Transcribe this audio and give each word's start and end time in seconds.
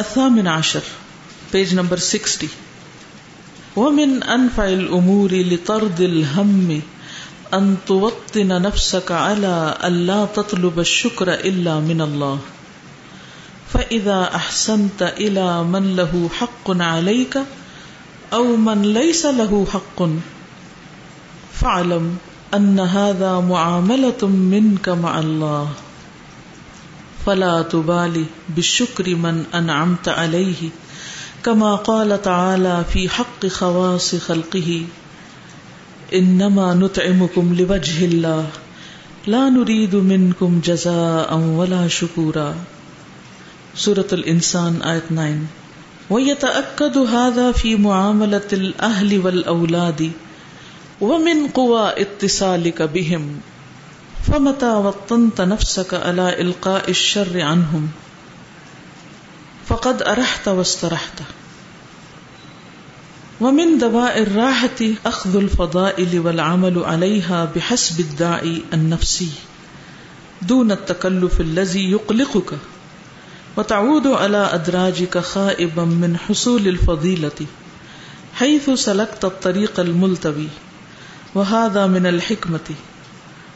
الثامن 0.00 0.46
عشر، 0.46 0.80
page 1.50 1.74
number 1.74 1.96
sixty. 1.96 2.46
ومن 3.76 4.20
انفع 4.28 4.62
الامور 4.62 5.30
لطرد 5.30 6.00
الهم 6.00 6.78
ان 7.52 7.74
توطن 7.86 8.48
نفسك 8.48 9.12
على 9.12 9.70
الا 9.80 10.24
تطلب 10.34 10.78
الشكر 10.78 11.28
الا 11.28 11.78
من 11.78 12.00
الله۔ 12.00 12.36
فاذا 13.72 14.24
احسنت 14.34 15.02
الى 15.02 15.62
من 15.66 15.82
له 15.82 16.26
حق 16.40 16.70
عليك 16.80 17.36
او 18.30 18.44
من 18.44 18.86
ليس 18.86 19.24
له 19.24 19.64
حق، 19.74 20.02
فاعلم 21.60 22.16
ان 22.52 22.80
هذا 22.80 23.40
معامله 23.40 24.26
منك 24.28 24.88
مع 24.88 25.18
الله۔ 25.18 25.89
فلا 27.26 27.62
تبالي 27.62 28.24
بالشكر 28.48 29.14
من 29.14 29.44
انعمت 29.54 30.08
عليه 30.08 30.70
كما 31.44 31.76
قال 31.76 32.22
تعالى 32.22 32.84
في 32.92 33.08
حق 33.08 33.46
خواص 33.46 34.14
خلقه 34.14 34.84
انما 36.14 36.74
نطعمكم 36.74 37.54
لوجه 37.58 38.04
الله 38.04 38.46
لا 39.26 39.48
نريد 39.48 39.94
منكم 39.96 40.60
جزاء 40.64 41.36
ولا 41.38 41.88
شكورا 41.88 42.54
سورة 43.74 44.06
الانسان 44.12 44.82
آیت 44.82 45.02
9 45.10 45.34
ويتأكد 46.10 46.98
هذا 46.98 47.52
في 47.52 47.76
معاملة 47.76 48.50
الأهل 48.52 49.18
والأولاد 49.26 50.10
ومن 51.00 51.46
قوى 51.46 51.92
اتصالك 52.02 52.82
بهم 52.82 53.40
فمتى 54.26 54.72
وطنت 54.72 55.40
نفسك 55.40 55.94
على 55.94 56.40
القاء 56.40 56.90
الشر 56.90 57.40
عنهم؟ 57.40 57.88
فقد 59.66 60.02
ارحت 60.02 60.48
واسترحت. 60.48 61.22
ومن 63.40 63.78
دواء 63.78 64.22
الراحة 64.22 64.80
اخذ 65.06 65.36
الفضائل 65.36 66.20
والعمل 66.20 66.84
عليها 66.84 67.44
بحسب 67.56 68.00
الداعي 68.00 68.62
النفسي. 68.72 69.28
دون 70.42 70.72
التكلف 70.72 71.40
الذي 71.40 71.90
يقلقك. 71.90 72.58
وتعود 73.56 74.06
على 74.06 74.54
ادراجك 74.54 75.18
خائبا 75.18 75.84
من 75.84 76.16
حصول 76.16 76.68
الفضيلة. 76.68 77.46
حيث 78.34 78.70
سلكت 78.70 79.24
الطريق 79.24 79.80
الملتوي. 79.80 80.48
وهذا 81.34 81.86
من 81.86 82.06
الحكمة. 82.06 82.74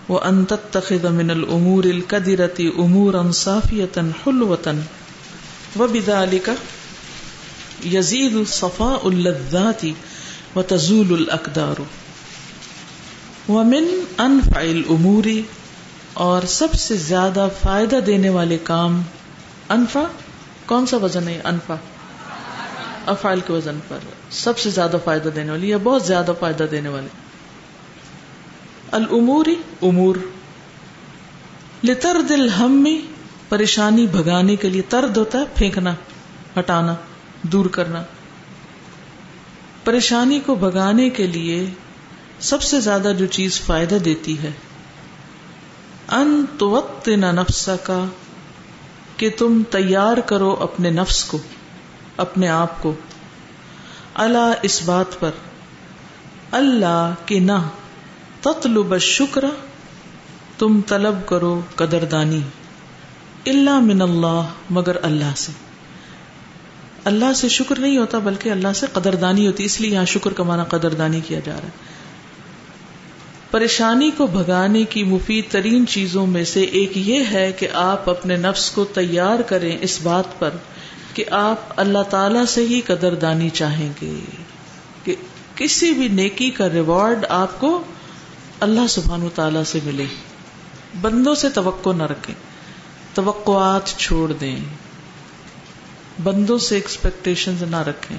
وأن 0.09 0.47
تتخذ 0.47 1.11
من 1.11 1.31
الأمور 1.31 1.85
الكدرة 1.85 2.73
أمورا 2.79 3.31
صافية 3.31 4.13
حلوة 4.25 4.77
وبذلك 5.77 6.59
يزيد 7.85 8.43
صفاء 8.43 9.09
اللذات 9.09 9.83
وتزول 10.57 11.13
الأكدار 11.13 11.77
ومن 13.49 13.85
أنفع 14.21 14.63
الأمور 14.63 15.29
اور 16.15 16.43
سب 16.47 16.75
سے 16.75 16.97
زیادہ 16.97 17.49
فائدہ 17.63 17.97
دینے 17.97 18.29
والے 18.29 18.59
کام 18.65 19.03
انفا 19.69 20.05
کون 20.67 20.87
سا 20.87 20.97
وزن 20.97 21.29
ہے 21.29 21.41
انفا 21.45 21.75
افعال 23.07 23.41
کے 23.47 23.53
وزن 23.53 23.79
پر 23.89 23.99
سب 24.31 24.59
سے 24.59 24.71
زیادہ 24.71 24.97
فائدہ 25.05 25.29
دینے 25.29 25.51
والی 25.51 25.69
یا 25.69 25.77
بہت 25.83 26.07
زیادہ 26.07 26.33
فائدہ 26.41 26.65
دینے 26.71 26.89
والے؟ 26.89 27.24
العموری 28.95 29.55
امور۔ 29.83 30.17
لتر 31.85 32.17
دل 32.29 32.49
ہم 32.49 32.73
پریشانی 33.49 34.07
بھگانے 34.07 34.57
کے 34.57 34.69
لیے 34.69 34.83
ترد 34.83 35.17
ہوتا 35.17 35.39
ہے، 35.39 35.45
پھینکنا، 35.55 35.95
ہٹانا، 36.59 36.95
دور 37.43 37.67
کرنا۔ 37.67 38.03
پریشانی 39.85 40.41
کو 40.41 40.55
بھگانے 40.55 41.11
کے 41.11 41.27
لیے 41.27 41.67
سب 42.41 42.63
سے 42.63 42.81
زیادہ 42.81 43.13
جو 43.19 43.27
چیز 43.27 43.61
فائدہ 43.61 43.95
دیتی 43.95 44.39
ہے۔ 44.39 44.51
ان 46.09 46.45
تو 46.59 46.83
نفس 47.17 47.71
کا 47.85 48.05
کہ 49.17 49.31
تم 49.39 49.63
تیار 49.71 50.17
کرو 50.17 50.57
اپنے 50.61 50.91
نفس 50.91 51.25
کو، 51.25 51.39
اپنے 52.17 52.49
آپ 52.49 52.83
کو۔ 52.83 52.95
اللہ 54.15 54.53
اس 54.63 54.83
بات 54.83 55.21
پر۔ 55.21 55.31
اللہ 56.51 57.15
کے 57.27 57.41
نہ۔ 57.41 57.59
تطلب 58.45 58.99
شکر 58.99 59.45
تم 60.59 60.81
طلب 60.87 61.27
کرو 61.27 61.61
قدردانی۔ 61.75 62.41
اللہ 63.47 63.81
من 63.81 64.03
اللہ، 64.03 64.43
مگر 64.71 65.05
اللہ 65.05 65.33
سے۔ 65.37 65.53
اللہ 67.05 67.33
سے 67.33 67.49
شکر 67.49 67.79
نہیں 67.79 67.99
ہوتا، 67.99 68.19
بلکہ 68.19 68.49
اللہ 68.49 68.73
سے 68.75 68.87
قدردانی 68.93 69.47
ہوتی۔ 69.47 69.65
اس 69.65 69.81
لیے 69.81 69.91
یہاں 69.91 70.05
شکر 70.05 70.33
کا 70.33 70.43
معنی 70.43 70.63
قدردانی 70.69 71.21
کیا 71.21 71.41
جا 71.45 71.53
رہا 71.53 71.65
ہے۔ 71.65 72.05
پریشانی 73.51 74.11
کو 74.17 74.27
بھگانے 74.27 74.85
کی 74.85 75.05
مفید 75.05 75.45
ترین 75.53 75.87
چیزوں 75.87 76.27
میں 76.27 76.45
سے 76.45 76.63
ایک 76.63 76.93
یہ 76.95 77.23
ہے 77.33 77.53
کہ 77.53 77.69
آپ 77.73 78.11
اپنے 78.11 78.37
نفس 78.37 78.71
کو 78.71 78.85
تیار 78.85 79.43
کریں 79.43 79.79
اس 79.81 80.01
بات 80.03 80.39
پر 80.39 80.51
کہ 81.15 81.25
آپ 81.31 81.61
اللہ 81.77 82.03
تعالی 82.11 82.47
سے 82.49 82.67
ہی 82.67 82.81
قدردانی 82.81 83.51
چاہیں 83.51 83.93
گے۔ 84.03 84.21
کہ 85.05 85.15
کسی 85.55 85.91
بھی 85.91 86.09
نیکی 86.09 86.51
کا 86.51 86.69
ریوارڈ 86.71 87.25
آپ 87.29 87.61
کو 87.61 87.83
اللہ 88.65 88.87
سبحان 88.89 89.29
تعالی 89.35 89.65
سے 89.67 89.79
ملے۔ 89.85 90.05
بندوں 91.01 91.35
سے 91.35 91.51
توقع 91.51 91.91
نہ 91.91 92.03
رکھیں۔ 92.03 92.35
توقعات 93.15 93.87
چھوڑ 93.87 94.33
دیں۔ 94.33 94.57
بندوں 96.23 96.59
سے 96.59 96.75
ایکسپیکٹیشن 96.75 97.55
نہ 97.69 97.77
رکھیں۔ 97.77 98.19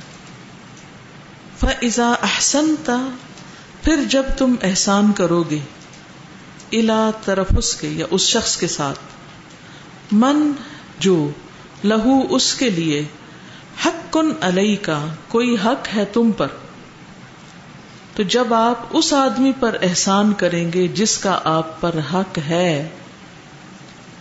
فضا 1.60 2.14
احسن 2.22 2.76
پھر 3.82 4.04
جب 4.10 4.24
تم 4.38 4.56
احسان 4.62 5.12
کرو 5.12 5.44
گے 5.44 5.60
الا 6.72 7.12
طرف 7.26 7.48
اس 7.58 7.76
کے 7.76 7.88
یا 7.88 8.06
اس 8.12 8.22
شخص 8.22 8.58
کے 8.58 8.68
ساتھ، 8.68 9.00
من 10.12 10.52
جو، 11.00 11.30
لہو 11.84 12.36
اس 12.36 12.54
کے 12.54 12.70
لیے، 12.70 13.04
حق 13.86 14.14
کن 14.14 14.32
علیہ 14.42 14.76
کا 14.82 15.06
کوئی 15.28 15.56
حق 15.66 15.96
ہے 15.96 16.06
تم 16.06 16.32
پر۔ 16.32 16.48
تو 18.16 18.24
جب 18.24 18.54
آپ 18.54 18.76
اس 18.90 19.14
آدمی 19.14 19.52
پر 19.60 19.78
احسان 19.82 20.34
کریں 20.34 20.74
گے 20.74 20.88
جس 20.88 21.18
کا 21.18 21.40
آپ 21.44 21.82
پر 21.82 21.96
حق 22.14 22.38
ہے، 22.38 22.90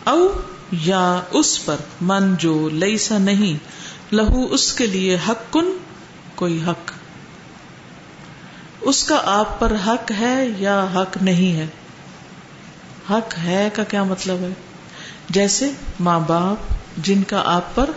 او 0.04 0.26
یا 0.72 1.20
اس 1.30 1.64
پر 1.64 1.76
من 2.00 2.34
جو 2.36 2.68
لئیسا 2.68 3.18
نہیں، 3.18 3.56
لہو 4.14 4.46
اس 4.50 4.72
کے 4.72 4.86
لیے 4.86 5.18
حق 5.28 5.52
کن 5.52 5.76
کوئی 6.34 6.62
حق۔ 6.66 6.92
اس 8.80 9.04
کا 9.04 9.20
آپ 9.24 9.60
پر 9.60 9.72
حق 9.86 10.12
ہے 10.20 10.46
یا 10.58 10.86
حق 10.94 11.16
نہیں 11.22 11.56
ہے؟ 11.56 11.66
حق 13.10 13.38
ہے 13.38 13.68
کا 13.72 13.84
کیا 13.84 14.02
مطلب 14.02 14.36
ہے؟ 14.40 14.52
جیسے 15.30 15.70
ماں 16.00 16.20
باپ 16.20 16.56
جن 16.96 17.22
کا 17.22 17.42
آپ 17.46 17.74
پر 17.74 17.90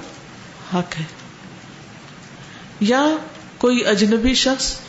حق 0.73 0.99
ہے۔ 0.99 1.05
یا 2.79 3.05
کوئی 3.57 3.85
اجنبی 3.85 4.33
شخص 4.33 4.79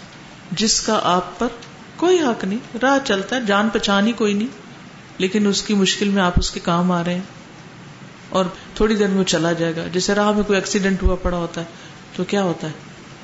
جس 0.52 0.80
کا 0.80 1.00
آپ 1.02 1.38
پر 1.38 1.48
کوئی 1.96 2.20
حق 2.20 2.44
نہیں، 2.44 2.76
راہ 2.82 2.98
چلتا 3.04 3.36
ہے، 3.36 3.40
جان 3.46 3.68
پہچان 3.68 4.06
ہی 4.06 4.12
کوئی 4.12 4.34
نہیں، 4.34 4.48
لیکن 5.18 5.46
اس 5.46 5.62
کی 5.62 5.74
مشکل 5.74 6.08
میں 6.08 6.22
آپ 6.22 6.32
اس 6.36 6.50
کے 6.50 6.60
کام 6.60 6.92
آ 6.92 7.04
رہے 7.04 7.14
ہیں 7.14 7.20
اور 8.28 8.44
تھوڑی 8.74 8.96
دیر 8.96 9.08
میں 9.08 9.24
چلا 9.24 9.52
جائے 9.52 9.76
گا۔ 9.76 9.86
جیسے 9.92 10.14
راہ 10.14 10.32
میں 10.32 10.42
کوئی 10.42 10.58
ایکسیڈنٹ 10.58 11.02
ہوا، 11.02 11.14
پڑا 11.14 11.36
ہوتا 11.36 11.60
ہے، 11.60 11.66
تو 12.16 12.24
کیا 12.24 12.42
ہوتا 12.42 12.66
ہے؟ 12.66 12.72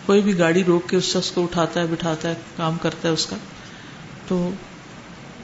کوئی 0.06 0.20
بھی 0.20 0.38
گاڑی 0.38 0.64
روک 0.64 0.88
کے 0.88 0.96
اس 0.96 1.04
شخص 1.04 1.30
کو 1.30 1.42
اٹھاتا 1.42 1.80
ہے، 1.80 1.86
بٹھاتا 1.86 2.28
ہے، 2.28 2.34
کام 2.56 2.76
کرتا 2.82 3.08
ہے 3.08 3.12
اس 3.12 3.26
کا، 3.26 3.36
تو 4.28 4.50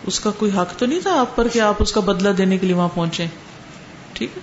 اس 0.07 0.21
کا 0.21 0.31
کوئی 0.31 0.51
حق 0.57 0.79
تو 0.79 0.87
نہیں 0.87 1.01
تھا 1.01 1.21
آپ 1.21 1.37
پر 1.37 1.49
کہ 1.49 1.59
آپ 1.59 1.75
اس 1.79 1.93
کا 1.93 2.01
بدلہ 2.01 2.29
دینے 2.29 2.59
کے 2.59 2.67
لیے 2.67 2.77
وہاں 2.77 2.89
پہنچے؟ 2.95 3.27
ٹھیک 4.13 4.31
ہے۔ 4.37 4.43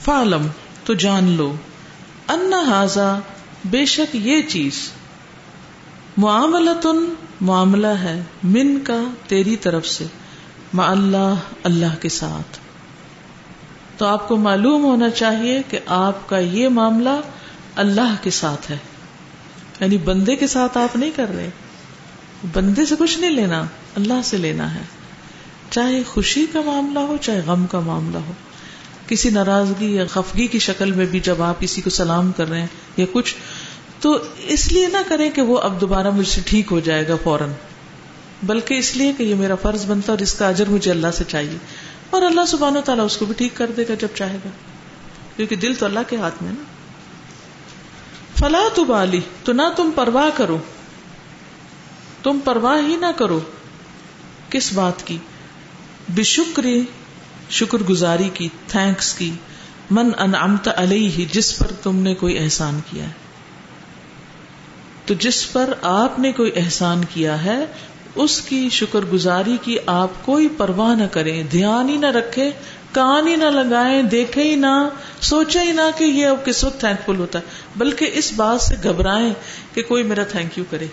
فالم 0.00 0.46
تو 0.84 0.94
جان 0.94 1.24
لو۔ 1.24 1.54
ان 2.28 2.52
بے 3.64 3.84
شک 3.84 4.16
یہ 4.16 4.42
چیز 4.42 4.92
معاملتن، 6.18 7.14
معاملہ 7.40 7.86
ہے 7.86 8.22
من 8.42 8.80
کا 8.80 9.02
تیری 9.26 9.56
طرف 9.56 9.86
سے 9.86 10.06
ما 10.72 10.90
اللہ 10.90 11.34
اللہ 11.62 12.02
کے 12.02 12.08
ساتھ۔ 12.08 12.58
تو 13.98 14.06
آپ 14.06 14.28
کو 14.28 14.36
معلوم 14.36 14.84
ہونا 14.84 15.10
چاہیے 15.10 15.62
کہ 15.68 15.78
آپ 15.86 16.28
کا 16.28 16.38
یہ 16.38 16.68
معاملہ 16.68 17.20
اللہ 17.76 18.14
کے 18.22 18.30
ساتھ 18.30 18.70
ہے۔ 18.70 18.76
یعنی 19.80 19.96
بندے 19.96 20.36
کے 20.36 20.46
ساتھ 20.46 20.78
آپ 20.78 20.96
نہیں 20.96 21.10
کر 21.16 21.26
رہے۔ 21.34 21.50
بندے 22.52 22.86
سے 22.86 22.94
کچھ 22.98 23.18
نہیں 23.18 23.30
لینا، 23.30 23.62
اللہ 23.96 24.20
سے 24.24 24.36
لینا 24.36 24.74
ہے۔ 24.74 24.82
چاہے 25.70 26.02
خوشی 26.02 26.46
کا 26.52 26.60
معاملہ 26.66 26.98
ہو، 26.98 27.16
چاہے 27.20 27.40
غم 27.46 27.66
کا 27.66 27.80
معاملہ 27.80 28.18
ہو۔ 28.18 28.32
کسی 29.08 29.30
ناراضگی 29.30 29.94
یا 29.94 30.04
خفگی 30.06 30.46
کی 30.46 30.58
شکل 30.58 30.92
میں 30.92 31.06
بھی 31.06 31.20
جب 31.20 31.42
آپ 31.42 31.60
کسی 31.60 31.80
کو 31.80 31.90
سلام 31.90 32.32
کر 32.32 32.48
رہے 32.48 32.60
ہیں 32.60 32.66
یا 32.96 33.06
کچھ 33.12 33.34
تو 34.00 34.18
اس 34.38 34.72
لیے 34.72 34.86
نہ 34.86 34.96
کریں 35.08 35.30
کہ 35.30 35.42
وہ 35.42 35.58
اب 35.58 35.80
دوبارہ 35.80 36.10
مجھ 36.10 36.28
سے 36.28 36.40
ٹھیک 36.46 36.66
ہو 36.70 36.80
جائے 36.80 37.08
گا 37.08 37.14
فوراً۔ 37.22 37.50
بلکہ 38.42 38.74
اس 38.74 38.96
لیے 38.96 39.12
کہ 39.18 39.22
یہ 39.22 39.34
میرا 39.34 39.54
فرض 39.54 39.86
بنتا 39.86 40.12
اور 40.12 40.18
اس 40.18 40.34
کا 40.34 40.48
اجر 40.48 40.68
مجھے 40.68 40.90
اللہ 40.90 41.06
سے 41.14 41.24
چاہیے۔ 41.28 41.58
اور 42.10 42.22
اللہ 42.22 42.40
سبحان 42.48 42.76
و 42.76 42.80
تعالیٰ 42.80 43.04
اس 43.04 43.16
کو 43.16 43.24
بھی 43.24 43.34
ٹھیک 43.34 43.52
کر 43.54 43.70
دے 43.76 43.84
گا 43.88 43.94
جب 43.94 44.08
چاہے 44.14 44.36
گا۔ 44.44 44.48
کیونکہ 45.36 45.56
دل 45.56 45.74
تو 45.74 45.86
اللہ 45.86 46.00
کے 46.08 46.16
ہاتھ 46.16 46.42
میں 46.42 46.52
نا۔ 46.52 46.62
فلا 48.38 48.68
تو 48.74 48.84
بالی 48.84 49.20
تو 49.44 49.52
نہ 49.52 49.62
تم 49.76 49.90
پرواہ 49.94 50.28
کرو۔ 50.36 50.58
تم 52.22 52.38
پرواہ 52.44 52.88
ہی 52.88 52.96
نہ 52.96 53.06
کرو 53.16 53.40
کس 54.50 54.72
بات 54.72 55.06
کی۔ 55.06 55.18
بے 56.08 56.22
شکری 56.22 56.82
شکر 57.50 57.78
گزاری 57.78 58.28
کی 58.34 58.48
تھینکس 58.66 59.14
کی۔ 59.14 59.30
من 59.90 60.10
انعمت 60.18 60.68
علیہ، 60.76 61.24
جس 61.32 61.58
پر 61.58 61.66
تم 61.82 61.96
نے 61.96 62.14
کوئی 62.14 62.38
احسان 62.38 62.80
کیا 62.90 63.04
ہے۔ 63.04 63.27
تو 65.08 65.14
جس 65.14 65.52
پر 65.52 65.72
آپ 65.82 66.18
نے 66.18 66.32
کوئی 66.32 66.50
احسان 66.56 67.04
کیا 67.04 67.44
ہے، 67.44 67.66
اس 68.14 68.40
کی 68.40 68.68
شکر 68.68 69.00
گزاری 69.12 69.56
کی 69.62 69.76
آپ 69.86 70.08
کوئی 70.22 70.48
پرواہ 70.48 70.94
نہ 70.94 71.04
کریں، 71.04 71.42
دھیان 71.42 71.88
ہی 71.88 71.96
نہ 71.96 72.06
رکھے 72.06 72.50
کان 72.92 73.28
ہی 73.28 73.36
نہ 73.36 73.44
لگائیں 73.44 74.02
دیکھے 74.02 74.42
ہی 74.42 74.54
نہ 74.54 74.88
سوچے 75.20 75.58
ہی 75.58 75.72
نہ 75.72 75.80
کہ 75.98 76.04
یہ 76.04 76.26
اب 76.26 76.44
کس 76.44 76.64
وقت 76.64 76.80
تھینک 76.80 77.06
فل 77.06 77.16
ہوتا 77.16 77.38
ہے۔ 77.38 77.44
بلکہ 77.76 78.10
اس 78.14 78.32
بات 78.36 78.60
سے 78.60 78.74
گھبرائیں 78.82 79.34
کہ 79.74 79.82
کوئی 79.82 80.02
میرا 80.02 80.24
تھینک 80.24 80.58
یو 80.58 80.64
کرے۔ 80.70 80.86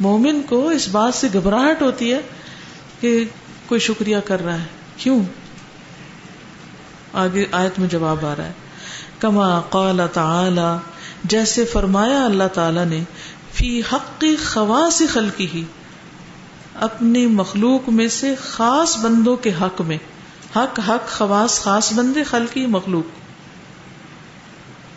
مومن 0.00 0.40
کو 0.48 0.68
اس 0.68 0.88
بات 0.88 1.14
سے 1.14 1.28
گھبراہٹ 1.32 1.82
ہوتی 1.82 2.12
ہے 2.12 2.20
کہ 3.00 3.24
کوئی 3.66 3.80
شکریہ 3.80 4.16
کر 4.24 4.44
رہا 4.44 4.58
ہے۔ 4.58 4.66
کیوں؟ 4.96 5.20
آگے 7.12 7.46
آیت 7.52 7.78
میں 7.78 7.88
جواب 7.88 8.26
آ 8.26 8.34
رہا 8.38 8.46
ہے۔ 8.46 8.52
کما 9.18 9.60
قال 9.60 10.00
تعالی 10.12 10.97
جیسے 11.24 11.64
فرمایا 11.64 12.24
اللہ 12.24 12.48
تعالی 12.54 12.84
نے، 12.84 13.00
فی 13.52 13.80
حق 13.92 14.24
خواص 14.44 15.02
خلقی 15.12 15.46
ہی 15.54 15.64
اپنی 16.74 17.26
مخلوق 17.26 17.88
میں 17.88 18.08
سے 18.08 18.34
خاص 18.40 18.96
بندوں 18.96 19.36
کے 19.36 19.50
حق 19.60 19.80
میں، 19.80 19.98
حق 20.56 20.80
حق، 20.88 21.08
خواص، 21.08 21.60
خاص 21.60 21.92
بندے، 21.92 22.22
خلقی 22.22 22.66
مخلوق۔ 22.66 23.18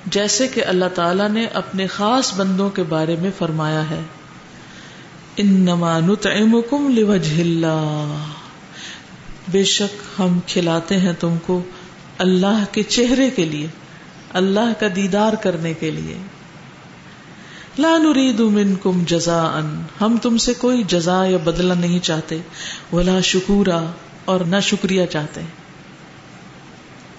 جیسے 0.06 0.48
کہ 0.48 0.66
اللہ 0.66 0.86
تعالی 0.96 1.24
نے 1.32 1.46
اپنے 1.46 1.88
خاص 1.88 2.34
بندوں 2.36 2.70
کے 2.70 2.84
بارے 2.84 3.16
میں 3.22 3.32
فرمایا 3.38 3.90
ہے، 3.90 4.02
انما 5.38 6.00
نطعمکم 6.00 6.90
لوجہ 6.90 7.42
اللہ۔ 7.42 8.16
بے 9.48 9.64
شک 9.64 10.22
ہم 10.22 10.40
کھلاتے 10.48 10.98
ہیں 10.98 11.14
تم 11.20 11.36
کو 11.46 11.62
اللہ 12.18 12.64
کے 12.72 12.84
چہرے 12.84 13.30
کے 13.30 13.46
لیے۔ 13.46 13.68
اللہ 14.34 14.80
کا 14.80 14.88
دیدار 14.96 15.34
کرنے 15.34 15.74
کے 15.74 15.92
لیے۔ 15.92 16.18
لا 17.80 17.98
نريد 17.98 18.40
منكم 18.40 19.04
جزاء، 19.08 19.60
ہم 20.02 20.18
تم 20.22 20.38
سے 20.38 20.54
کوئی 20.54 20.84
جزا 20.84 21.26
یا 21.26 21.38
بدلہ 21.38 21.74
نہیں 21.74 22.00
چاہتے، 22.00 22.38
ولا 22.94 23.20
شکورا 23.20 23.86
اور 24.26 24.40
نہ 24.40 24.56
شکریہ 24.62 25.06
چاہتے۔ 25.06 25.42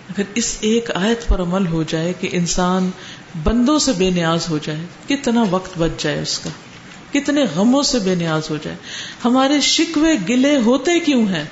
اگر 0.09 0.23
اس 0.35 0.56
ایک 0.61 0.91
آیت 0.94 1.29
پر 1.29 1.41
عمل 1.41 1.67
ہو 1.67 1.82
جائے 1.82 2.12
کہ 2.20 2.29
انسان 2.32 2.91
بندوں 3.43 3.79
سے 3.79 3.93
بے 3.93 4.11
نیاز 4.11 4.49
ہو 4.49 4.59
جائے، 4.62 4.81
کتنا 5.09 5.44
وقت 5.50 5.79
بچ 5.79 6.03
جائے 6.03 6.23
اس 6.23 6.38
کا؟ 6.38 6.50
کتنے 7.12 7.44
غموں 7.56 7.82
سے 7.82 7.99
بے 7.99 8.14
نیاز 8.14 8.50
ہو 8.50 8.56
جائے؟ 8.62 8.76
ہمارے 9.25 9.61
شکوے 9.61 10.14
گلے 10.29 10.56
ہوتے 10.56 11.00
کیوں 11.00 11.29
ہیں؟ 11.29 11.44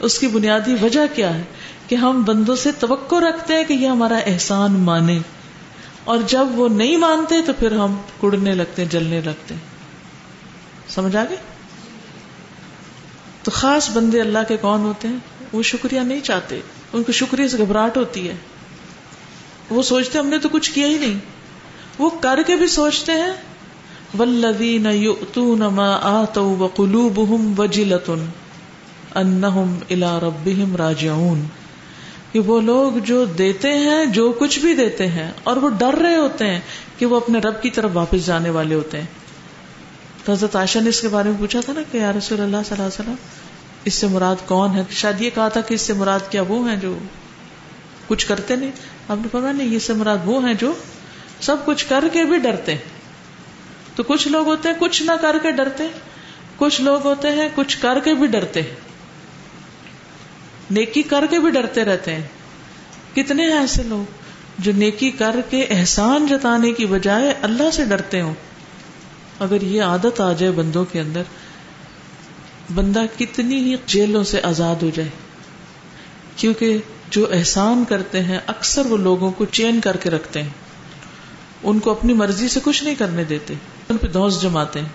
اس 0.00 0.18
کی 0.18 0.26
بنیادی 0.26 0.74
وجہ 0.82 1.00
کیا 1.14 1.34
ہے؟ 1.34 1.42
کہ 1.88 1.94
ہم 1.94 2.22
بندوں 2.22 2.56
سے 2.56 2.72
توقع 2.72 3.16
رکھتے 3.16 3.54
ہیں 3.54 3.64
کہ 3.64 3.72
یہ 3.72 3.88
ہمارا 3.88 4.18
احسان 4.26 4.72
مانے۔ 4.72 5.18
اور 6.04 6.18
جب 6.26 6.46
وہ 6.54 6.68
نہیں 6.68 6.96
مانتے 6.96 7.34
تو 7.42 7.52
پھر 7.52 7.72
ہم 7.72 7.96
کڑنے 8.20 8.54
لگتے 8.54 8.84
جلنے 8.84 9.20
لگتے 9.24 9.54
سمجھ 10.88 11.16
آگے 11.16 11.36
تو 13.42 13.50
خاص 13.50 13.90
بندے 13.90 14.20
اللہ 14.20 14.38
کے 14.48 14.56
کون 14.56 14.80
ہوتے 14.80 15.08
ہیں؟ 15.08 15.16
وہ 15.52 15.62
شکریہ 15.62 16.00
نہیں 16.00 16.20
چاہتے۔ 16.20 16.60
ان 16.92 17.02
کو 17.02 17.12
شکریہ 17.12 17.48
سے 17.48 17.58
گھبراہٹ 17.58 17.96
ہوتی 17.96 18.28
ہے۔ 18.28 18.34
وہ 19.70 19.82
سوچتے 19.82 20.18
ہم 20.18 20.26
نے 20.26 20.38
تو 20.38 20.48
کچھ 20.48 20.72
کیا 20.72 20.86
ہی 20.86 20.98
نہیں۔ 20.98 21.18
وہ 21.98 22.10
کر 22.20 22.38
کے 22.46 22.56
بھی 22.56 22.66
سوچتے 22.66 23.12
ہیں 23.12 23.32
ولدین 24.18 24.86
ما 25.74 25.98
آتوا 26.02 26.44
وقلوبهم 26.44 27.52
وجلة 27.58 28.24
انہم 29.14 30.76
راجعون۔ 30.76 31.65
کہ 32.36 32.40
وہ 32.40 32.60
لوگ 32.60 32.98
جو 32.98 33.24
دیتے 33.24 33.72
ہیں، 33.78 34.06
جو 34.06 34.32
کچھ 34.38 34.58
بھی 34.58 34.74
دیتے 34.74 35.06
ہیں، 35.06 35.32
اور 35.42 35.56
وہ 35.56 35.68
ڈر 35.68 35.94
رہے 35.94 36.16
ہوتے 36.16 36.46
ہیں 36.46 36.60
کہ 36.98 37.06
وہ 37.06 37.16
اپنے 37.16 37.38
رب 37.38 37.62
کی 37.62 37.70
طرف 37.70 37.90
واپس 37.94 38.26
جانے 38.26 38.50
والے 38.50 38.74
ہوتے 38.74 38.98
ہیں۔ 38.98 39.06
تو 40.24 40.32
حضرت 40.32 40.56
عائشہ 40.56 40.78
نے 40.78 40.88
اس 40.88 41.00
کے 41.00 41.08
بارے 41.08 41.28
میں 41.28 41.38
پوچھا 41.38 41.60
تھا 41.64 41.72
نا 41.72 41.80
کہ 41.92 41.98
یا 41.98 42.12
رسول 42.12 42.40
اللہ 42.40 42.56
صلی 42.56 42.72
اللہ 42.72 42.82
علیہ 42.82 43.00
وسلم، 43.00 43.14
اس 43.84 43.94
سے 43.94 44.06
مراد 44.06 44.36
کون 44.46 44.76
ہے؟ 44.76 44.82
شاید 44.90 45.20
یہ 45.20 45.30
کہا 45.34 45.48
تھا 45.48 45.60
کہ 45.60 45.74
اس 45.74 45.80
سے 45.80 45.92
مراد 45.92 46.20
کیا 46.30 46.42
وہ 46.48 46.70
ہیں 46.70 46.76
جو 46.76 46.98
کچھ 48.06 48.26
کرتے 48.26 48.56
نہیں۔ 48.56 48.70
آپ 49.08 49.16
نے 49.16 49.28
پتا 49.32 49.52
نہیں 49.52 49.76
اس 49.76 49.82
سے 49.82 49.92
مراد 49.92 50.18
وہ 50.24 50.46
ہیں 50.46 50.54
جو 50.54 50.72
سب 51.40 51.56
کچھ 51.64 51.86
کر 51.88 52.04
کے 52.12 52.24
بھی 52.24 52.38
ڈرتے 52.38 52.72
ہیں۔ 52.72 53.96
تو 53.96 54.02
کچھ 54.02 54.28
لوگ 54.28 54.46
ہوتے 54.46 54.68
ہیں، 54.68 54.76
کچھ 54.78 55.02
نہ 55.02 55.12
کر 55.20 55.36
کے 55.42 55.50
ڈرتے 55.50 55.84
کچھ 56.56 56.80
لوگ 56.80 57.06
ہوتے 57.06 57.28
ہیں، 57.28 57.48
کچھ 57.54 57.78
کر 57.78 58.00
کے 58.04 58.14
بھی 58.14 58.26
ڈرتے 58.26 58.62
ہیں۔ 58.62 58.85
نیکی 60.70 61.02
کر 61.02 61.24
کے 61.30 61.38
بھی 61.38 61.50
ڈرتے 61.50 61.84
رہتے 61.84 62.14
ہیں۔ 62.14 62.22
کتنے 63.14 63.46
ہیں 63.46 63.58
ایسے 63.58 63.82
لوگ 63.82 64.12
جو 64.58 64.72
نیکی 64.72 65.10
کر 65.10 65.36
کے 65.50 65.66
احسان 65.70 66.26
جتانے 66.26 66.72
کی 66.72 66.86
بجائے 66.86 67.34
اللہ 67.42 67.70
سے 67.72 67.84
ڈرتے 67.84 68.20
ہوں۔ 68.20 68.34
اگر 69.40 69.62
یہ 69.62 69.82
عادت 69.82 70.20
آ 70.20 70.32
جائے 70.32 70.52
بندوں 70.52 70.84
کے 70.84 71.00
اندر، 71.00 71.22
بندہ 72.74 73.02
کتنی 73.18 73.58
ہی 73.58 73.76
جیلوں 73.86 74.24
سے 74.24 74.40
آزاد 74.42 74.76
ہو 74.82 74.90
جائے۔ 74.94 75.08
کیونکہ 76.36 76.78
جو 77.10 77.26
احسان 77.32 77.84
کرتے 77.88 78.22
ہیں، 78.22 78.38
اکثر 78.46 78.86
وہ 78.86 78.96
لوگوں 78.96 79.30
کو 79.30 79.44
چین 79.44 79.80
کر 79.80 79.96
کے 79.96 80.10
رکھتے 80.10 80.42
ہیں۔ 80.42 80.50
ان 81.62 81.78
کو 81.78 81.90
اپنی 81.90 82.12
مرضی 82.12 82.48
سے 82.48 82.60
کچھ 82.62 82.84
نہیں 82.84 82.94
کرنے 82.94 83.24
دیتے۔ 83.24 83.54
ان 83.88 83.96
پہ 83.96 84.06
دوست 84.06 84.42
جماتے 84.42 84.80
ہیں۔ 84.80 84.88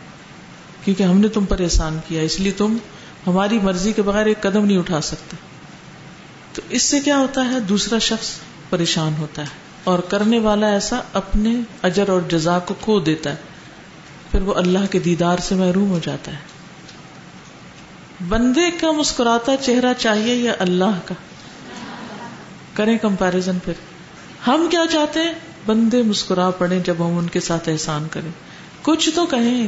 کیونکہ 0.85 1.03
ہم 1.03 1.17
نے 1.17 1.27
تم 1.27 1.45
پر 1.45 1.59
احسان 1.59 1.97
کیا، 2.07 2.21
اس 2.21 2.39
لیے 2.39 2.51
تم 2.51 2.77
ہماری 3.27 3.59
مرضی 3.59 3.93
کے 3.93 4.01
بغیر 4.01 4.25
ایک 4.25 4.41
قدم 4.41 4.65
نہیں 4.65 4.77
اٹھا 4.77 5.01
سکتے۔ 5.01 5.50
تو 6.53 6.61
اس 6.69 6.81
سے 6.81 6.99
کیا 6.99 7.17
ہوتا 7.17 7.45
ہے؟ 7.45 7.59
دوسرا 7.59 7.99
شخص 7.99 8.29
پریشان 8.69 9.13
ہوتا 9.19 9.41
ہے 9.41 9.47
اور 9.83 9.99
کرنے 9.99 10.39
والا 10.39 10.67
ایسا 10.67 10.99
اپنے 11.13 11.55
اجر 11.81 12.09
اور 12.09 12.21
جزا 12.29 12.59
کو 12.59 12.73
کھو 12.81 12.99
دیتا 12.99 13.29
ہے، 13.29 13.35
پھر 14.31 14.41
وہ 14.41 14.53
اللہ 14.53 14.79
کے 14.91 14.99
دیدار 14.99 15.37
سے 15.37 15.55
محروم 15.55 15.89
ہو 15.89 15.99
جاتا 16.03 16.31
ہے۔ 16.31 16.37
بندے 18.27 18.71
کا 18.71 18.91
مسکراتا 18.91 19.57
چہرہ 19.57 19.93
چاہیے 19.97 20.35
یا 20.35 20.53
اللہ 20.59 20.99
کا؟ 21.05 21.15
کریں 22.73 22.97
کمپیرزن 22.97 23.57
پھر۔ 23.65 23.73
ہم 24.47 24.67
کیا 24.71 24.83
چاہتے 24.91 25.19
ہیں؟ 25.19 25.33
بندے 25.65 26.01
مسکرا 26.01 26.49
پڑے 26.49 26.79
جب 26.79 26.95
ہم 26.99 27.17
ان 27.17 27.27
کے 27.27 27.39
ساتھ 27.39 27.69
احسان 27.69 28.07
کریں۔ 28.11 28.31
کچھ 28.81 29.09
تو 29.15 29.25
کہیں، 29.25 29.67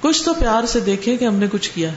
کچھ 0.00 0.24
تو 0.24 0.34
پیار 0.34 0.66
سے 0.66 0.80
دیکھیں 0.80 1.16
کہ 1.16 1.24
ہم 1.24 1.34
نے 1.34 1.46
کچھ 1.52 1.70
کیا۔ 1.74 1.90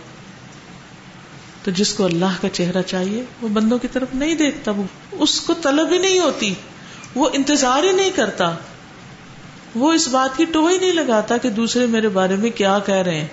تو 1.63 1.71
جس 1.71 1.93
کو 1.93 2.05
اللہ 2.05 2.41
کا 2.41 2.49
چہرہ 2.49 2.81
چاہیے، 2.81 3.23
وہ 3.41 3.47
بندوں 3.47 3.77
کی 3.77 3.87
طرف 3.87 4.07
نہیں 4.13 4.35
دیکھتا، 4.35 4.71
وہ 4.71 4.83
اس 5.11 5.41
کو 5.41 5.53
طلب 5.53 5.91
ہی 5.91 5.97
نہیں 5.97 6.19
ہوتی، 6.19 6.53
وہ 7.15 7.29
انتظار 7.33 7.83
ہی 7.83 7.91
نہیں 7.91 8.09
کرتا۔ 8.15 8.55
وہ 9.75 9.93
اس 9.93 10.07
بات 10.07 10.37
کی 10.37 10.45
ٹو 10.45 10.67
ہی 10.67 10.77
نہیں 10.77 10.93
لگاتا 10.93 11.37
کہ 11.37 11.49
دوسرے 11.49 11.85
میرے 11.85 12.09
بارے 12.09 12.35
میں 12.35 12.49
کیا 12.49 12.79
کہہ 12.85 12.95
رہے 12.95 13.19
ہیں 13.19 13.27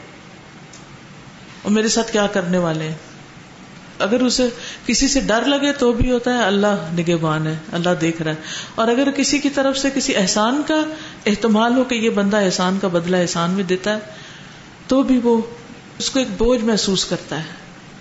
اور 1.63 1.73
میرے 1.73 1.89
ساتھ 1.89 2.13
کیا 2.13 2.27
کرنے 2.27 2.59
والے 2.59 2.89
ہیں۔ 2.89 2.95
اگر 3.99 4.21
اسے 4.21 4.49
کسی 4.87 5.09
سے 5.09 5.21
ڈر 5.21 5.45
لگے 5.45 5.73
تو 5.73 5.93
بھی 5.93 6.13
ہوتا 6.13 6.39
ہے، 6.39 6.43
اللہ 6.43 6.89
نگہبان 6.93 7.47
ہے، 7.47 7.57
اللہ 7.73 7.91
دیکھ 8.01 8.23
رہا 8.23 8.31
ہے۔ 8.31 8.37
اور 8.75 8.89
اگر 8.89 9.11
کسی 9.11 9.39
کی 9.39 9.51
طرف 9.51 9.79
سے 9.79 9.91
کسی 9.95 10.17
احسان 10.17 10.63
کا 10.67 10.83
احتمال 11.27 11.77
ہو 11.77 11.85
کہ 11.85 11.95
یہ 11.95 12.11
بندہ 12.11 12.37
احسان 12.37 12.79
کا 12.83 12.89
بدلہ 12.89 13.17
احسان 13.17 13.51
میں 13.51 13.65
دیتا 13.65 13.95
ہے، 13.95 13.99
تو 14.87 15.03
بھی 15.03 15.21
وہ 15.23 15.41
اس 15.99 16.11
کو 16.11 16.19
ایک 16.19 16.29
بوجھ 16.39 16.65
محسوس 16.65 17.05
کرتا 17.05 17.39
ہے۔ 17.39 17.60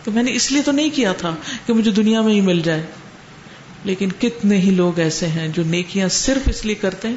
کہ 0.10 0.16
میں 0.16 0.24
نے 0.24 0.34
اس 0.34 0.52
لیے 0.52 0.62
تو 0.62 0.72
نہیں 0.72 0.90
کیا 0.94 1.14
تھا 1.14 1.36
کہ 1.66 1.74
مجھے 1.74 1.92
دنیا 1.92 2.22
میں 2.22 2.34
ہی 2.34 2.42
مل 2.42 2.60
جائے۔ 2.60 2.86
لیکن 3.84 4.10
کتنے 4.20 4.58
ہی 4.58 4.72
لوگ 4.72 5.00
ایسے 5.00 5.28
ہیں 5.28 5.48
جو 5.48 5.64
نیکیاں 5.64 6.08
صرف 6.08 6.50
اس 6.50 6.66
لیے 6.66 6.76
کرتے 6.76 7.08
ہیں 7.08 7.16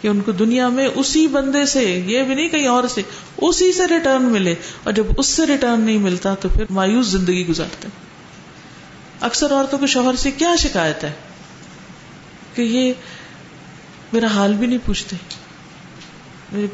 کہ 0.00 0.08
ان 0.08 0.20
کو 0.20 0.32
دنیا 0.32 0.68
میں 0.68 0.88
اسی 0.94 1.26
بندے 1.26 1.66
سے، 1.66 2.02
یہ 2.06 2.22
بھی 2.22 2.34
نہیں 2.34 2.48
کہیں 2.48 2.66
اور 2.66 2.88
سے، 2.88 3.02
اسی 3.36 3.72
سے 3.72 3.86
ریٹرن 3.86 4.22
ملے۔ 4.22 4.54
اور 4.82 4.92
جب 4.92 5.04
اس 5.18 5.26
سے 5.26 5.46
ریٹرن 5.46 5.80
نہیں 5.80 5.98
ملتا 5.98 6.34
تو 6.34 6.48
پھر 6.48 6.64
مایوس 6.70 7.06
زندگی 7.06 7.46
گزارتے 7.46 7.88
اکثر 9.20 9.52
عورتوں 9.52 9.78
کے 9.78 9.86
شوہر 9.86 10.16
سے 10.16 10.30
کیا 10.30 10.56
شکایت 10.58 11.04
ہے؟ 11.04 11.12
کہ 12.54 12.62
یہ 12.62 12.92
میرا 14.12 14.26
حال 14.26 14.54
بھی 14.54 14.66
نہیں 14.66 14.78
پوچھتے۔ 14.84 15.16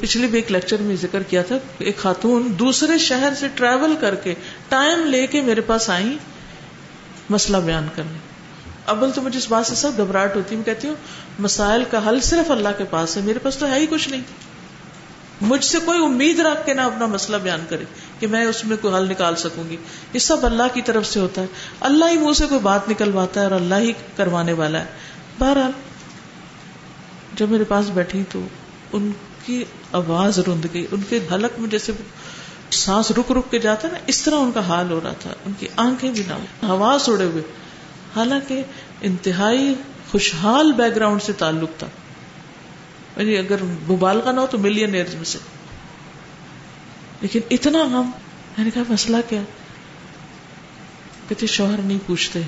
پچھلے 0.00 0.26
بھی 0.26 0.38
ایک 0.38 0.52
لیکچر 0.52 0.76
میں 0.80 0.96
ذکر 1.02 1.22
کیا 1.22 1.42
تھا، 1.42 1.56
ایک 1.78 1.96
خاتون 1.96 2.52
دوسرے 2.58 2.98
شہر 2.98 3.32
سے 3.40 3.48
ٹریول 3.54 3.94
کر 4.00 4.14
کے 4.14 4.34
ٹائم 4.72 5.06
لے 5.06 5.26
کے 5.26 5.40
میرے 5.40 5.60
پاس 5.60 5.90
آئی 5.90 6.18
مسئلہ 7.30 7.56
بیان 7.56 7.86
کرنے 7.94 8.18
ابل 8.86 9.10
تو 9.10 9.22
مجھے 9.22 9.38
اس 9.38 9.48
بات 9.48 9.66
سے 9.66 9.74
سب 9.74 9.92
گھبراہٹ 9.96 10.36
ہوتی 10.36 10.56
میں 10.56 10.64
کہتی 10.64 10.88
ہوں، 10.88 10.94
مسائل 11.38 11.84
کا 11.90 12.08
حل 12.08 12.20
صرف 12.20 12.50
اللہ 12.50 12.68
کے 12.78 12.84
پاس 12.90 13.16
ہے، 13.16 13.22
میرے 13.22 13.38
پاس 13.38 13.56
تو 13.56 13.66
ہے 13.66 13.78
ہی 13.78 13.86
کچھ 13.86 14.08
نہیں۔ 14.08 14.20
مجھ 15.40 15.64
سے 15.64 15.78
کوئی 15.84 16.04
امید 16.04 16.38
رکھ 16.38 16.66
کے 16.66 16.74
نہ 16.74 16.80
اپنا 16.80 17.06
مسئلہ 17.06 17.36
بیان 17.36 17.60
کرے 17.68 17.84
کہ 18.20 18.26
میں 18.26 18.44
اس 18.44 18.64
میں 18.64 18.76
کوئی 18.80 18.94
حل 18.94 19.08
نکال 19.08 19.36
سکوں 19.36 19.70
گی۔ 19.70 19.76
یہ 20.12 20.18
سب 20.18 20.46
اللہ 20.46 20.62
کی 20.74 20.82
طرف 20.82 21.06
سے 21.06 21.20
ہوتا 21.20 21.40
ہے۔ 21.40 21.46
اللہ 21.80 22.04
ہی 22.04 22.18
منہ 22.18 22.32
سے 22.32 22.46
کوئی 22.46 22.60
بات 22.60 22.88
نکلواتا 22.88 23.40
ہے 23.40 23.46
اور 23.46 23.54
اللہ 23.54 23.74
ہی 23.74 23.92
کروانے 24.16 24.52
والا 24.52 24.80
ہے۔ 24.80 24.84
بہرحال، 25.38 25.72
جب 27.34 27.48
میرے 27.48 27.64
پاس 27.64 27.86
بیٹھی 27.94 28.22
تو 28.32 28.46
ان 28.92 29.10
کی 29.46 29.64
آواز 29.92 30.38
رند 30.38 30.64
گئی، 30.74 30.86
ان 30.90 31.00
کے 31.08 31.18
حلق 31.32 31.60
میں 31.60 31.70
جیسے 31.70 31.92
سانس 32.72 33.10
رک 33.10 33.32
رک 33.32 33.50
کے 33.50 33.58
جاتا 33.58 33.88
نا، 33.88 33.98
اس 34.06 34.22
طرح 34.22 34.34
ان 34.34 34.52
کا 34.52 34.68
حال 34.68 34.92
ہو 34.92 35.00
رہا 35.04 35.12
تھا۔ 35.12 35.30
ان 35.46 35.52
کی 35.58 35.66
آنکھیں 35.76 36.10
بھی 36.10 36.22
نہ 36.28 36.66
حواس 36.66 37.08
اڑے 37.08 37.24
ہوئے۔ 37.24 37.42
حالانکہ 38.16 38.62
انتہائی 39.00 39.74
خوشحال 40.10 40.72
بیک 40.72 40.96
گراؤنڈ 40.96 41.22
سے 41.22 41.32
تعلق 41.32 41.70
تھا۔ 41.78 41.86
یعنی 43.16 43.36
اگر 43.36 43.62
مبالغہ 43.62 44.32
نہ 44.32 44.40
ہو 44.40 44.46
تو 44.46 44.58
ملین 44.58 44.94
ایئر 44.94 45.06
میں 45.14 45.24
سے۔ 45.24 45.38
لیکن 47.20 47.40
اتنا 47.50 47.82
غم، 47.82 48.10
میں 48.56 48.64
نے 48.64 48.70
کہا، 48.74 48.82
مسئلہ 48.88 49.16
کیا؟ 49.28 49.42
کہتے، 51.28 51.46
شوہر 51.46 51.78
نہیں 51.78 51.98
پوچھتے۔ 52.06 52.40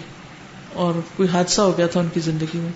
اور 0.72 0.94
کوئی 1.16 1.28
حادثہ 1.28 1.60
ہو 1.60 1.78
گیا 1.78 1.86
تھا 1.86 2.00
ان 2.00 2.08
کی 2.14 2.20
زندگی 2.20 2.58
میں۔ 2.58 2.72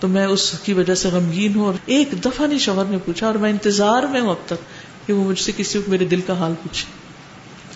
تو 0.00 0.08
میں 0.08 0.26
اس 0.26 0.58
کی 0.64 0.72
وجہ 0.72 0.94
سے 0.94 1.08
غمگین 1.08 1.54
ہوں 1.54 1.66
اور 1.66 1.74
ایک 1.86 2.24
دفعہ 2.24 2.46
نہیں 2.46 2.58
شوہر 2.58 2.84
نے 2.84 2.98
پوچھا، 2.98 3.26
اور 3.26 3.34
میں 3.34 3.50
انتظار 3.50 4.02
میں 4.02 4.20
ہوں 4.20 4.30
اب 4.30 4.36
تک۔ 4.46 4.91
کہ 5.06 5.12
وہ 5.12 5.24
مجھ 5.24 5.40
سے 5.40 5.52
کسی 5.56 5.78
کو 5.78 5.90
میرے 5.90 6.04
دل 6.04 6.20
کا 6.20 6.38
حال 6.38 6.54
پوچھے۔ 6.62 7.02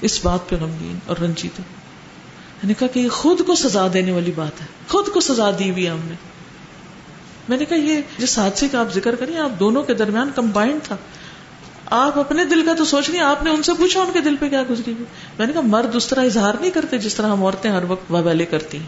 اس 0.01 0.25
بات 0.25 0.49
پہ 0.49 0.57
غمگین 0.61 0.99
اور 1.07 1.17
رنجیت 1.17 1.61
میں 1.61 2.69
نے 2.69 2.75
کہا 2.75 2.87
کہ 2.87 3.01
یہ 3.01 3.09
خود 3.09 3.41
کو 3.47 3.55
سزا 3.55 3.87
دینے 3.93 4.13
والی 4.13 4.33
بات 4.37 4.61
ہے۔ 4.61 4.67
خود 4.89 5.09
کو 5.09 5.21
سزا 5.21 5.51
دی 5.59 5.71
ہوئی 5.71 5.89
ہم 5.89 6.01
نے۔ 6.05 6.15
میں 7.49 7.59
نے 7.59 7.65
کہا 7.65 7.77
یہ 7.77 8.01
جس 8.19 8.39
حادثے 8.39 8.69
کا 8.69 8.81
آپ 8.81 8.95
ذکر 8.95 9.15
کریں، 9.15 9.37
آپ 9.37 9.61
دونوں 9.61 9.83
کے 9.83 9.95
درمیان 9.95 10.31
کمبائنڈ 10.35 10.81
تھا۔ 10.83 10.97
آپ 11.87 12.19
اپنے 12.19 12.45
دل 12.45 12.67
کا 12.67 12.75
تو 12.75 12.85
سوچ 12.85 13.11
نہیں، 13.11 13.23
آپ 13.23 13.43
نے 13.43 13.51
ان 13.51 13.63
سے 13.63 13.73
پوچھا 13.79 14.01
ان 14.01 14.13
کے 14.13 14.21
دل 14.21 14.37
پہ 14.37 14.49
کیا 14.49 14.63
گزری 14.71 14.93
ہوئی۔ 14.93 15.05
میں 15.39 15.47
نے 15.47 15.53
کہا 15.53 15.61
مرد 15.61 15.95
اس 15.95 16.07
طرح 16.07 16.25
اظہار 16.25 16.55
نہیں 16.61 16.71
کرتے 16.71 16.99
جس 16.99 17.15
طرح 17.15 17.27
ہم 17.27 17.43
عورتیں 17.43 17.71
ہر 17.71 17.85
وقت 17.89 18.13
وبیلے 18.13 18.47
کرتی 18.47 18.79
ہیں۔ 18.79 18.87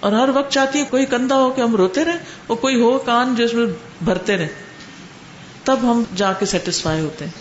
اور 0.00 0.12
ہر 0.12 0.28
وقت 0.28 0.52
چاہتی 0.52 0.78
ہیں 0.78 0.86
کوئی 0.90 1.06
کندھا 1.06 1.36
ہو 1.36 1.50
کہ 1.50 1.60
ہم 1.60 1.76
روتے 1.76 2.04
رہے 2.04 2.18
اور 2.46 2.56
کوئی 2.56 2.80
ہو 2.80 2.98
کان 2.98 3.34
جو 3.34 3.44
اس 3.44 3.54
میں 3.54 3.66
بھرتے 4.04 4.36
رہے 4.36 4.48
تب 5.64 5.78
ہم 5.82 6.02
جا 6.16 6.32
کے 6.32 6.46
سیٹسفائی 6.46 7.00
ہوتے 7.00 7.24
ہیں۔ 7.24 7.32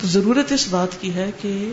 تو 0.00 0.06
ضرورت 0.06 0.52
اس 0.52 0.68
بات 0.70 1.00
کی 1.00 1.14
ہے 1.14 1.30
کہ 1.42 1.72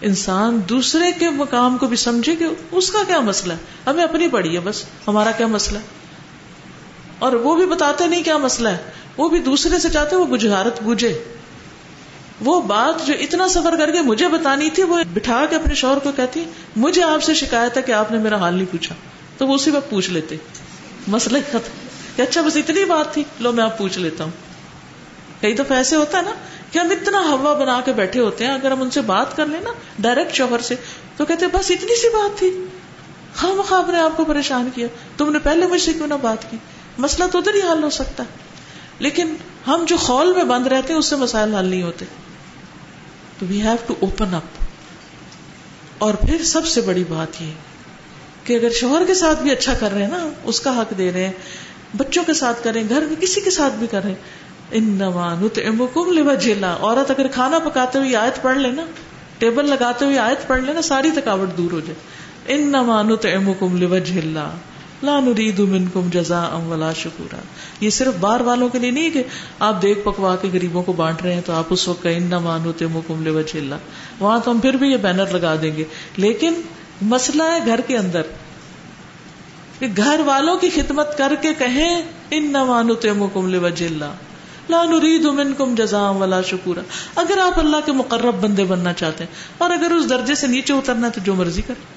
انسان 0.00 0.60
دوسرے 0.68 1.12
کے 1.18 1.30
مقام 1.30 1.78
کو 1.78 1.86
بھی 1.86 1.96
سمجھے 1.96 2.36
کہ 2.36 2.46
اس 2.70 2.90
کا 2.90 2.98
کیا 3.06 3.20
مسئلہ 3.20 3.52
ہے۔ 3.52 3.58
ہمیں 3.86 4.04
اپنی 4.04 4.28
پڑی 4.28 4.54
ہے 4.54 4.60
بس، 4.60 4.84
ہمارا 5.08 5.30
کیا 5.30 5.46
مسئلہ 5.46 5.78
ہے۔ 5.78 5.84
اور 7.18 7.32
وہ 7.32 7.56
بھی 7.56 7.66
بتاتے 7.66 8.06
نہیں 8.06 8.22
کیا 8.22 8.36
مسئلہ 8.36 8.68
ہے۔ 8.68 8.78
وہ 9.16 9.28
بھی 9.28 9.40
دوسرے 9.40 9.78
سے 9.78 9.90
چاہتے 9.90 10.16
وہ 10.16 10.24
بجھارت 10.24 10.82
بوجھے 10.82 11.24
وہ 12.40 12.60
بات 12.60 13.06
جو 13.06 13.14
اتنا 13.20 13.48
سفر 13.48 13.76
کر 13.76 13.92
کے 13.92 14.00
مجھے 14.00 14.28
بتانی 14.28 14.70
تھی، 14.70 14.82
وہ 14.82 14.98
بٹھا 15.12 15.46
کے 15.50 15.56
اپنے 15.56 15.74
شوہر 15.74 15.98
کو 15.98 16.12
کہتی، 16.12 16.44
مجھے 16.76 17.02
آپ 17.02 17.22
سے 17.22 17.34
شکایت 17.34 17.76
ہے 17.76 17.82
کہ 17.82 17.92
آپ 17.92 18.12
نے 18.12 18.18
میرا 18.18 18.36
حال 18.36 18.54
نہیں 18.54 18.72
پوچھا۔ 18.72 18.94
تو 19.38 19.46
وہ 19.46 19.54
اسی 19.54 19.70
وقت 19.70 19.90
پوچھ 19.90 20.10
لیتے۔ 20.10 20.36
مسئلہ 21.06 21.38
ختم۔ 21.48 21.85
کہ 22.16 22.22
اچھا 22.22 22.42
بس 22.42 22.56
اتنی 22.56 22.84
بات 22.84 23.14
تھی، 23.14 23.24
لو 23.40 23.52
میں 23.52 23.64
آپ 23.64 23.78
پوچھ 23.78 23.98
لیتا 23.98 24.24
ہوں۔ 24.24 24.30
کئی 25.40 25.54
دفعہ 25.54 25.76
ایسے 25.76 25.96
ہوتا 25.96 26.18
ہے 26.18 26.22
نا 26.22 26.30
کہ 26.72 26.78
ہم 26.78 26.90
اتنا 26.90 27.18
ہوا 27.18 27.54
بنا 27.54 27.80
کے 27.84 27.92
بیٹھے 27.92 28.20
ہوتے 28.20 28.46
ہیں، 28.46 28.54
اگر 28.54 28.70
ہم 28.70 28.82
ان 28.82 28.90
سے 28.90 29.00
بات 29.00 29.36
کر 29.36 29.46
لیں 29.46 29.60
نا 29.60 29.70
ڈائریکٹ 29.98 30.32
شوہر 30.32 30.58
سے، 30.58 30.74
تو 31.16 31.24
کہتے 31.24 31.46
بس 31.46 31.70
اتنی 31.70 32.00
سی 32.00 32.08
بات 32.08 32.38
تھی۔ 32.38 32.66
خام 33.34 33.60
خواب 33.68 33.90
نے 33.90 34.00
آپ 34.00 34.16
کو 34.16 34.24
پریشان 34.24 34.68
کیا۔ 34.74 34.86
تم 35.16 35.32
نے 35.32 35.38
پہلے 35.38 35.66
مجھ 35.66 35.82
سے 35.82 35.92
کیوں 35.92 36.06
نہ 36.06 36.14
بات 36.22 36.50
کی؟ 36.50 36.56
مسئلہ 36.98 37.28
تو 37.32 37.38
ادھر 37.38 37.54
ہی 37.54 37.60
حل 37.62 37.84
ہو 37.84 37.90
سکتا 37.90 38.22
ہے۔ 38.22 38.28
لیکن 38.98 39.36
ہم 39.66 39.84
جو 39.88 39.96
خول 39.96 40.32
میں 40.32 40.44
بند 40.44 40.66
رہتے 40.66 40.92
ہیں، 40.92 40.98
اس 40.98 41.06
سے 41.06 41.16
مسائل 41.16 41.54
حل 41.54 41.64
نہیں 41.64 41.82
ہوتے۔ 41.82 42.04
تو 43.38 43.46
we 43.48 43.62
have 43.62 43.76
to 43.86 43.94
open 44.00 44.34
up 44.34 44.42
اور 45.98 46.14
پھر 46.14 46.44
سب 46.44 46.66
سے 46.66 46.80
بڑی 46.80 47.04
بات 47.08 47.42
یہ 47.42 47.52
کہ 48.44 48.54
اگر 48.54 48.70
شوہر 48.70 49.06
کے 49.06 49.14
ساتھ 49.14 49.42
بھی 49.42 49.50
اچھا 49.50 49.74
کر 49.74 49.92
رہے 49.92 50.00
ہیں 50.00 50.10
نا، 50.10 50.28
اس 50.44 50.60
کا 50.60 50.80
حق 50.80 50.98
دے 50.98 51.12
رہے 51.12 51.24
ہیں۔ 51.24 51.32
بچوں 51.94 52.24
کے 52.26 52.34
ساتھ 52.34 52.64
کریں، 52.64 52.84
گھر 52.88 53.00
میں 53.00 53.16
کسی 53.20 53.40
کے 53.40 53.50
ساتھ 53.50 53.74
بھی 53.74 53.86
کر 53.86 54.00
رہے 54.02 54.10
ہیں 54.10 54.16
ان 54.70 54.84
نمان 54.84 55.48
جیلا 56.40 56.76
عورت 56.80 57.10
اگر 57.10 57.26
کھانا 57.26 57.58
پکاتے 57.58 57.98
ہوئے 57.98 58.16
آیت 58.16 58.42
پڑھ 58.42 58.58
لے 58.58 58.70
نا، 58.70 58.84
ٹیبل 59.38 59.68
لگاتے 59.68 60.04
ہوئے 60.04 60.18
آیت 60.18 60.48
پڑھ 60.48 60.60
لے 60.60 60.72
نا، 60.72 60.82
ساری 60.82 61.10
تھکاوٹ 61.10 61.58
دور 61.58 61.72
ہو 61.72 61.80
جائے۔ 61.80 62.26
ان 62.54 62.66
نمانت 62.66 63.26
ام 63.26 63.52
کم 63.58 63.76
لو 63.76 63.98
جھیلا 63.98 64.50
لا 65.02 65.20
نريد 65.20 65.58
منكم 65.58 66.08
جزاء 66.12 66.66
ولا 66.66 66.92
شکورا۔ 66.92 67.36
یہ 67.80 67.90
صرف 67.90 68.14
بار 68.20 68.40
والوں 68.40 68.68
کے 68.68 68.78
لیے 68.78 68.90
نہیں 68.90 69.10
کہ 69.10 69.22
آپ 69.58 69.82
دیکھ 69.82 69.98
پکوا 70.04 70.36
کے 70.36 70.48
غریبوں 70.52 70.82
کو 70.82 70.92
بانٹ 70.92 71.22
رہے 71.22 71.34
ہیں 71.34 71.40
تو 71.46 71.52
آپ 71.52 71.64
اس 71.70 71.88
وقت 71.88 72.06
ان 72.16 72.30
مان 72.42 72.64
ہوتے 72.64 72.86
مکم 72.86 73.40
اللہ 73.54 73.74
وہاں 74.20 74.40
تو 74.44 74.50
ہم 74.50 74.58
پھر 74.58 74.74
بھی 74.74 74.88
یہ 74.88 74.96
بینر 74.96 75.26
لگا 75.26 75.54
دیں 75.62 75.76
گے۔ 75.76 75.84
لیکن 76.16 76.54
مسئلہ 77.02 77.42
ہے 77.42 77.58
گھر 77.66 77.80
کے 77.86 77.96
اندر۔ 77.96 78.22
کہ 79.78 79.86
گھر 79.96 80.20
والوں 80.24 80.56
کی 80.56 80.68
خدمت 80.74 81.18
کر 81.18 81.34
کے 81.42 81.54
کہیں 81.54 82.02
ان 82.30 82.44
نمان 82.44 82.90
ہوتے 82.90 83.12
مکم 83.12 83.48
لوجہ 83.48 83.86
اللہ 83.86 84.12
لا 84.68 84.84
جزاء 85.76 86.10
ولا 86.10 86.42
شکورا. 86.42 86.80
اگر 87.14 87.38
آپ 87.38 87.58
اللہ 87.58 87.76
کے 87.84 87.92
مقرب 87.92 88.34
بندے 88.34 88.64
بننا 88.64 88.92
چاہتے 88.92 89.24
ہیں 89.24 89.34
اور 89.58 89.70
اگر 89.70 89.90
اس 89.90 90.10
درجے 90.10 90.34
سے 90.34 90.46
نیچے 90.46 90.72
اترنا 90.72 91.08
تو 91.08 91.20
جو 91.24 91.34
مرضی 91.34 91.62
کریں۔ 91.62 91.96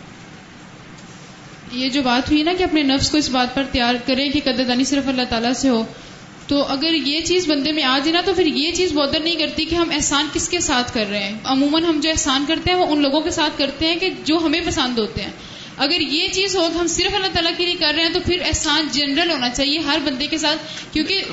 یہ 1.71 1.89
جو 1.89 2.01
بات 2.01 2.31
ہوئی 2.31 2.43
نا 2.43 2.53
کہ 2.57 2.63
اپنے 2.63 2.83
نفس 2.83 3.11
کو 3.11 3.17
اس 3.17 3.29
بات 3.29 3.55
پر 3.55 3.63
تیار 3.71 3.95
کرے 4.05 4.29
کہ 4.29 4.39
قدردانی 4.43 4.83
صرف 4.83 5.07
اللہ 5.07 5.21
تعالیٰ 5.29 5.53
سے 5.53 5.69
ہو، 5.69 5.83
تو 6.47 6.63
اگر 6.63 6.93
یہ 6.93 7.21
چیز 7.21 7.49
بندے 7.49 7.71
میں 7.71 7.83
آ 7.83 7.97
جائے 7.97 8.11
نا 8.11 8.21
تو 8.25 8.33
پھر 8.33 8.45
یہ 8.45 8.71
چیز 8.71 8.93
بہتر 8.93 9.19
نہیں 9.19 9.35
کرتی 9.35 9.65
کہ 9.65 9.75
ہم 9.75 9.89
احسان 9.91 10.27
کس 10.33 10.49
کے 10.49 10.59
ساتھ 10.59 10.93
کر 10.93 11.05
رہے 11.09 11.23
ہیں۔ 11.23 11.37
عموماً 11.45 11.83
ہم 11.83 11.99
جو 11.99 12.09
احسان 12.09 12.45
کرتے 12.47 12.71
ہیں 12.71 12.77
وہ 12.77 12.85
ان 12.85 13.01
لوگوں 13.01 13.21
کے 13.21 13.31
ساتھ 13.31 13.57
کرتے 13.57 13.87
ہیں 13.87 13.95
کہ 13.95 14.09
جو 14.25 14.37
ہمیں 14.37 14.61
پسند 14.65 14.99
ہوتے 14.99 15.21
ہیں۔ 15.21 15.31
اگر 15.79 16.01
یہ 16.01 16.27
چیز 16.27 16.55
ہو 16.55 16.69
کہ 16.73 16.77
ہم 16.77 16.87
صرف 16.87 17.15
اللہ 17.15 17.27
تعالیٰ 17.27 17.51
کے 17.57 17.65
لیے 17.65 17.75
کر 17.75 17.93
رہے 17.95 18.03
ہیں 18.03 18.13
تو 18.13 18.19
پھر 18.25 18.41
احسان 18.45 18.87
جنرل 18.91 19.31
ہونا 19.31 19.49
چاہیے 19.49 19.79
ہر 19.79 19.99
بندے 20.05 20.27
کے 20.27 20.37
ساتھ۔ 20.37 20.59
کیونکہ 20.93 21.23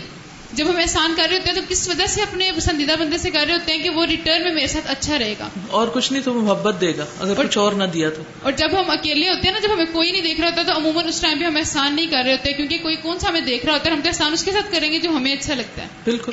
جب 0.53 0.69
ہم 0.71 0.77
احسان 0.77 1.15
کر 1.17 1.27
رہے 1.31 1.37
ہوتے 1.37 1.49
ہیں 1.49 1.57
تو 1.57 1.63
کس 1.69 1.89
وجہ 1.89 2.07
سے 2.07 2.23
اپنے 2.23 2.53
پسندیدہ 2.57 2.93
بندے 3.01 3.19
سے 3.19 3.31
کر 3.31 3.45
رہے 3.47 3.55
ہوتے 3.55 3.73
ہیں 3.73 3.83
کہ 3.83 3.91
وہ 3.91 4.07
ریٹرن 4.07 4.43
میں 4.43 4.53
میرے 4.53 4.67
ساتھ 4.67 4.91
اچھا 4.91 5.19
رہے 5.19 5.35
گا؟ 5.39 5.49
اور 5.71 5.89
کچھ 5.89 6.13
نہیں 6.13 6.23
تو 6.23 6.35
محبت 6.35 6.81
دے 6.81 6.97
گا۔ 6.97 7.05
اگر 7.21 7.47
کچھ 7.47 7.59
اور 7.59 7.73
نہ 7.73 7.85
دیا 7.85 8.11
تو۔ 8.11 8.23
اور 8.43 8.53
جب 8.53 8.69
ہم 8.73 8.91
اکیلے 8.91 9.29
ہوتے 9.29 9.49
ہیں 9.49 9.53
نا 9.53 9.67
جب 9.67 9.75
ہمیں 9.75 9.85
کوئی 9.93 10.11
نہیں 10.13 10.23
دیکھ 10.23 10.41
رہا 10.41 10.49
ہوتا 10.49 10.63
تو 10.63 10.77
عموماً 10.77 11.09
اس 11.09 11.21
ٹائم 11.21 11.39
پہ 11.39 11.45
ہم 11.45 11.57
احسان 11.57 11.97
نہیں 11.97 12.07
کر 12.07 12.23
رہے 12.25 12.33
ہوتے 12.33 12.53
کیونکہ 12.53 12.79
کوئی 12.79 12.97
کون 12.97 13.19
سا 13.19 13.29
ہمیں 13.29 13.41
دیکھ 13.41 13.67
رہا 13.67 13.73
ہوتا 13.75 13.91
ہے 13.91 13.95
ہم 13.95 14.01
تو 14.01 14.09
احسان 14.09 14.33
اس 14.33 14.45
کے 14.45 14.53
ساتھ 14.53 14.73
کریں 14.73 14.93
گے 14.93 14.99
جو 14.99 15.11
ہمیں 15.11 15.33
اچھا 15.33 15.55
لگتا 15.55 15.83
ہے۔ 15.83 15.89
بالکل۔ 16.05 16.33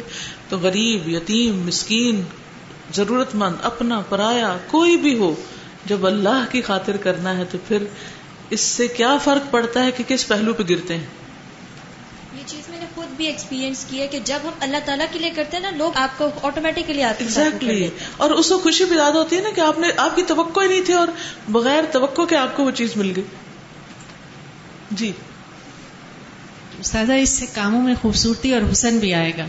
تو 0.50 0.58
غریب 0.58 1.10
یتیم 1.10 1.68
مسکین 1.68 2.24
ضرورت 2.94 3.36
مند 3.36 3.56
اپنا 3.64 4.00
پرایا 4.00 4.58
کوئی 4.68 4.98
بھی 4.98 5.18
ہو 5.18 5.36
جب 5.86 6.06
اللہ 6.06 6.46
کی 6.52 6.62
خاطر 6.62 6.98
کرنا 6.98 7.38
ہے 7.38 7.44
تو 7.52 7.58
پھر 7.68 7.84
اس 8.50 8.62
سے 8.62 8.88
کیا 8.88 9.18
فرق 9.18 9.52
پڑتا 9.52 9.84
ہے 9.84 9.92
کہ 9.92 10.04
کس 10.08 10.28
پہلو 10.28 10.54
پہ 10.54 10.64
گرتے 10.70 10.98
ہیں؟ 10.98 11.06
یہ 12.34 12.44
چیز 12.46 12.70
میں 12.70 12.80
نے 12.80 12.86
خود 12.96 13.08
بھی 13.08 13.26
ایکسپیرینس 13.28 13.86
کی 13.90 14.02
ہے 14.02 14.08
کہ 14.08 14.20
جب 14.24 14.40
ہم 14.44 14.52
اللہ 14.60 14.78
تعالیٰ 14.86 15.06
کے 15.12 15.20
لیے 15.20 15.30
کرتے 15.30 15.58
ہیں 15.58 15.64
نا 15.64 15.78
لوگ 15.78 15.92
آپ 15.96 16.18
کو 16.18 16.30
آٹومیٹکلی 16.42 17.04
آتے 17.04 17.26
ہیں 17.26 17.88
اور 18.18 18.32
اس 18.32 18.50
کو 18.50 18.58
خوشی 18.58 18.84
بھی 18.86 18.96
زیادہ 18.96 19.18
ہوتی 19.18 19.36
ہے 19.36 19.42
نا 19.42 19.50
کہ 19.56 19.62
آپ 19.62 19.80
نے 19.80 19.88
آپ 19.98 20.16
کی 20.16 20.24
توقع 20.24 20.60
ہی 20.62 20.68
نہیں 20.68 20.82
تھی 20.82 20.94
اور 20.94 21.08
بغیر 21.50 21.84
توقع 21.92 22.22
کے 22.22 22.38
آپ 22.38 22.58
کو 22.58 22.64
وہ 22.64 22.72
چیز 22.72 22.90
مل 22.96 23.14
گئی۔ 23.16 23.24
جی۔ 24.92 25.12
استاذہ 26.80 27.14
اس 27.14 27.30
سے 27.30 27.46
کاموں 27.54 27.82
میں 27.82 27.94
خوبصورتی 28.02 28.54
اور 28.54 28.62
حسن 28.72 28.98
بھی 28.98 29.14
آئے 29.14 29.32
گا۔ 29.38 29.46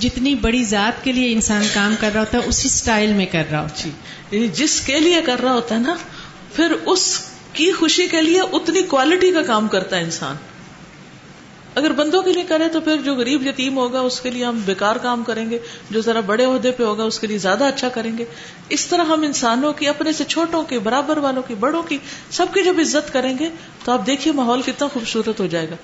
جتنی 0.00 0.34
بڑی 0.34 0.64
ذات 0.64 1.04
کے 1.04 1.12
لیے 1.12 1.32
انسان 1.32 1.66
کام 1.74 1.94
کر 2.00 2.10
رہا 2.12 2.20
ہوتا 2.20 2.38
ہے 2.38 2.42
اسی 2.46 2.68
سٹائل 2.68 3.12
میں 3.12 3.26
کر 3.26 3.42
رہا 3.50 3.62
ہوتا 3.62 3.82
جی 3.84 3.90
یعنی 4.30 4.48
جس 4.48 4.80
کے 4.80 5.00
لیے 5.00 5.20
کر 5.22 5.40
رہا 5.42 5.52
ہوتا 5.52 5.74
ہے 5.74 5.80
نا 5.80 5.94
پھر 6.54 6.70
اس 6.70 7.30
کی 7.52 7.72
خوشی 7.72 8.08
کے 8.08 8.22
لیے 8.22 8.40
اتنی 8.40 8.82
کوالٹی 8.82 9.32
کا 9.32 9.42
کام 9.42 9.68
کرتا 9.68 9.96
ہے 9.96 10.02
انسان۔ 10.02 10.36
اگر 11.74 11.92
بندوں 11.92 12.22
کے 12.22 12.32
لیے 12.32 12.42
کرے 12.48 12.68
تو 12.68 12.80
پھر 12.80 12.96
جو 12.96 13.14
غریب 13.14 13.46
یتیم 13.46 13.76
ہوگا 13.76 14.00
اس 14.00 14.20
کے 14.20 14.30
لیے 14.30 14.44
ہم 14.44 14.60
بیکار 14.64 14.96
کام 14.96 15.22
کریں 15.22 15.50
گے 15.50 15.58
جو 15.90 16.00
ذرا 16.00 16.20
بڑے 16.20 16.44
عہدے 16.44 16.70
پہ 16.70 16.82
ہوگا 16.82 17.04
اس 17.04 17.18
کے 17.18 17.26
لیے 17.26 17.38
زیادہ 17.38 17.64
اچھا 17.64 17.88
کریں 17.88 18.18
گے۔ 18.18 18.24
اس 18.68 18.86
طرح 18.86 19.04
ہم 19.04 19.22
انسانوں 19.22 19.72
کی 19.72 19.88
اپنے 19.88 20.12
سے 20.12 20.24
چھوٹوں 20.24 20.62
کے 20.62 20.78
برابر 20.78 21.16
والوں 21.16 21.42
کی 21.42 21.54
بڑوں 21.54 21.82
کی 21.82 21.98
سب 22.30 22.46
کی 22.54 22.62
جب 22.62 22.74
عزت 22.78 23.12
کریں 23.12 23.38
گے 23.38 23.48
تو 23.84 23.92
آپ 23.92 24.06
دیکھیے 24.06 24.32
ماحول 24.32 24.62
کتنا 24.62 24.88
خوبصورت 24.88 25.40
ہو 25.40 25.46
جائے 25.46 25.70
گا۔ 25.70 25.76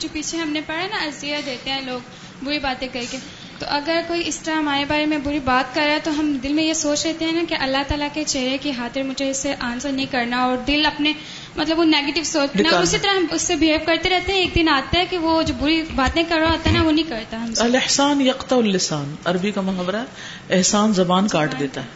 جو 0.00 0.08
پیچھے 0.12 0.38
ہم 0.38 0.50
نے 0.50 0.60
پڑھا 0.66 0.86
نا 0.86 0.96
ازیا 0.96 1.40
دیتے 1.46 1.70
ہیں 1.70 1.80
لوگ۔ 1.80 2.00
بری 2.44 2.58
باتیں 2.58 2.88
کر 2.92 3.00
کے۔ 3.10 3.18
تو 3.58 3.66
اگر 3.68 4.00
کوئی 4.08 4.22
اس 4.26 4.36
طرح 4.36 4.54
ہمارے 4.54 4.84
بارے 4.88 5.06
میں 5.06 5.18
بری 5.18 5.38
بات 5.38 5.74
کر 5.74 5.82
رہا 5.86 5.94
ہے 5.94 5.98
تو 6.04 6.10
ہم 6.20 6.38
دل 6.42 6.52
میں 6.52 6.64
یہ 6.64 6.72
سوچ 6.72 7.06
لیتے 7.06 7.24
ہیں 7.24 7.32
نا 7.32 7.40
کہ 7.48 7.54
اللہ 7.60 7.82
تعالیٰ 7.88 8.08
کے 8.12 8.24
چہرے 8.24 8.58
کی 8.60 8.72
خاطر 8.72 9.02
مجھے 9.02 9.30
اس 9.30 9.36
سے 9.36 9.54
آنسر 9.60 9.92
نہیں 9.92 10.06
کرنا 10.10 10.36
اور 10.36 10.56
دل 10.56 10.86
اپنے 10.86 11.12
مطلب 11.56 11.78
وہ 11.78 11.84
نیگیٹو 11.84 12.22
سوچ 12.24 12.56
نہ 12.56 12.68
اسی 12.68 12.98
طرح 13.02 13.10
ہم 13.10 13.26
اس 13.30 13.42
سے 13.42 13.56
بہیو 13.56 13.78
کرتے 13.86 14.08
رہتے 14.10 14.32
ہیں 14.32 14.40
ایک 14.40 14.54
دن 14.54 14.68
آتا 14.68 14.98
ہے 14.98 15.06
کہ 15.10 15.18
وہ 15.18 15.42
جو 15.42 15.54
بری 15.60 15.82
باتیں 15.94 16.22
کر 16.28 16.36
رہا 16.36 16.50
ہوتا 16.50 16.70
ہے 16.70 16.76
نا 16.76 16.82
وہ 16.82 16.92
نہیں 16.92 17.08
کرتا 17.08 17.46
الحسان 17.58 18.20
یکتا 18.20 18.56
السان 18.56 19.14
عربی 19.24 19.50
کا 19.50 19.60
محاورہ 19.60 20.04
احسان 20.50 20.92
زبان 20.92 21.28
کاٹ 21.28 21.58
دیتا 21.58 21.80
ہے۔ 21.80 21.86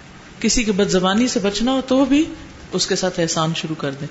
کسی 0.41 0.65
کی 0.65 0.73
بد 0.73 0.89
زبانی 0.89 1.29
سے 1.29 1.41
بچنا 1.41 1.73
ہو 1.73 1.81
تو 1.89 2.05
بھی 2.05 2.25
اس 2.73 2.87
کے 2.87 2.97
ساتھ 2.97 3.21
احسان 3.21 3.53
شروع 3.57 3.77
کر 3.77 3.91
دیں 3.91 4.07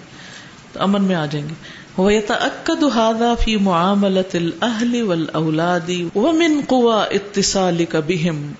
تو 0.74 0.82
امن 0.82 1.04
میں 1.04 1.16
آ 1.16 1.26
جائیں 1.26 1.50
گے۔ 1.50 1.54
ويتأكد 2.02 2.84
هذا 2.84 3.36
في 3.36 3.56
معاملة 3.56 4.30
الأهل 4.34 5.02
والأولاد 5.02 5.90
ومن 6.16 6.62
قوى 6.68 7.16
اتصالك 7.16 7.96
بهم۔ 7.96 8.52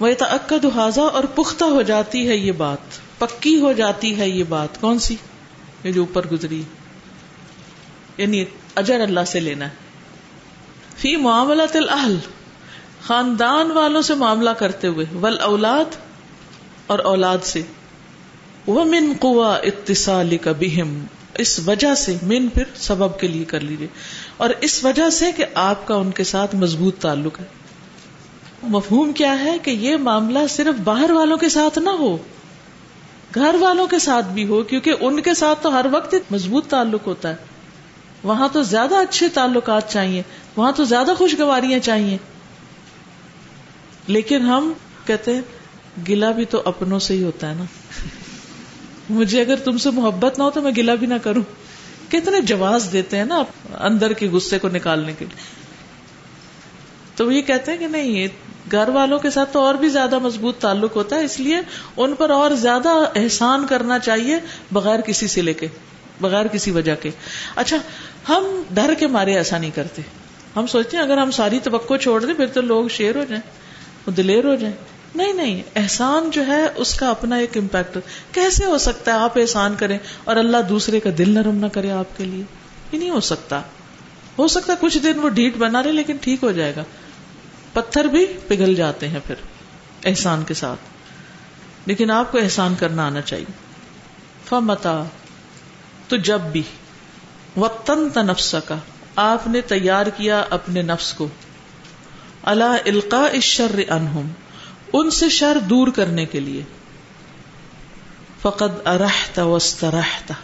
ويتأكد 0.00 0.64
هذا 0.64 1.02
اور 1.02 1.24
پختہ 1.24 1.64
ہو 1.64 1.82
جاتی 1.82 2.28
ہے 2.28 2.36
یہ 2.36 2.52
بات۔ 2.52 2.78
پکی 3.18 3.60
ہو 3.60 3.72
جاتی 3.72 4.18
ہے 4.18 4.28
یہ 4.28 4.44
بات۔ 4.48 4.80
کون 4.80 4.98
سی؟ 4.98 5.16
یہ 5.84 5.92
جو 5.92 6.00
اوپر 6.00 6.26
گزری۔ 6.26 6.62
یعنی 8.16 8.44
اجر 8.74 9.00
اللہ 9.00 9.24
سے 9.26 9.40
لینا 9.40 9.64
ہے۔ 9.64 9.74
فی 10.96 11.16
معاملات 11.16 11.76
الاہل 11.76 12.16
خاندان 13.02 13.70
والوں 13.70 14.02
سے 14.02 14.14
معاملہ 14.14 14.50
کرتے 14.50 14.88
ہوئے۔ 14.88 15.06
ول 15.22 15.40
اولاد 15.40 15.96
اور 16.86 16.98
اولاد 16.98 17.38
سے۔ 17.42 17.62
وہ 18.66 18.84
من 18.84 19.12
قوا 19.20 19.56
اتصال 19.56 20.36
بہم 20.44 21.04
اس 21.34 21.60
وجہ 21.66 21.94
سے، 21.94 22.16
من 22.22 22.48
پھر 22.48 22.62
سبب 22.74 23.18
کے 23.20 23.28
لیے 23.28 23.44
کر 23.44 23.60
لیجیے 23.60 23.88
اور 24.36 24.50
اس 24.60 24.84
وجہ 24.84 25.10
سے 25.10 25.32
کہ 25.32 25.44
آپ 25.54 25.86
کا 25.86 25.94
ان 25.94 26.10
کے 26.10 26.24
ساتھ 26.24 26.56
مضبوط 26.56 26.98
تعلق 26.98 27.40
ہے۔ 27.40 27.44
مفہوم 28.62 29.12
کیا 29.12 29.40
ہے 29.40 29.58
کہ 29.62 29.70
یہ 29.70 29.96
معاملہ 29.96 30.38
صرف 30.48 30.80
باہر 30.84 31.10
والوں 31.10 31.36
کے 31.36 31.48
ساتھ 31.48 31.78
نہ 31.78 31.90
ہو، 31.90 32.18
گھر 33.34 33.56
والوں 33.60 33.86
کے 33.86 33.98
ساتھ 33.98 34.26
بھی 34.26 34.46
ہو، 34.46 34.62
کیونکہ 34.62 34.92
ان 35.00 35.22
کے 35.22 35.34
ساتھ 35.34 35.62
تو 35.62 35.80
ہر 35.80 35.86
وقت 35.90 36.14
مضبوط 36.30 36.66
تعلق 36.66 37.06
ہوتا 37.06 37.28
ہے۔ 37.28 37.34
وہاں 38.22 38.48
تو 38.52 38.62
زیادہ 38.62 38.94
اچھے 38.94 39.28
تعلقات 39.28 39.92
چاہیے، 39.92 40.22
وہاں 40.56 40.72
تو 40.76 40.84
زیادہ 40.84 41.10
خوشگواریاں 41.18 41.78
چاہیے۔ 41.78 42.18
لیکن 44.06 44.40
ہم 44.42 44.72
کہتے 45.06 45.34
ہیں 45.34 45.42
گلا 46.08 46.30
بھی 46.30 46.44
تو 46.44 46.62
اپنوں 46.64 46.98
سے 46.98 47.14
ہی 47.14 47.22
ہوتا 47.22 47.50
ہے 47.50 47.54
نا۔ 47.54 47.64
مجھے 49.10 49.40
اگر 49.40 49.56
تم 49.56 49.78
سے 49.78 49.90
محبت 49.90 50.38
نہ 50.38 50.42
ہو 50.42 50.50
تو 50.50 50.60
میں 50.60 50.72
گلا 50.76 50.94
بھی 50.94 51.06
نہ 51.06 51.14
کروں۔ 51.22 51.42
کتنے 52.10 52.40
جواز 52.40 52.88
دیتے 52.92 53.16
ہیں 53.16 53.24
نا 53.24 53.42
اندر 53.80 54.12
کے 54.12 54.28
غصے 54.28 54.58
کو 54.58 54.68
نکالنے 54.68 55.12
کے 55.18 55.24
لیے۔ 55.24 55.60
تو 57.16 57.26
وہ 57.26 57.34
یہ 57.34 57.42
کہتے 57.42 57.70
ہیں 57.70 57.78
کہ 57.78 57.86
نہیں 57.86 58.28
گھر 58.70 58.88
والوں 58.88 59.18
کے 59.18 59.30
ساتھ 59.30 59.52
تو 59.52 59.60
اور 59.60 59.74
بھی 59.74 59.88
زیادہ 59.88 60.18
مضبوط 60.18 60.58
تعلق 60.58 60.96
ہوتا 60.96 61.16
ہے، 61.16 61.24
اس 61.24 61.40
لیے 61.40 61.56
ان 61.96 62.14
پر 62.14 62.30
اور 62.30 62.50
زیادہ 62.50 62.88
احسان 63.14 63.66
کرنا 63.66 63.98
چاہیے 63.98 64.38
بغیر 64.72 65.00
کسی 65.00 65.26
سے 65.26 65.42
لے 65.42 65.52
کے، 65.54 65.66
بغیر 66.20 66.46
کسی 66.46 66.70
وجہ 66.70 66.94
کے۔ 67.02 67.10
اچھا 67.56 67.76
ہم 68.28 68.62
ڈر 68.70 68.94
کے 68.98 69.06
مارے 69.06 69.36
ایسا 69.36 69.58
نہیں 69.58 69.70
کرتے۔ 69.74 70.02
ہم 70.56 70.66
سوچتے 70.66 70.96
ہیں 70.96 71.04
اگر 71.04 71.18
ہم 71.18 71.30
ساری 71.30 71.58
توقع 71.58 71.94
چھوڑ 71.96 72.24
دیں، 72.24 72.34
پھر 72.34 72.46
تو 72.46 72.60
لوگ 72.60 72.88
شیر 72.88 73.16
ہو 73.16 73.24
جائیں 73.28 73.42
وہ 74.06 74.12
دلیر 74.12 74.44
ہو 74.44 74.54
جائیں۔ 74.54 74.76
نہیں 75.14 75.32
نہیں، 75.32 75.62
احسان 75.76 76.30
جو 76.30 76.46
ہے، 76.46 76.66
اس 76.76 76.94
کا 76.94 77.08
اپنا 77.08 77.36
ایک 77.36 77.56
امپیکٹ 77.56 77.98
کیسے 78.32 78.66
ہو 78.66 78.78
سکتا 78.78 79.12
ہے 79.12 79.18
آپ 79.18 79.38
احسان 79.38 79.74
کریں 79.74 79.98
اور 80.24 80.36
اللہ 80.36 80.56
دوسرے 80.68 81.00
کا 81.00 81.10
دل 81.18 81.30
نرم 81.30 81.54
نہ 81.54 81.66
کرے 81.66 81.90
آپ 81.90 82.16
کے 82.16 82.24
لیے؟ 82.24 82.42
یہ 82.92 82.98
نہیں 82.98 83.10
ہو 83.10 83.20
سکتا۔ 83.20 83.62
ہو 84.38 84.48
سکتا 84.48 84.72
کچھ 84.80 84.98
دن 84.98 85.18
وہ 85.18 85.28
ڈھیٹ 85.28 85.56
بنا 85.56 85.82
رہے 85.82 85.92
لیکن 85.92 86.16
ٹھیک 86.16 86.44
ہو 86.44 86.52
جائے 86.52 86.72
گا۔ 86.76 86.84
پتھر 87.72 88.04
بھی 88.04 88.26
پگھل 88.48 88.74
جاتے 88.74 89.08
ہیں 89.08 89.18
پھر 89.26 89.34
احسان 90.04 90.42
کے 90.44 90.54
ساتھ۔ 90.54 90.80
لیکن 91.86 92.10
آپ 92.10 92.32
کو 92.32 92.38
احسان 92.38 92.74
کرنا 92.78 93.06
آنا 93.06 93.20
چاہیے۔ 93.20 93.52
فمتا، 94.44 95.02
تو 96.08 96.16
جب 96.16 96.40
بھی۔ 96.40 96.62
وطن 97.56 98.10
تنفس 98.10 98.56
کا 98.66 98.76
آپ 99.16 99.48
نے 99.48 99.60
تیار 99.60 100.06
کیا 100.06 100.44
اپنے 100.50 100.82
نفس 100.82 101.12
کو۔ 101.12 101.28
اللہ 102.42 102.64
القا 102.64 103.26
شر 103.42 103.80
انہم 103.88 104.28
ان 104.92 105.10
سے 105.10 105.28
شر 105.28 105.58
دور 105.58 105.88
کرنے 105.88 106.26
کے 106.26 106.40
لیے۔ 106.40 106.62
فقد 108.42 108.86
ارحتا 108.86 109.44
وسطرحتا 109.44 110.34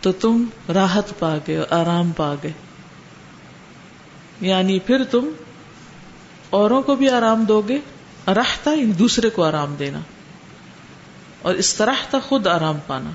تو 0.00 0.12
تم 0.12 0.44
راحت 0.74 1.18
پا 1.18 1.36
گئے 1.48 1.64
آرام 1.70 2.12
پا 2.12 2.34
گئے۔ 2.42 2.52
یعنی 4.40 4.78
پھر 4.78 5.04
تم 5.04 5.30
اوروں 6.50 6.82
کو 6.82 6.94
بھی 6.94 7.10
آرام 7.10 7.44
دو 7.44 7.62
گے۔ 7.68 7.78
ارحتا 8.26 8.72
یعنی 8.72 8.92
دوسرے 8.92 9.30
کو 9.30 9.44
آرام 9.44 9.74
دینا۔ 9.74 10.00
اور 11.42 11.54
اس 11.54 11.74
طرح 11.74 11.94
تھا 12.10 12.20
خود 12.20 12.46
آرام 12.46 12.76
پانا۔ 12.86 13.10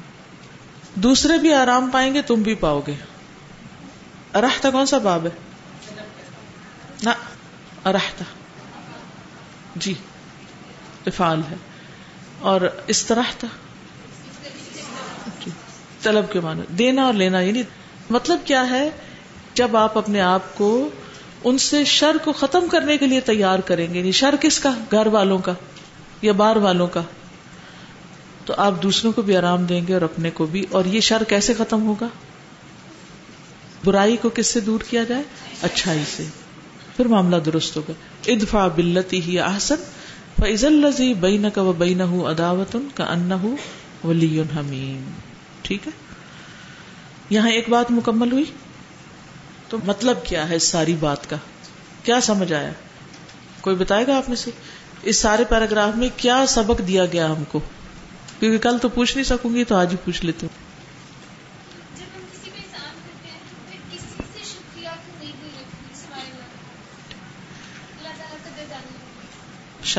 دوسرے 0.95 1.37
بھی 1.37 1.53
آرام 1.53 1.89
پائیں 1.93 2.13
گے، 2.13 2.21
تم 2.21 2.35
بھی 2.35 2.55
پاؤ 2.55 2.81
گے۔ 2.87 2.95
ارحتا 4.33 4.69
کون 4.69 4.85
سا 4.85 4.97
باب 4.97 5.25
ہے؟ 5.25 5.29
نہ 7.03 7.09
ارحتا 7.85 8.25
جی۔ 9.75 9.93
افعال 11.05 11.41
ہے۔ 11.51 11.55
اور 12.39 12.61
اس 12.87 13.05
طرح 13.05 13.21
تھا۔ 13.39 13.47
جی، 15.45 15.51
طلب 16.01 16.31
کے 16.31 16.39
معنی، 16.39 16.61
دینا 16.77 17.03
اور 17.03 17.13
لینا 17.13 17.39
یعنی 17.39 17.63
مطلب 18.09 18.39
کیا 18.45 18.69
ہے؟ 18.69 18.89
جب 19.53 19.77
آپ 19.77 19.97
اپنے 19.97 20.21
آپ 20.21 20.57
کو 20.57 20.89
ان 21.43 21.57
سے 21.57 21.85
شر 21.85 22.15
کو 22.23 22.33
ختم 22.33 22.67
کرنے 22.71 22.97
کے 22.97 23.07
لیے 23.07 23.19
تیار 23.19 23.59
کریں 23.59 23.93
گے 23.93 23.99
یعنی 23.99 24.11
شر 24.11 24.35
کس 24.41 24.59
کا؟ 24.59 24.73
گھر 24.91 25.07
والوں 25.07 25.37
کا 25.37 25.53
یا 26.21 26.31
بار 26.31 26.55
والوں 26.55 26.87
کا۔ 26.87 27.01
تو 28.45 28.53
آپ 28.57 28.83
دوسروں 28.83 29.11
کو 29.11 29.21
بھی 29.21 29.37
آرام 29.37 29.65
دیں 29.65 29.87
گے 29.87 29.93
اور 29.93 30.01
اپنے 30.01 30.31
کو 30.31 30.45
بھی۔ 30.45 30.65
اور 30.71 30.85
یہ 30.85 30.99
شر 30.99 31.23
کیسے 31.23 31.53
ختم 31.53 31.87
ہوگا؟ 31.87 32.07
برائی 33.85 34.17
کو 34.17 34.29
کس 34.29 34.47
سے 34.47 34.59
دور 34.59 34.79
کیا 34.79 35.03
جائے؟ 35.03 35.23
اچھائی 35.61 36.03
سے۔ 36.15 36.23
پھر 36.97 37.05
معاملہ 37.05 37.35
درست 37.35 37.77
ہوگا۔ 37.77 37.93
ادفا 38.27 38.67
بلتی 38.67 39.21
ہی 39.21 39.39
آسن 39.39 39.75
فض 40.39 40.65
الزی 40.65 41.13
بین 41.13 41.49
کا 41.53 41.61
و 41.61 41.73
بین 41.73 42.01
اداوت 42.01 42.75
کا 42.95 43.03
ان 43.03 43.31
ولی 44.03 44.41
حمیم 44.41 45.09
ٹھیک 45.61 45.87
ہے؟ 45.87 45.91
یہاں 47.29 47.49
ایک 47.49 47.69
بات 47.69 47.91
مکمل 47.91 48.31
ہوئی؟ 48.31 48.43
تو 49.69 49.77
مطلب 49.85 50.17
کیا 50.23 50.49
ہے 50.49 50.55
اس 50.55 50.63
ساری 50.63 50.95
بات 50.99 51.29
کا؟ 51.29 51.35
کیا 52.03 52.21
سمجھ 52.21 52.53
آیا؟ 52.53 52.71
کوئی 53.61 53.75
بتائے 53.75 54.07
گا 54.07 54.17
آپ 54.17 54.29
میں 54.29 54.37
سے 54.37 54.51
اس 55.03 55.17
سارے 55.17 55.43
پیراگراف 55.43 55.97
میں 55.97 56.09
کیا 56.17 56.45
سبق 56.47 56.81
دیا 56.87 57.05
گیا 57.05 57.31
ہم 57.31 57.43
کو؟ 57.51 57.59
کیونکہ 58.39 58.57
کل 58.57 58.77
تو 58.77 58.89
پوچھ 58.89 59.17
نہیں 59.17 59.25
سکوں 59.25 59.55
گی 59.55 59.63
تو 59.63 59.75
آج 59.75 59.91
ہی 59.91 59.97
پوچھ 60.05 60.25
لیتے 60.25 60.45
ہوں 60.45 60.68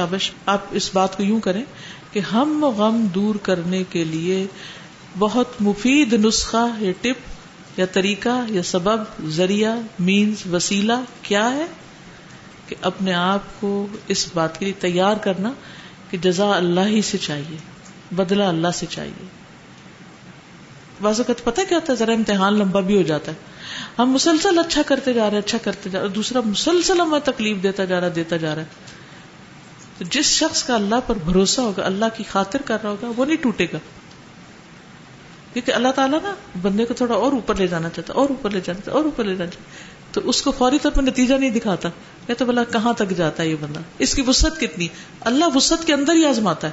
شابش، 0.00 0.30
آپ 0.46 0.58
اس 0.70 0.90
بات 0.94 1.16
کو 1.16 1.22
یوں 1.22 1.40
کریں 1.40 1.64
کہ 2.12 2.20
ہم 2.20 2.64
غم 2.76 3.06
دور 3.14 3.34
کرنے 3.34 3.84
کے 3.90 4.04
لیے 4.04 4.46
بہت 5.18 5.62
مفید 5.62 6.12
نسخہ 6.12 6.66
یا 6.78 6.92
ٹپ 7.00 7.78
یا 7.78 7.86
طریقہ 7.86 8.44
یا 8.48 8.62
سبب، 8.62 9.28
ذریعہ 9.28 9.76
مینز 9.98 10.54
وسیلہ 10.54 10.92
کیا 11.22 11.52
ہے 11.52 11.66
کہ 12.66 12.76
اپنے 12.80 13.14
آپ 13.14 13.60
کو 13.60 13.86
اس 14.08 14.28
بات 14.34 14.58
کے 14.58 14.64
لیے 14.64 14.74
تیار 14.80 15.16
کرنا 15.16 15.52
کہ 16.10 16.18
جزا 16.18 16.56
اللہ 16.56 16.86
ہی 16.86 17.02
سے 17.02 17.18
چاہیے، 17.18 17.56
بدلہ 18.10 18.42
اللہ 18.42 18.68
سے 18.74 18.86
چاہیے۔ 18.90 19.26
بعض 21.02 21.20
اوقات 21.20 21.44
پتہ 21.44 21.60
کیا 21.68 21.78
ہوتا 21.78 21.92
ہے، 21.92 21.98
ذرا 21.98 22.12
امتحان 22.12 22.58
لمبا 22.58 22.80
بھی 22.80 22.96
ہو 22.96 23.02
جاتا 23.02 23.32
ہے۔ 23.32 23.36
ہم 23.98 24.10
مسلسل 24.10 24.58
اچھا 24.58 24.82
کرتے 24.86 25.12
جا 25.12 25.24
رہے 25.24 25.30
ہیں 25.30 25.38
اچھا 25.38 25.58
کرتے 25.58 25.90
جا 25.90 26.00
رہے 26.00 26.08
دوسرا 26.08 26.40
مسلسل 26.44 27.00
ہمیں 27.00 27.20
تکلیف 27.24 27.62
دیتا 27.62 27.84
جا 27.84 28.00
رہا 28.00 28.08
دیتا 28.14 28.36
جا 28.36 28.54
رہا 28.54 28.62
ہے۔ 28.62 28.99
تو 30.00 30.06
جس 30.10 30.26
شخص 30.26 30.64
کا 30.64 30.74
اللہ 30.74 30.94
پر 31.06 31.14
بھروسہ 31.24 31.60
ہوگا، 31.60 31.86
اللہ 31.86 32.04
کی 32.16 32.24
خاطر 32.28 32.62
کر 32.62 32.78
رہا 32.82 32.90
ہوگا، 32.90 33.10
وہ 33.16 33.24
نہیں 33.24 33.36
ٹوٹے 33.36 33.66
گا۔ 33.72 33.78
کیونکہ 35.52 35.72
اللہ 35.72 35.88
تعالیٰ 35.88 36.22
نا 36.22 36.34
بندے 36.62 36.84
کو 36.84 36.94
تھوڑا 36.94 37.14
اور 37.14 37.32
اوپر 37.32 37.54
لے 37.54 37.66
جانا 37.66 37.88
چاہتا، 37.88 38.12
اور 38.12 38.28
اوپر 38.28 38.50
لے 38.50 38.60
جانا 38.60 38.80
چاہتا، 38.80 38.92
اور 38.92 39.04
اوپر 39.04 39.24
لے 39.24 39.34
جانا 39.34 39.50
چاہتا۔ 39.50 39.70
تو 40.12 40.20
اس 40.24 40.42
کو 40.42 40.50
فوری 40.50 40.78
طور 40.82 40.92
پر 40.92 41.02
نتیجہ 41.02 41.34
نہیں 41.34 41.50
دکھاتا۔ 41.50 41.88
کہ 42.26 42.34
تو 42.34 42.44
بلا 42.44 42.64
کہاں 42.64 42.92
تک 42.92 43.10
جاتا 43.10 43.42
ہے 43.42 43.48
یہ 43.48 43.56
بندہ؟ 43.60 43.80
اس 43.98 44.14
کی 44.14 44.22
وسط 44.26 44.60
کتنی؟ 44.60 44.88
اللہ 45.20 45.44
وسط 45.54 45.86
کے 45.86 45.94
اندر 45.94 46.12
ہی 46.12 46.26
آزماتا 46.26 46.66
ہے۔ 46.66 46.72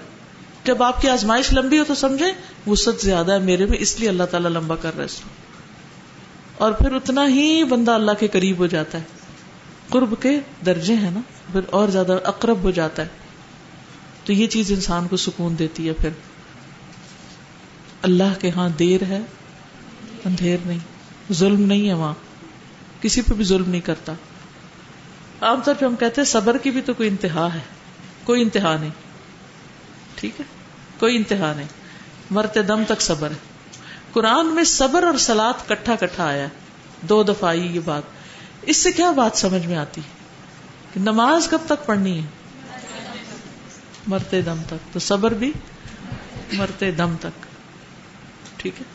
جب 0.63 0.83
آپ 0.83 1.01
کی 1.01 1.09
آزمائش 1.09 1.53
لمبی 1.53 1.79
ہو 1.79 1.83
تو 1.83 1.95
سمجھے 1.95 2.25
وسط 2.67 3.05
زیادہ 3.05 3.31
ہے 3.31 3.39
میرے 3.39 3.65
میں، 3.65 3.77
اس 3.79 3.99
لیے 3.99 4.09
اللہ 4.09 4.23
تعالیٰ 4.23 4.51
لمبا 4.51 4.75
کر 4.75 4.91
رہا 4.93 4.99
ہے 4.99 5.05
اس 5.05 5.15
کو۔ 5.15 5.29
اور 6.57 6.71
پھر 6.71 6.93
اتنا 6.93 7.27
ہی 7.27 7.63
بندہ 7.63 7.91
اللہ 7.91 8.11
کے 8.19 8.27
قریب 8.27 8.57
ہو 8.57 8.67
جاتا 8.67 8.97
ہے۔ 8.97 9.03
قرب 9.89 10.13
کے 10.21 10.39
درجے 10.65 10.93
ہیں 10.93 11.11
نا۔ 11.11 11.19
پھر 11.51 11.62
اور 11.69 11.89
زیادہ 11.89 12.17
اقرب 12.23 12.57
ہو 12.63 12.71
جاتا 12.71 13.03
ہے۔ 13.03 13.07
تو 14.25 14.33
یہ 14.33 14.47
چیز 14.47 14.71
انسان 14.71 15.07
کو 15.07 15.17
سکون 15.17 15.60
دیتی 15.60 15.88
ہے 15.88 15.93
پھر۔ 15.93 16.10
اللہ 18.01 18.39
کے 18.39 18.49
ہاں 18.49 18.69
دیر 18.69 19.03
ہے، 19.03 19.19
اندھیر 20.25 20.57
نہیں، 20.65 20.79
ظلم 21.33 21.62
نہیں 21.62 21.89
ہے 21.89 21.93
وہاں۔ 21.93 22.13
کسی 23.01 23.21
پہ 23.21 23.33
بھی 23.33 23.43
ظلم 23.43 23.69
نہیں 23.69 23.81
کرتا۔ 23.81 24.13
عام 25.41 25.62
طور 25.62 25.75
پہ 25.79 25.86
ہم 25.86 25.95
کہتے 25.95 26.21
ہیں 26.21 26.25
صبر 26.25 26.57
کی 26.57 26.71
بھی 26.71 26.81
تو 26.81 26.93
کوئی 26.93 27.10
انتہا 27.10 27.53
ہے، 27.53 27.60
کوئی 28.23 28.41
انتہا 28.41 28.77
نہیں۔ 28.77 28.89
ٹھیک 30.15 30.39
ہے؟ 30.39 30.45
کوئی 30.99 31.15
انتہا 31.15 31.53
نہیں۔ 31.55 31.67
مرتے 32.29 32.62
دم 32.62 32.83
تک 32.88 33.01
صبر 33.01 33.31
ہے۔ 33.31 33.36
قرآن 34.12 34.47
میں 34.47 34.63
صبر 34.63 35.03
اور 35.03 35.17
سلاد 35.17 35.69
کٹھا 35.69 35.95
کٹھا 35.95 36.25
آیا 36.25 36.47
دو 37.01 37.23
دفعہ 37.23 37.49
آئی 37.49 37.75
یہ 37.75 37.79
بات۔ 37.86 38.03
اس 38.62 38.77
سے 38.77 38.91
کیا 38.91 39.12
بات 39.12 39.38
سمجھ 39.38 39.67
میں 39.67 39.75
آتی؟ 39.75 40.01
کہ 40.01 40.16
نماز 40.97 41.47
کب 41.47 41.57
تک 41.65 41.86
پڑھنی 41.86 42.21
ہے؟ 42.21 42.27
مرتے 44.07 44.41
دم 44.41 44.62
تک۔ 44.67 44.93
تو 44.93 44.99
صبر 44.99 45.33
بھی 45.33 45.51
مرتے 46.53 46.91
دم 46.91 47.15
تک۔ 47.19 47.45
ٹھیک 48.57 48.73
ہے؟ 48.81 48.86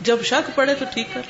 جب 0.00 0.16
شک 0.24 0.50
پڑے 0.54 0.74
تو 0.74 0.84
ٹھیک 0.94 1.08
کر 1.14 1.20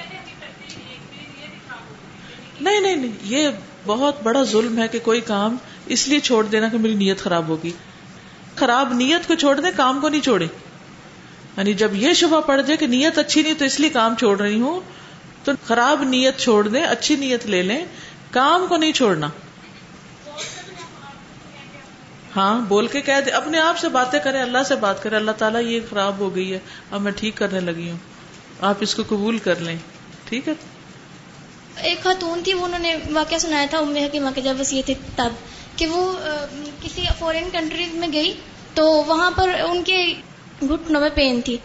نہیں 2.61 2.81
نہیں 2.81 2.81
نہیں 2.81 2.97
نہیں، 2.97 3.13
یہ 3.23 3.49
بہت 3.87 4.23
بڑا 4.23 4.43
ظلم 4.43 4.83
ہے 4.83 4.89
کہ 4.89 4.99
کوئی 4.99 5.21
کام 5.21 5.57
اس 5.87 6.09
لیے 6.09 6.21
چھوڑ 6.21 6.45
دینا 6.45 6.69
کہ 6.69 6.79
میری 6.79 6.95
نیت 6.95 7.19
خراب 7.19 7.49
ہوگی۔ 7.49 7.73
خراب 8.57 8.93
نیت 8.93 9.29
کو 9.29 9.35
چھوڑ 9.35 9.61
دیں 9.61 9.71
کام 9.77 10.01
کو 10.01 10.09
نہیں 10.09 10.21
چھوڑے۔ 10.21 10.47
یعنی 11.57 11.73
جب 11.73 11.95
یہ 11.95 12.13
شبہ 12.13 12.41
پڑ 12.41 12.61
جائے 12.61 12.77
کہ 12.77 12.87
نیت 12.87 13.19
اچھی 13.19 13.43
نہیں، 13.43 13.55
تو 13.55 13.65
اس 13.65 13.81
لیے 13.81 13.91
کام 13.91 14.15
چھوڑ 14.15 14.41
رہی 14.41 14.61
ہوں۔ 14.61 14.81
تو 15.45 15.53
خراب 15.65 16.03
نیت 16.03 16.39
چھوڑ 16.39 16.69
دیں، 16.69 16.83
اچھی 16.83 17.17
نیت 17.17 17.47
لے 17.47 17.63
لیں۔ 17.63 17.85
کام 18.31 18.67
کو 18.69 18.77
نہیں 18.77 18.93
چھوڑنا۔ 18.93 19.29
ہاں 22.37 22.59
بول 22.59 22.87
کے 22.87 23.01
کہہ 23.01 23.21
دے۔ 23.27 23.31
اپنے 23.31 23.61
آپ 23.61 23.79
سے 23.79 23.89
باتیں 23.89 24.19
کرے 24.19 24.39
اللہ 24.39 24.59
سے 24.69 24.75
بات 24.75 25.03
کرے 25.03 25.17
اللہ 25.17 25.31
تعالیٰ 25.31 25.63
یہ 25.63 25.81
خراب 25.91 26.19
ہو 26.19 26.35
گئی 26.35 26.53
ہے، 26.53 26.59
اب 26.91 27.01
میں 27.01 27.13
ٹھیک 27.13 27.37
کرنے 27.37 27.61
لگی 27.61 27.91
ہوں۔ 27.91 27.99
آپ 28.61 28.75
اس 28.81 28.95
کو 28.95 29.03
قبول 29.09 29.39
کر 29.39 29.57
لیں۔ 29.57 29.77
ٹھیک 30.25 30.49
ہے؟ 30.49 30.53
ایک 31.77 32.03
خاتون 32.03 32.43
تھی، 32.45 32.55
وہ 32.55 32.65
انہوں 32.65 32.79
نے 32.79 32.97
واقعہ 33.13 33.39
سنایا 33.39 33.67
تھا 33.71 33.79
ام 33.79 33.97
حکیمہ 33.97 34.31
کے 34.35 34.41
جب 34.41 34.55
وسیع 34.61 34.83
تھی 34.87 34.95
تب۔ 35.17 35.29
کہ 35.77 35.87
وہ 35.87 36.13
کسی 36.83 37.05
فورین 37.19 37.49
کنٹریز 37.53 37.95
میں 37.95 38.09
گئی 38.13 38.33
تو 38.75 38.85
وہاں 39.07 39.31
پر 39.31 39.49
ان 39.69 39.83
کے 39.83 40.05
گھٹنوں 40.63 41.01
میں 41.01 41.11
پین 41.15 41.41
تھی۔ 41.41 41.57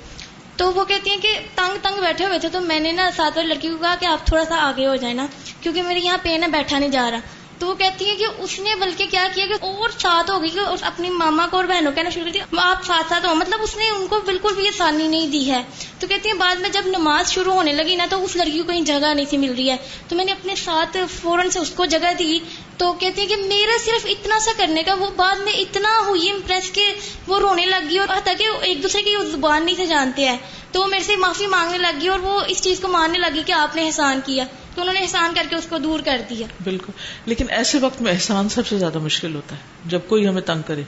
تو 0.57 0.71
وہ 0.73 0.83
کہتی 0.85 1.09
ہیں 1.09 1.17
کہ 1.17 1.33
تنگ 1.55 1.77
تنگ 1.81 1.99
بیٹھے 2.01 2.25
ہوئے 2.25 2.39
تھے، 2.39 2.49
تو 2.49 2.59
میں 2.61 2.79
نے 2.79 2.91
نا 2.91 3.09
ساتھ 3.15 3.37
والی 3.37 3.49
لڑکی 3.49 3.69
کو 3.69 3.77
کہا 3.77 3.95
کہ 3.99 4.05
آپ 4.05 4.25
تھوڑا 4.27 4.45
سا 4.45 4.55
آگے 4.59 4.87
ہو 4.87 4.95
جائیں 4.95 5.15
نا 5.15 5.25
کیونکہ 5.61 5.81
میرے 5.83 5.99
یہاں 5.99 6.17
پین 6.21 6.43
ہے، 6.43 6.47
بیٹھا 6.47 6.79
نہیں 6.79 6.89
جا 6.89 7.09
رہا۔ 7.11 7.19
تو 7.59 7.67
وہ 7.67 7.73
کہتی 7.75 8.09
ہے 8.09 8.15
کہ 8.15 8.25
اس 8.37 8.59
نے 8.59 8.75
بلکہ 8.75 9.05
کیا 9.11 9.27
کیا 9.35 9.45
کہ 9.45 9.53
اور 9.61 9.89
ساتھ 9.97 10.31
ہو 10.31 10.41
گئی، 10.41 10.49
کہ 10.49 10.59
اپنی 10.81 11.09
ماما 11.09 11.47
کو 11.51 11.57
اور 11.57 11.65
بہنوں 11.65 11.91
کہنا 11.91 12.09
شروع 12.09 12.25
کر 12.25 12.31
دیا 12.31 12.45
آپ 12.63 12.85
ساتھ 12.85 13.09
ساتھ 13.09 13.25
ہو۔ 13.25 13.33
مطلب 13.35 13.59
اس 13.61 13.75
نے 13.77 13.89
ان 13.89 14.07
کو 14.07 14.19
بالکل 14.25 14.53
بھی 14.55 14.67
آسانی 14.67 15.07
نہیں 15.07 15.27
دی 15.27 15.51
ہے۔ 15.51 15.61
تو 15.99 16.07
کہتی 16.07 16.29
ہیں 16.29 16.35
بعد 16.35 16.55
میں 16.55 16.69
جب 16.69 16.85
نماز 16.85 17.31
شروع 17.31 17.53
ہونے 17.53 17.73
لگی 17.73 17.95
نا، 17.95 18.05
تو 18.09 18.23
اس 18.23 18.35
لڑکی 18.35 18.61
کو 18.61 18.67
کہیں 18.67 18.81
جگہ 18.81 19.13
نہیں 19.13 19.25
تھی 19.25 19.37
مل 19.37 19.53
رہی 19.53 19.69
ہے۔ 19.69 19.77
تو 20.07 20.15
میں 20.15 20.25
نے 20.25 20.31
اپنے 20.31 20.55
ساتھ 20.55 20.97
فوراً 21.21 21.49
سے 21.49 21.59
اس 21.59 21.71
کو 21.71 21.85
جگہ 21.85 22.13
دی 22.19 22.39
تو 22.79 22.93
کہتی 22.93 23.21
ہے 23.21 23.25
کہ 23.25 23.35
میرا 23.35 23.77
صرف 23.85 24.05
اتنا 24.05 24.39
سا 24.39 24.51
کرنے 24.57 24.83
کا، 24.83 24.93
وہ 24.93 25.09
بعد 25.15 25.35
میں 25.35 25.53
اتنا 25.53 25.89
ہوئی 26.07 26.31
امپریس 26.31 26.71
کہ 26.71 26.93
وہ 27.27 27.39
رونے 27.39 27.65
لگ 27.65 27.89
گئی 27.89 27.99
اور 27.99 28.07
تاکہ 28.23 28.47
ایک 28.61 28.83
دوسرے 28.83 29.01
کی 29.01 29.15
زبان 29.31 29.65
نہیں 29.65 29.75
سے 29.75 29.85
جانتے 29.85 30.29
ہیں۔ 30.29 30.37
تو 30.71 30.81
وہ 30.81 30.87
میرے 30.87 31.03
سے 31.03 31.15
معافی 31.15 31.47
مانگنے 31.47 31.77
لگی 31.77 32.07
اور 32.07 32.19
وہ 32.19 32.41
اس 32.47 32.61
چیز 32.61 32.79
کو 32.79 32.87
ماننے 32.87 33.19
لگی 33.19 33.43
کہ 33.45 33.51
آپ 33.51 33.75
نے 33.75 33.85
احسان 33.85 34.19
کیا۔ 34.25 34.43
تو 34.75 34.81
انہوں 34.81 34.93
نے 34.93 34.99
احسان 34.99 35.33
کر 35.35 35.43
کے 35.49 35.55
اس 35.55 35.67
کو 35.69 35.77
دور 35.77 35.99
کر 35.99 36.21
دیا۔ 36.29 36.47
بالکل۔ 36.63 36.91
لیکن 37.25 37.45
ایسے 37.49 37.77
وقت 37.77 38.01
میں 38.01 38.11
احسان 38.11 38.49
سب 38.49 38.67
سے 38.67 38.77
زیادہ 38.77 38.99
مشکل 38.99 39.35
ہوتا 39.35 39.55
ہے، 39.55 39.61
جب 39.85 39.99
کوئی 40.07 40.27
ہمیں 40.27 40.41
تنگ 40.41 40.61
کرے۔ 40.67 40.83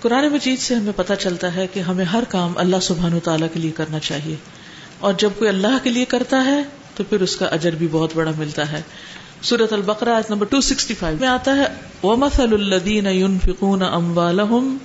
قرآن 0.00 0.28
مجید 0.28 0.58
سے 0.58 0.74
ہمیں 0.74 0.92
پتہ 0.96 1.12
چلتا 1.14 1.54
ہے 1.54 1.66
کہ 1.66 1.80
ہمیں 1.80 2.04
ہر 2.04 2.24
کام 2.24 2.52
اللہ 2.56 2.80
سبحان 2.82 3.14
و 3.14 3.20
تعالیٰ 3.20 3.48
کے 3.52 3.60
لیے 3.60 3.70
کرنا 3.70 3.98
چاہیے۔ 3.98 4.36
اور 5.00 5.12
جب 5.12 5.30
کوئی 5.38 5.50
اللہ 5.50 5.78
کے 5.82 5.90
لیے 5.90 6.04
کرتا 6.04 6.44
ہے، 6.44 6.62
تو 6.94 7.04
پھر 7.04 7.20
اس 7.20 7.36
کا 7.36 7.46
اجر 7.46 7.70
بھی 7.70 7.88
بہت 7.90 8.10
بڑا 8.14 8.30
ملتا 8.38 8.72
ہے۔ 8.72 8.82
سورت 9.46 9.72
البقرا 9.72 10.20
نمبر 10.30 10.46
265 10.54 11.20
میں 11.20 11.28
آتا 11.28 11.56
ہے، 11.56 11.66
وَمَثَلُ 12.02 12.52
الَّذِينَ 12.52 13.08
يُنفِقُونَ 13.08 13.84
أَمْوَالَهُمْ 13.84 14.76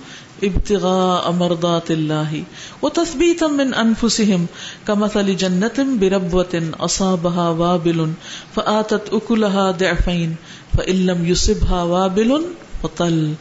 ابتغاء 0.41 1.32
مرضات 1.32 1.91
الله 1.91 2.39
وتثبيتا 2.82 3.47
من 3.47 3.74
انفسهم 3.74 4.45
كمثل 4.86 5.36
جنة 5.36 5.84
بربوة 6.00 6.60
اصابها 6.80 7.50
وابل 7.50 8.12
فآتت 8.56 9.10
اكلها 9.12 9.71
ضعفين 9.71 10.34
فإن 10.78 10.95
لم 10.95 11.26
يصبها 11.26 11.84
وابل 11.84 12.34
فطل 12.82 13.34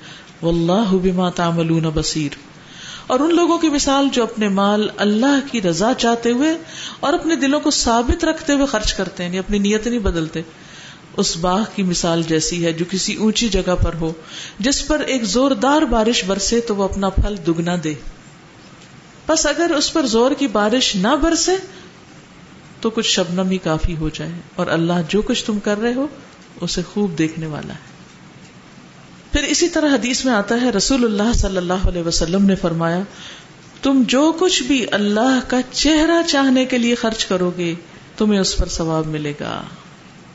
والله 0.43 0.97
بما 1.03 1.31
تعملون 1.31 1.91
بصير۔ 1.95 2.31
اور 3.07 3.21
ان 3.21 3.35
لوگوں 3.35 3.59
کی 3.59 3.69
مثال 3.69 4.09
جو 4.13 4.23
اپنے 4.23 4.49
مال 4.49 4.89
اللہ 4.97 5.39
کی 5.51 5.63
رضا 5.63 5.93
چاہتے 5.99 6.31
ہوئے 6.31 6.59
اور 7.01 7.13
اپنے 7.13 7.37
دلوں 7.37 7.61
کو 7.61 7.71
ثابت 7.71 8.25
رکھتے 8.25 8.53
ہوئے 8.53 8.67
خرچ 8.67 8.95
کرتے 8.95 9.23
ہیں 9.23 9.31
یعنی 9.31 9.39
اپنی 9.39 9.59
نیت 9.59 9.87
نہیں 9.87 9.99
بدلتے۔ 9.99 10.43
اس 11.17 11.37
باغ 11.37 11.65
کی 11.75 11.83
مثال 11.83 12.23
جیسی 12.23 12.65
ہے 12.65 12.73
جو 12.73 12.85
کسی 12.91 13.15
اونچی 13.15 13.49
جگہ 13.49 13.75
پر 13.85 13.95
ہو، 13.95 14.13
جس 14.59 14.87
پر 14.87 15.01
ایک 15.01 15.25
زوردار 15.25 15.83
بارش 15.83 16.25
برسے 16.25 16.61
تو 16.61 16.77
وہ 16.77 16.85
اپنا 16.85 17.09
پھل 17.09 17.35
دگنا 17.47 17.77
دے۔ 17.85 17.95
بس 19.29 19.47
اگر 19.47 19.71
اس 19.77 19.93
پر 19.93 20.07
زور 20.07 20.31
کی 20.31 20.47
بارش 20.47 20.97
نہ 20.97 21.17
برسے 21.23 21.57
تو 22.81 22.91
کچھ 22.91 23.07
شبنم 23.07 23.51
ہی 23.51 23.59
کافی 23.59 23.97
ہو 23.97 24.09
جائے۔ 24.09 24.33
اور 24.57 24.67
اللہ 24.67 24.93
جو 25.09 25.23
کچھ 25.23 25.45
تم 25.45 25.59
کر 25.59 25.81
رہے 25.81 25.95
ہو، 25.95 26.07
اسے 26.61 26.81
خوب 26.95 27.19
دیکھنے 27.19 27.47
والا 27.47 27.75
ہے۔ 27.75 27.91
پھر 29.33 29.43
اسی 29.43 29.69
طرح 29.69 29.95
حدیث 29.95 30.25
میں 30.25 30.33
آتا 30.33 30.61
ہے، 30.61 30.71
رسول 30.71 31.05
اللہ 31.05 31.33
صلی 31.35 31.57
اللہ 31.57 31.89
علیہ 31.89 32.03
وسلم 32.03 32.45
نے 32.45 32.55
فرمایا، 32.55 33.01
تم 33.83 34.03
جو 34.07 34.33
کچھ 34.41 34.63
بھی 34.63 34.87
اللہ 34.91 35.41
کا 35.49 35.61
چہرہ 35.73 36.29
چاہنے 36.29 36.65
کے 36.65 36.79
لیے 36.79 36.95
خرچ 36.95 37.27
کرو 37.27 37.51
گے، 37.59 37.75
تمہیں 38.17 38.41
اس 38.41 38.57
پر 38.57 38.69
ثواب 38.69 39.07
ملے 39.07 39.33
گا۔ 39.41 39.63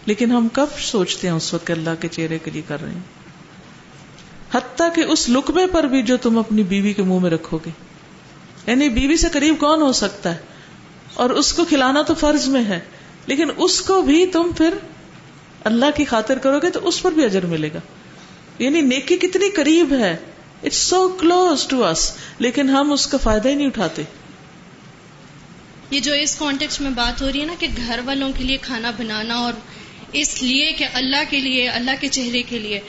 لیکن 0.05 0.31
ہم 0.31 0.47
کب 0.53 0.67
سوچتے 0.79 1.27
ہیں 1.27 1.35
اس 1.35 1.53
وقت 1.53 1.71
اللہ 1.71 1.89
کے 1.99 2.07
چہرے 2.07 2.39
کے 2.39 2.51
لیے 2.51 2.61
کر 2.67 2.81
رہے 2.81 2.91
ہیں؟ 2.91 2.99
حتیٰ 4.53 4.95
کہ 4.95 5.01
اس 5.01 5.29
لکمے 5.29 5.67
پر 5.67 5.83
بھی 5.83 6.03
جو 6.03 6.17
تم 6.17 6.37
اپنی 6.37 6.63
بیوی 6.63 6.93
کے 6.93 7.03
منہ 7.03 7.19
میں 7.19 7.29
رکھو 7.29 7.57
گے۔ 7.65 7.69
یعنی 8.67 8.89
بیوی 8.89 9.17
سے 9.17 9.27
قریب 9.31 9.55
کون 9.59 9.81
ہو 9.81 9.93
سکتا 9.93 10.31
ہے؟ 10.31 10.37
اور 11.13 11.29
اس 11.29 11.53
کو 11.53 11.65
کھلانا 11.65 12.01
تو 12.01 12.13
فرض 12.13 12.47
میں 12.47 12.63
ہے، 12.63 12.79
لیکن 13.25 13.47
اس 13.57 13.81
کو 13.81 14.01
بھی 14.01 14.25
تم 14.25 14.51
پھر 14.57 14.73
اللہ 15.63 15.85
کی 15.95 16.05
خاطر 16.05 16.37
کرو 16.37 16.59
گے 16.59 16.69
تو 16.69 16.87
اس 16.87 17.01
پر 17.01 17.11
بھی 17.11 17.25
اجر 17.25 17.45
ملے 17.45 17.69
گا۔ 17.73 17.79
یعنی 18.59 18.81
نیکی 18.81 19.17
کتنی 19.17 19.49
قریب 19.49 19.93
ہے۔ 19.93 20.17
It's 20.63 20.75
so 20.75 21.09
close 21.09 21.67
to 21.67 21.87
us 21.87 22.15
لیکن 22.39 22.69
ہم 22.69 22.91
اس 22.91 23.07
کا 23.07 23.17
فائدہ 23.17 23.49
ہی 23.49 23.55
نہیں 23.55 23.67
اٹھاتے۔ 23.67 24.03
یہ 25.91 25.99
جو 25.99 26.13
اس 26.13 26.35
کانٹیکس 26.35 26.81
میں 26.81 26.89
بات 26.89 27.21
ہو 27.21 27.31
رہی 27.33 27.41
ہے 27.41 27.45
نا 27.45 27.53
کہ 27.59 27.67
گھر 27.77 27.99
والوں 28.05 28.31
کے 28.37 28.43
لیے 28.43 28.57
کھانا 28.57 28.91
بنانا 28.97 29.35
اور 29.35 29.53
اس 30.15 30.43
لیے 30.43 30.71
کہ 30.71 30.85
اللہ 30.93 31.23
کے 31.29 31.39
لیے، 31.39 31.69
اللہ 31.69 31.91
کے 32.01 32.07
چہرے 32.07 32.43
کے 32.43 32.59
لیے۔ 32.59 32.79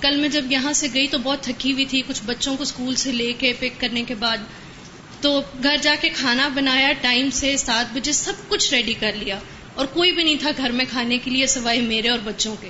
کل 0.00 0.16
میں 0.16 0.28
جب 0.28 0.52
یہاں 0.52 0.72
سے 0.72 0.88
گئی 0.94 1.06
تو 1.06 1.18
بہت 1.18 1.42
تھکی 1.42 1.72
ہوئی 1.72 1.84
تھی، 1.84 2.02
کچھ 2.06 2.22
بچوں 2.26 2.56
کو 2.56 2.62
اسکول 2.62 2.94
سے 2.94 3.12
لے 3.12 3.32
کے 3.38 3.52
پک 3.58 3.80
کرنے 3.80 4.02
کے 4.02 4.14
بعد۔ 4.14 4.36
تو 5.20 5.42
گھر 5.62 5.76
جا 5.82 5.94
کے 6.00 6.08
کھانا 6.08 6.48
بنایا، 6.48 6.92
ٹائم 7.00 7.30
سے 7.30 7.56
سات 7.56 7.86
بجے 7.94 8.12
سب 8.12 8.32
کچھ 8.48 8.74
ریڈی 8.74 8.94
کر 9.00 9.12
لیا۔ 9.12 9.38
اور 9.74 9.86
کوئی 9.86 10.12
بھی 10.12 10.24
نہیں 10.24 10.36
تھا 10.40 10.50
گھر 10.56 10.70
میں 10.70 10.84
کھانے 10.90 11.18
کے 11.18 11.30
لیے 11.30 11.46
سوائے 11.46 11.80
میرے 11.80 12.08
اور 12.08 12.18
بچوں 12.24 12.56
کے۔ 12.60 12.68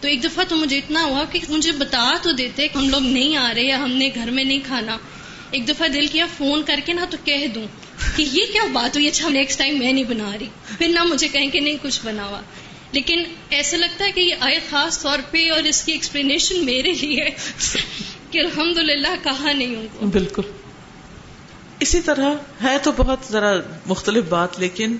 تو 0.00 0.08
ایک 0.08 0.24
دفعہ 0.24 0.44
تو 0.48 0.56
مجھے 0.56 0.78
اتنا 0.78 1.04
ہوا 1.04 1.24
کہ 1.24 1.38
مجھے 1.48 1.72
بتا 1.72 2.12
تو 2.22 2.32
دیتے 2.32 2.68
کہ 2.68 2.78
ہم 2.78 2.88
لوگ 2.88 3.00
نہیں 3.00 3.36
آ 3.36 3.52
رہے 3.54 3.62
یا 3.62 3.78
ہم 3.78 3.90
نے 3.90 4.10
گھر 4.14 4.30
میں 4.30 4.44
نہیں 4.44 4.60
کھانا۔ 4.66 4.98
ایک 5.50 5.68
دفعہ 5.68 5.88
دل 5.88 6.06
کیا 6.06 6.26
فون 6.38 6.62
کر 6.62 6.80
کے 6.84 6.92
نا 6.92 7.04
تو 7.10 7.16
کہہ 7.24 7.46
دوں 7.46 7.66
کہ 8.16 8.22
یہ 8.22 8.52
کیا 8.52 8.64
بات 8.72 8.96
ہوئی؟ 8.96 9.08
اچھا 9.08 9.28
نیکسٹ 9.28 9.58
ٹائم 9.58 9.78
میں 9.78 9.92
نہیں 9.92 10.04
بنا 10.04 10.32
رہی۔ 10.40 10.46
پھر 10.78 10.88
نہ 10.88 11.04
مجھے 11.04 11.28
کہیں 11.28 11.50
کہ 11.50 11.60
نہیں 11.60 11.76
کچھ 11.82 12.00
بنا 12.04 12.24
ہوا 12.24 12.40
لیکن 12.94 13.22
ایسا 13.50 13.76
لگتا 13.76 14.04
ہے 14.04 14.12
کہ 14.12 14.20
یہ 14.20 14.34
آئے 14.40 14.58
خاص 14.70 15.02
طور 15.02 15.18
پہ 15.30 15.50
اور 15.50 15.62
اس 15.62 15.82
کی 15.82 15.92
ایکسپلینیشن 15.92 16.64
میرے 16.64 16.92
لیے 16.92 17.24
کہ 18.30 18.38
الحمد 18.38 18.78
للہ 18.78 19.14
کہا 19.22 19.52
نہیں 19.52 19.76
ہوں 19.76 20.06
بالکل۔ 20.06 20.42
اسی 21.80 22.00
طرح 22.00 22.34
ہے 22.62 22.78
تو 22.82 22.92
بہت 22.92 23.18
ذرا 23.30 23.52
مختلف 23.86 24.24
بات، 24.28 24.60
لیکن 24.60 24.96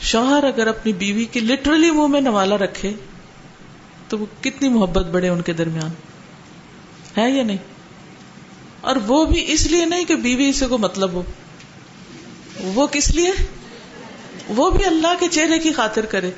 شوہر 0.00 0.44
اگر 0.44 0.66
اپنی 0.66 0.92
بیوی 0.92 1.24
کی 1.24 1.40
لٹرلی 1.40 1.90
منہ 1.90 2.06
میں 2.06 2.20
نوالا 2.20 2.56
رکھے، 2.56 2.92
تو 4.08 4.18
وہ 4.18 4.26
کتنی 4.40 4.68
محبت 4.68 5.06
بڑھے 5.06 5.28
ان 5.28 5.42
کے 5.42 5.52
درمیان۔ 5.52 5.90
ہے 7.20 7.30
یا 7.30 7.42
نہیں؟ 7.42 7.58
اور 8.80 8.96
وہ 8.96 9.24
بھی 9.24 9.52
اس 9.52 9.66
لیے 9.66 9.84
نہیں 9.84 10.04
کہ 10.04 10.14
بیوی 10.14 10.48
اسے 10.48 10.66
کو 10.66 10.78
مطلب 10.78 11.12
ہو۔ 11.12 11.22
وہ 12.60 12.86
کس 12.86 13.10
لیے؟ 13.10 13.30
وہ 14.48 14.70
بھی 14.70 14.84
اللہ 14.84 15.14
کے 15.20 15.26
چہرے 15.28 15.58
کی 15.58 15.72
خاطر 15.72 16.04
کرے۔ 16.04 16.30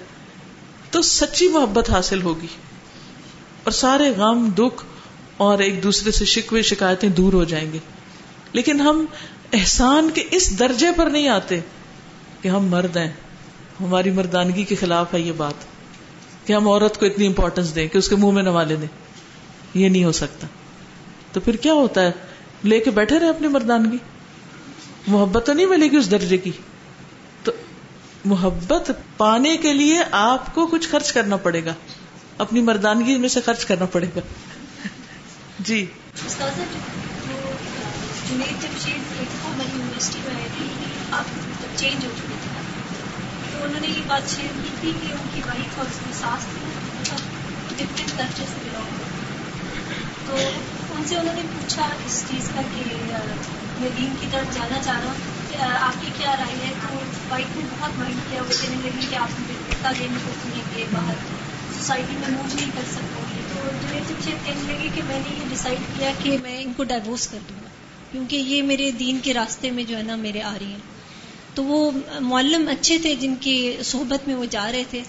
تو 0.91 1.03
سچی 1.03 1.49
محبت 1.49 1.91
حاصل 1.91 2.23
ہوگی۔ 2.23 2.47
اور 3.65 3.71
سارے 3.71 4.11
غم، 4.17 4.49
دکھ 4.59 4.85
اور 5.37 5.59
ایک 5.59 5.83
دوسرے 5.83 6.11
سے 6.11 6.25
شکوے، 6.25 6.63
شکایتیں 6.63 7.09
دور 7.09 7.33
ہو 7.33 7.45
جائیں 7.45 7.73
گے۔ 7.73 7.79
لیکن 8.53 8.81
ہم 8.81 9.07
احسان 9.53 10.11
کے 10.15 10.25
اس 10.31 10.59
درجے 10.59 10.87
پر 10.97 11.07
نہیں 11.07 11.29
آتے 11.29 11.61
کہ 12.43 12.49
ہم 12.49 12.67
مرد 12.67 12.97
ہیں۔ 12.97 13.11
ہماری 13.81 14.11
مردانگی 14.11 14.65
کے 14.65 14.75
خلاف 14.75 15.15
ہے 15.15 15.21
یہ 15.21 15.33
بات۔ 15.37 15.55
کہ 16.47 16.53
ہم 16.53 16.69
عورت 16.69 17.01
کو 17.01 17.07
اتنی 17.07 17.27
امپورٹینس 17.27 17.75
دیں 17.75 17.89
کہ 17.89 17.99
اس 17.99 18.09
کے 18.09 18.17
منہ 18.17 18.31
میں 18.31 18.43
نوالے 18.43 18.77
دیں۔ 18.77 18.89
یہ 19.75 19.89
نہیں 19.89 20.05
ہو 20.05 20.13
سکتا۔ 20.13 20.47
تو 21.33 21.41
پھر 21.41 21.57
کیا 21.57 21.73
ہوتا 21.73 22.03
ہے؟ 22.03 22.11
لے 22.65 22.81
کے 22.81 22.91
بیٹھے 22.91 23.19
رہے 23.19 23.29
اپنی 23.29 23.49
مردانگی۔ 23.49 23.99
محبت 25.07 25.47
تو 25.47 25.53
نہیں 25.53 25.67
ملے 25.67 25.87
گی 25.87 25.97
اس 25.97 26.11
درجے 26.11 26.37
کی۔ 26.37 26.51
محبت 28.25 28.91
پانے 29.17 29.57
کے 29.57 29.73
لیے 29.73 30.01
آپ 30.11 30.55
کو 30.55 30.67
کچھ 30.67 30.89
خرچ 30.89 31.13
کرنا 31.13 31.37
پڑے 31.37 31.65
گا۔ 31.65 31.75
اپنی 32.39 32.61
مردانگی 32.61 33.17
میں 33.19 33.29
سے 33.29 33.41
خرچ 33.41 33.65
کرنا 33.65 33.85
پڑے 33.87 34.07
گا۔ 34.17 34.21
جی۔ 35.61 35.87
چینج 41.77 42.05
ہو 42.05 42.11
تو 43.53 43.65
انہوں 43.65 43.81
نے 43.81 43.89
یہ 43.89 44.03
بات 44.07 44.31
شیئر 44.37 44.61
کی 44.63 44.69
تھی 44.81 44.93
کہ 45.03 45.13
ان 45.13 45.27
کی 45.35 45.41
وائف 45.47 45.79
اور 45.79 45.87
اس 45.87 45.99
کی 46.07 46.13
ساس 46.13 46.45
ڈفرینٹ 47.69 48.01
مطلب 48.01 48.27
سے 48.37 48.45
بلانگ 48.65 48.97
تو 50.27 50.37
ان 50.97 51.05
سے 51.05 51.17
انہوں 51.17 51.35
نے 51.35 51.43
پوچھا 51.43 51.89
اس 52.07 52.25
چیز 52.29 52.51
کا 52.55 52.63
کہ 52.63 52.97
میں 53.81 53.91
دین 53.97 54.15
کی 54.21 54.27
طرف 54.31 54.55
جانا 54.55 54.83
چاہ 54.83 55.01
رہا 55.01 55.05
ہوں 55.05 55.41
آپ 55.81 55.93
کی 56.01 56.11
کیا 56.19 56.37
رائے 56.37 56.67
ہے؟ 56.67 56.73
تو 56.89 56.95
وائف 57.31 57.57
نے 57.57 57.63
بہت 57.79 57.99
مائنڈ 57.99 58.17
کیا 58.31 58.43
وہ 58.43 58.63
کہنے 58.63 58.77
لگی 58.85 59.07
کہ 59.11 59.17
آپ 59.17 59.29
مجھے 59.41 59.55
دھکا 59.71 59.93
دینے 60.01 60.19
کو 60.25 60.31
سنیں 60.43 60.79
گے 60.79 60.85
باہر 60.93 61.15
سوسائٹی 61.79 62.17
میں 62.21 62.29
موو 62.31 62.43
نہیں 62.55 62.71
کر 62.75 62.83
سکوں 62.91 63.23
گی۔ 63.35 63.41
تو 63.55 63.71
ریلیشن 63.71 64.15
شپ 64.23 64.47
کہنے 64.47 64.73
لگی 64.73 64.89
کہ 64.95 65.03
میں 65.09 65.19
نے 65.19 65.35
یہ 65.39 65.45
ڈیسائڈ 65.49 65.79
کیا 65.99 66.13
کہ 66.23 66.37
میں 66.43 66.63
ان 66.63 66.73
کو 66.77 66.85
ڈائیورس 66.85 67.27
کر 67.27 67.39
دوں 67.49 67.57
گا۔ 67.65 67.69
کیونکہ 68.13 68.37
یہ 68.37 68.63
میرے 68.63 68.91
دین 68.91 69.19
کے 69.23 69.35
راستے 69.35 69.71
میں 69.71 69.85
جو 69.85 69.97
ہے 69.99 70.03
نا 70.03 70.17
میرے 70.17 70.43
آ 70.43 70.57
رہی 70.61 70.67
ہیں۔ 70.67 70.79
تو 71.55 71.65
وہ 71.65 71.91
معلم 72.21 72.69
اچھے 72.69 72.99
تھے 72.99 73.15
جن 73.15 73.35
کی 73.41 73.77
صحبت 73.85 74.29
میں 74.29 74.35
وہ 74.37 74.45
جا 74.45 74.73
رہے 74.73 74.85
تھے۔ 74.91 75.03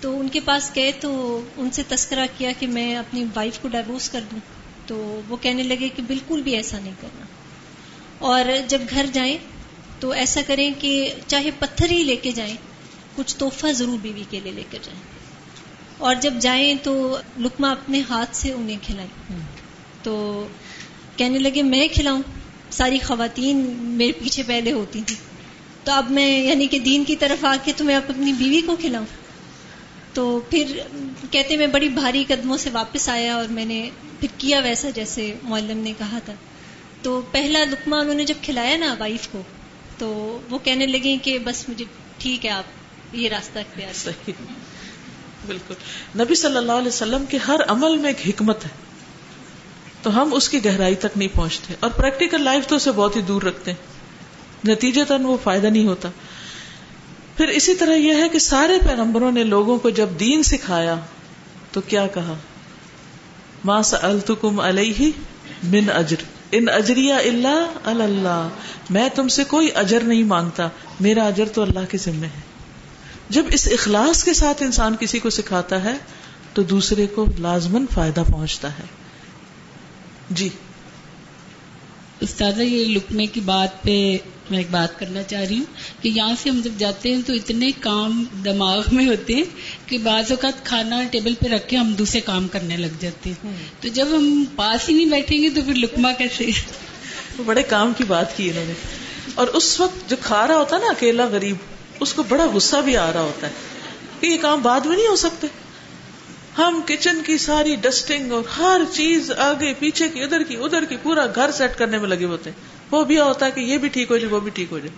تو 0.00 0.20
ان 0.20 0.28
کے 0.28 0.40
پاس 0.40 0.70
گئے 0.74 0.92
تو 1.00 1.42
ان 1.56 1.70
سے 1.70 1.82
تذکرہ 1.88 2.26
کیا 2.38 2.52
کہ 2.58 2.66
میں 2.66 2.96
اپنی 2.96 3.24
وائف 3.34 3.58
کو 3.58 3.68
ڈائیورس 3.68 4.10
کر 4.10 4.20
دوں۔ 4.32 4.38
تو 4.86 5.20
وہ 5.28 5.36
کہنے 5.40 5.62
لگے 5.62 5.88
کہ 5.88 6.02
بالکل 6.06 6.42
بھی 6.42 6.56
ایسا 6.56 6.78
نہیں 6.78 6.94
کرنا۔ 7.00 7.26
اور 8.18 8.44
جب 8.68 8.82
گھر 8.90 9.06
جائیں 9.12 9.38
تو 10.00 10.10
ایسا 10.10 10.40
کریں 10.46 10.70
کہ 10.78 11.14
چاہے 11.26 11.50
پتھر 11.58 11.90
ہی 11.90 12.02
لے 12.02 12.16
کے 12.16 12.32
جائیں، 12.32 12.56
کچھ 13.16 13.36
تحفہ 13.36 13.66
ضرور 13.66 13.98
بیوی 14.02 14.24
کے 14.30 14.40
لیے 14.40 14.52
لے 14.52 14.62
کر 14.70 14.78
جائیں۔ 14.82 15.00
اور 15.98 16.14
جب 16.14 16.34
جائیں 16.40 16.74
تو 16.82 17.18
لکما 17.38 17.70
اپنے 17.72 18.02
ہاتھ 18.10 18.36
سے 18.36 18.52
انہیں 18.52 18.76
کھلائیں۔ 18.82 19.38
تو 20.02 20.46
کہنے 21.16 21.38
لگے، 21.38 21.62
میں 21.62 21.88
کھلاؤں؟ 21.94 22.22
ساری 22.70 22.98
خواتین 22.98 23.76
میرے 23.80 24.12
پیچھے 24.12 24.42
پہلے 24.46 24.72
ہوتی 24.72 25.00
تھیں۔ 25.06 25.28
تو 25.84 25.92
اب 25.92 26.10
میں 26.10 26.42
یعنی 26.42 26.66
کہ 26.66 26.78
دین 26.78 27.04
کی 27.04 27.16
طرف 27.16 27.44
آ 27.44 27.56
کے 27.64 27.72
تو 27.76 27.84
میں 27.84 27.96
اب 27.96 28.02
اپنی 28.08 28.32
بیوی 28.32 28.60
کو 28.60 28.76
کھلاؤں۔ 28.76 29.06
تو 30.14 30.40
پھر 30.50 30.78
کہتے، 31.30 31.56
میں 31.56 31.66
بڑی 31.66 31.88
بھاری 31.88 32.24
قدموں 32.28 32.56
سے 32.56 32.70
واپس 32.70 33.08
آیا 33.08 33.36
اور 33.36 33.48
میں 33.48 33.64
نے 33.64 33.90
پھر 34.20 34.28
کیا 34.38 34.60
ویسا 34.60 34.90
جیسے 34.90 35.34
معلم 35.42 35.78
نے 35.78 35.92
کہا 35.98 36.18
تھا۔ 36.24 36.32
تو 37.02 37.22
پہلا 37.32 37.64
لکما 37.64 37.98
انہوں 37.98 38.14
نے 38.14 38.24
جب 38.24 38.34
کھلایا 38.42 38.76
نا، 38.76 38.94
وائف 38.98 39.28
کو 39.32 39.42
تو 39.98 40.40
وہ 40.50 40.58
کہنے 40.58 40.86
لگے 40.86 41.16
کہ 41.22 41.38
بس 41.38 41.68
مجھے 41.68 41.84
ٹھیک 42.18 42.46
ہے، 42.46 42.50
آپ 42.50 42.64
یہ 43.12 43.28
راستہ 43.28 43.58
اختیار 43.58 43.92
صحیح۔ 43.94 44.32
بالکل۔ 45.46 45.74
نبی 46.20 46.34
صلی 46.34 46.56
اللہ 46.56 46.72
علیہ 46.72 46.88
وسلم 46.88 47.24
کے 47.28 47.36
ہر 47.36 47.60
عمل 47.68 47.96
میں 47.96 48.10
ایک 48.10 48.28
حکمت 48.28 48.64
ہے۔ 48.64 48.70
تو 50.02 50.22
ہم 50.22 50.34
اس 50.34 50.48
کی 50.48 50.64
گہرائی 50.64 50.94
تک 50.94 51.16
نہیں 51.16 51.28
پہنچتے۔ 51.34 51.74
اور 51.80 51.90
پریکٹیکل 51.90 52.42
لائف 52.42 52.66
تو 52.66 52.76
اسے 52.76 52.92
بہت 52.92 53.16
ہی 53.16 53.22
دور 53.22 53.42
رکھتے 53.42 53.72
ہیں۔ 53.72 53.98
نتیجے 54.68 55.04
تن 55.04 55.24
وہ 55.24 55.36
فائدہ 55.44 55.66
نہیں 55.66 55.86
ہوتا۔ 55.86 56.08
پھر 57.36 57.48
اسی 57.48 57.74
طرح 57.74 57.94
یہ 57.94 58.14
ہے 58.14 58.28
کہ 58.28 58.38
سارے 58.38 58.78
پیغمبروں 58.88 59.32
نے 59.32 59.44
لوگوں 59.44 59.78
کو 59.78 59.90
جب 59.90 60.08
دین 60.20 60.42
سکھایا، 60.42 60.94
تو 61.72 61.80
کیا 61.80 62.06
کہا؟ 62.06 62.34
ماں 63.64 63.82
سألتکم 63.82 64.60
علیہ 64.60 65.10
من 65.62 65.90
اجر 65.94 66.37
ان 66.52 66.68
اجریہ 66.68 67.14
اللہ 67.14 67.70
اللہ۔ 67.86 68.48
میں 68.90 69.08
تم 69.08 69.28
سے 69.28 69.44
کوئی 69.44 69.68
اجر 69.74 70.00
نہیں 70.00 70.22
مانگتا۔ 70.22 70.68
میرا 71.00 71.26
اجر 71.26 71.48
تو 71.48 71.62
اللہ 71.62 71.80
کے 71.88 71.98
ذمے 71.98 72.26
ہے۔ 72.26 72.40
جب 73.28 73.44
اس 73.48 73.68
اخلاص 73.72 74.24
کے 74.24 74.34
ساتھ 74.34 74.62
انسان 74.62 74.96
کسی 75.00 75.18
کو 75.18 75.30
سکھاتا 75.30 75.84
ہے، 75.84 75.96
تو 76.52 76.62
دوسرے 76.62 77.06
کو 77.06 77.26
لازمن 77.38 77.84
فائدہ 77.94 78.22
پہنچتا 78.32 78.78
ہے۔ 78.78 78.84
جی۔ 80.30 80.48
استاذہ، 82.20 82.62
یہ 82.62 82.84
لکنے 82.84 83.26
کی 83.26 83.40
بات 83.40 83.82
پہ 83.82 84.16
میں 84.50 84.58
ایک 84.58 84.66
بات 84.70 84.98
کرنا 84.98 85.22
چاہ 85.22 85.40
رہی 85.40 85.56
ہوں 85.56 86.02
کہ 86.02 86.08
یہاں 86.08 86.32
سے 86.42 86.50
ہم 86.50 86.60
جب 86.64 86.70
جاتے 86.78 87.14
ہیں 87.14 87.22
تو 87.26 87.32
اتنے 87.32 87.70
کام 87.80 88.24
دماغ 88.44 88.82
میں 88.92 89.06
ہوتے 89.06 89.34
ہیں 89.34 89.44
کہ 89.88 89.98
بعض 89.98 90.30
اوقات 90.30 90.66
کھانا 90.66 91.02
ٹیبل 91.10 91.34
پہ 91.34 91.48
رکھ 91.48 91.68
کے 91.68 91.76
ہم 91.76 91.92
دوسرے 91.92 92.20
کام 92.20 92.48
کرنے 92.48 92.76
لگ 92.76 93.00
جاتے 93.00 93.30
ہیں۔ 93.30 93.52
تو 93.80 93.88
جب 93.88 94.06
ہم 94.16 94.44
پاس 94.56 94.88
ہی 94.88 94.94
نہیں 94.94 95.06
بیٹھیں 95.06 95.42
گے 95.42 95.50
تو 95.50 95.60
پھر 95.62 95.74
لکما 95.74 96.12
کیسے؟ 96.12 96.46
بڑے 97.46 97.62
کام 97.62 97.92
کی 97.98 98.04
بات 98.04 98.36
کی 98.36 98.50
انہوں 98.50 98.64
نے۔ 98.64 98.72
اور 99.34 99.46
اس 99.46 99.80
وقت 99.80 100.10
جو 100.10 100.16
کھا 100.22 100.46
رہا 100.46 100.56
ہوتا 100.56 100.78
نا 100.78 100.86
اکیلا 100.86 101.24
غریب 101.26 101.56
اس 102.00 102.14
کو 102.14 102.22
بڑا 102.22 102.46
غصہ 102.54 102.76
بھی 102.76 102.96
آ 102.96 103.12
رہا 103.12 103.20
ہوتا 103.20 103.46
ہے۔ 103.46 103.52
کہ 104.20 104.26
یہ 104.26 104.36
کام 104.38 104.60
بعد 104.60 104.80
میں 104.80 104.96
نہیں 104.96 105.06
ہو 105.08 105.16
سکتے۔ 105.16 105.46
ہم 106.58 106.80
کچن 106.86 107.20
کی 107.26 107.38
ساری 107.38 107.76
ڈسٹنگ 107.76 108.32
اور 108.32 108.42
ہر 108.58 108.80
چیز 108.92 109.32
آگے 109.32 109.74
پیچھے 109.74 110.08
کی 110.08 110.22
ادھر 110.22 110.42
کی 110.42 110.56
ادھر 110.56 110.84
کی 110.84 110.96
پورا 111.02 111.26
گھر 111.34 111.50
سیٹ 111.52 111.78
کرنے 111.78 111.98
میں 111.98 112.08
لگے 112.08 112.24
ہوتے 112.24 112.50
ہیں۔ 112.50 112.56
وہ 112.90 113.04
بھی 113.04 113.18
ہوتا 113.20 113.46
ہے 113.46 113.50
کہ 113.50 113.60
یہ 113.60 113.78
بھی 113.78 113.88
ٹھیک 113.88 114.10
ہو 114.10 114.16
جائے 114.18 114.32
وہ 114.32 114.40
بھی 114.40 114.50
ٹھیک 114.50 114.68
ہو 114.70 114.78
جائے۔ 114.78 114.90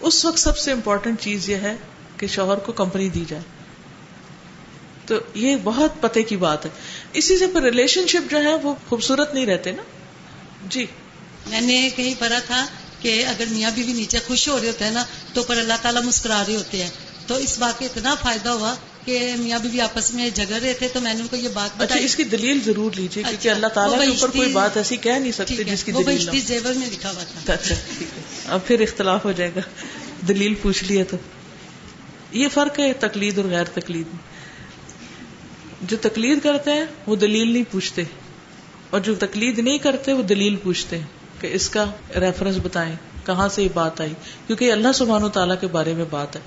اس 0.00 0.24
وقت 0.24 0.38
سب 0.38 0.58
سے 0.58 0.72
امپورٹنٹ 0.72 1.20
چیز 1.20 1.48
یہ 1.48 1.54
ہے 1.54 1.76
کہ 2.16 2.26
شوہر 2.26 2.56
کو 2.56 2.72
کمپنی 2.72 3.08
دی 3.08 3.24
جائے۔ 3.28 3.59
تو 5.10 5.18
یہ 5.34 5.56
بہت 5.64 5.92
پتے 6.00 6.22
کی 6.22 6.36
بات 6.36 6.64
ہے۔ 6.64 6.70
اسی 7.12 7.38
سے 7.38 7.46
پھر 7.46 7.62
ریلیشن 7.62 8.06
شپ 8.06 8.30
جو 8.30 8.42
ہے 8.42 8.54
وہ 8.54 8.74
خوبصورت 8.88 9.34
نہیں 9.34 9.46
رہتے 9.46 9.72
نا۔ 9.72 9.82
جی۔ 10.68 10.86
میں 11.46 11.60
نے 11.60 11.90
کہیں 11.96 12.14
پڑھا 12.18 12.38
تھا 12.46 12.66
کہ 13.00 13.26
اگر 13.26 13.44
میاں 13.50 13.70
بیوی 13.74 13.92
نیچے 13.92 14.18
خوش 14.26 14.48
ہو 14.48 14.60
رہے 14.60 14.68
ہوتے 14.68 14.84
ہیں 14.84 14.92
نا 14.92 15.04
تو 15.34 15.42
پر 15.42 15.56
اللہ 15.56 15.72
تعالیٰ 15.82 16.02
مسکرا 16.02 16.42
رہے 16.48 16.56
ہوتے 16.56 16.82
ہیں۔ 16.82 16.90
تو 17.26 17.36
اس 17.36 17.58
بات 17.58 17.78
کا 17.78 17.84
اتنا 17.84 18.14
فائدہ 18.14 18.48
ہوا 18.48 18.74
کہ 19.04 19.34
میاں 19.38 19.58
بیوی 19.58 19.80
آپس 19.80 20.14
میں 20.14 20.30
جھگڑ 20.30 20.60
رہے 20.62 20.72
تھے 20.72 20.88
تو 20.92 21.00
میں 21.00 21.14
نے 21.14 21.20
ان 21.20 21.28
کو 21.28 21.36
یہ 21.36 21.48
بات 21.48 21.82
اچھا 21.82 21.98
اس 21.98 22.16
کی 22.16 22.24
دلیل 22.24 22.58
ضرور 22.66 22.92
لیجیے 22.96 23.22
کیونکہ 23.22 23.48
اچھا، 23.48 23.52
اللہ 23.52 23.66
تعالیٰ 23.66 24.00
کے 24.00 24.06
اوپر 24.06 24.28
کوئی 24.36 24.52
بات 24.52 24.76
ایسی 24.76 24.96
کہہ 24.96 25.12
نہیں 25.12 25.32
سکتی 25.32 25.56
جس 25.56 25.84
کی 25.84 25.92
دلیل۔ 25.92 26.40
زیور 26.40 26.74
میں 26.74 26.90
لکھا 26.90 27.10
ہوا 27.10 27.24
تھا۔ 27.24 27.52
اچھا 27.52 27.74
ٹھیک 27.98 28.08
ہے۔ 28.16 28.22
اب 28.46 28.66
پھر 28.66 28.80
اختلاف 28.80 29.24
ہو 29.24 29.32
جائے 29.32 29.50
گا۔ 29.56 29.60
دلیل 30.28 30.54
پوچھ 30.54 30.84
لیے 30.84 31.04
تو۔ 31.04 31.16
یہ 32.32 32.48
فرق 32.54 32.78
ہے 32.78 32.92
تقلید 32.92 33.38
اور 33.38 33.46
غیر 33.46 33.64
تقلید 33.64 34.06
میں۔ 34.06 34.39
جو 35.82 35.96
تقلید 36.00 36.42
کرتے 36.42 36.70
ہیں، 36.70 36.84
وہ 37.06 37.16
دلیل 37.16 37.52
نہیں 37.52 37.64
پوچھتے۔ 37.70 38.02
اور 38.90 39.00
جو 39.00 39.14
تقلید 39.14 39.58
نہیں 39.58 39.78
کرتے، 39.78 40.12
وہ 40.12 40.22
دلیل 40.22 40.56
پوچھتے 40.56 40.98
ہیں 40.98 41.06
کہ 41.40 41.50
اس 41.52 41.70
کا 41.70 41.84
ریفرنس 42.16 42.56
بتائیں، 42.62 42.96
کہاں 43.26 43.48
سے 43.48 43.62
یہ 43.62 43.68
بات 43.74 44.00
آئی؟ 44.00 44.12
کیونکہ 44.46 44.72
اللہ 44.72 44.92
سبحانہ 44.94 45.24
و 45.24 45.28
تعالیٰ 45.28 45.56
کے 45.60 45.66
بارے 45.66 45.94
میں 45.94 46.04
بات 46.10 46.36
ہے۔ 46.36 46.40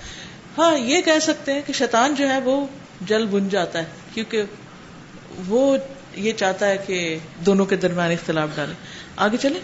ہاں 0.57 0.77
یہ 0.77 1.01
کہہ 1.01 1.19
سکتے 1.21 1.53
ہیں 1.53 1.61
کہ 1.65 1.73
شیطان 1.73 2.15
جو 2.15 2.29
ہے، 2.29 2.39
وہ 2.39 2.67
جل 3.01 3.25
بن 3.25 3.49
جاتا 3.49 3.79
ہے، 3.79 3.85
کیونکہ 4.13 4.43
وہ 5.47 5.77
یہ 6.15 6.33
چاہتا 6.33 6.67
ہے 6.67 6.77
کہ 6.87 7.17
دونوں 7.45 7.65
کے 7.65 7.75
درمیان 7.75 8.11
اختلاف 8.11 8.49
ڈالے۔ 8.55 8.73
آگے 9.15 9.37
چلے 9.37 9.59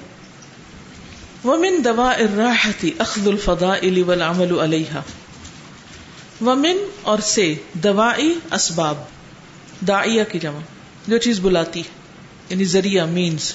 ومن 1.45 1.83
دوا 1.83 2.11
الراحتی 2.11 2.91
اخذ 2.97 3.27
الفضا 3.27 3.77
علی 3.77 4.03
والعمل 4.03 4.59
علیہ 4.59 4.99
ومن 6.41 6.77
اور 7.01 7.19
سے 7.19 7.55
دوائی 7.73 8.39
اسباب 8.51 8.95
داعیہ 9.87 10.23
کی 10.31 10.39
جمع، 10.39 10.59
جو 11.07 11.17
چیز 11.17 11.39
بلاتی 11.39 11.79
ہے 11.79 11.89
یعنی 12.49 12.65
ذریعہ 12.65 13.05
مینز 13.05 13.53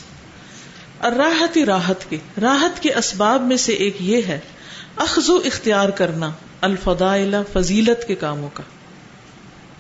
الراحتی 1.01 1.67
راحت 1.67 2.11
کے 2.11 2.17
راحت 2.41 2.83
کے 2.83 2.95
اسباب 2.95 3.43
میں 3.43 3.57
سے 3.57 3.73
ایک 3.73 3.97
یہ 4.01 4.21
ہے، 4.29 4.41
اخذو 4.97 5.41
اختیار 5.45 5.89
کرنا 5.89 6.31
الفضائل، 6.61 7.35
فضیلت 7.53 8.09
کے 8.09 8.15
کاموں 8.15 8.49
کا۔ 8.55 8.63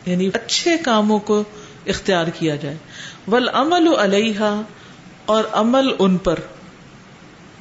یعنی 0.06 0.30
اچھے 0.34 0.76
کاموں 0.78 1.18
کو 1.18 1.44
اختیار 1.86 2.26
کیا 2.26 2.56
جائے۔ 2.56 2.76
والعمل 3.28 3.88
علیہ 3.98 4.62
اور 5.24 5.44
عمل 5.52 5.86
ان 5.98 6.16
پر۔ 6.16 6.38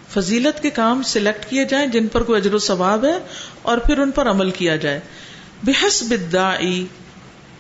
فضیلت 0.10 0.62
کے 0.62 0.70
کام 0.70 1.04
سلیکٹ 1.04 1.50
کیے 1.50 1.66
جائیں، 1.66 1.88
جن 1.88 2.08
پر 2.08 2.24
کوئی 2.24 2.42
اجر 2.42 2.54
و 2.54 2.60
ثواب 2.60 3.06
ہے، 3.06 3.18
اور 3.62 3.78
پھر 3.78 3.98
ان 4.00 4.12
پر 4.12 4.30
عمل 4.30 4.52
کیا 4.52 4.76
جائے۔ 4.76 5.00
بحسب 5.64 6.12
الداعی 6.12 6.86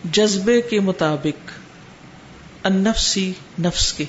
جذبے 0.03 0.61
کے 0.61 0.79
مطابق، 0.79 1.51
النفسی 2.63 3.33
نفس 3.59 3.93
کے۔ 3.93 4.05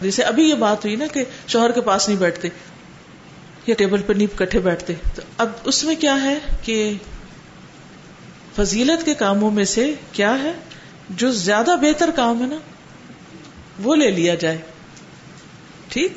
جیسے 0.00 0.22
ابھی 0.22 0.50
یہ 0.50 0.54
بات 0.54 0.84
ہوئی 0.84 0.96
نا 0.96 1.06
کہ 1.06 1.24
شوہر 1.48 1.70
کے 1.70 1.80
پاس 1.80 2.08
نہیں 2.08 2.18
بیٹھتے، 2.18 2.48
یا 3.66 3.74
ٹیبل 3.78 4.02
پر 4.02 4.14
نہیں 4.14 4.38
کٹھے 4.38 4.58
بیٹھتے۔ 4.58 4.94
تو 5.14 5.22
اب 5.38 5.52
اس 5.64 5.84
میں 5.84 5.94
کیا 5.94 6.22
ہے 6.22 6.38
کہ 6.62 6.92
فضیلت 8.56 9.04
کے 9.04 9.14
کاموں 9.14 9.50
میں 9.50 9.64
سے 9.64 9.94
کیا 10.12 10.42
ہے؟ 10.42 10.52
جو 11.10 11.30
زیادہ 11.30 11.70
بہتر 11.82 12.10
کام 12.16 12.42
ہے 12.42 12.46
نا، 12.46 12.56
وہ 13.82 13.96
لے 13.96 14.10
لیا 14.10 14.34
جائے۔ 14.34 14.58
ٹھیک؟ 15.88 16.12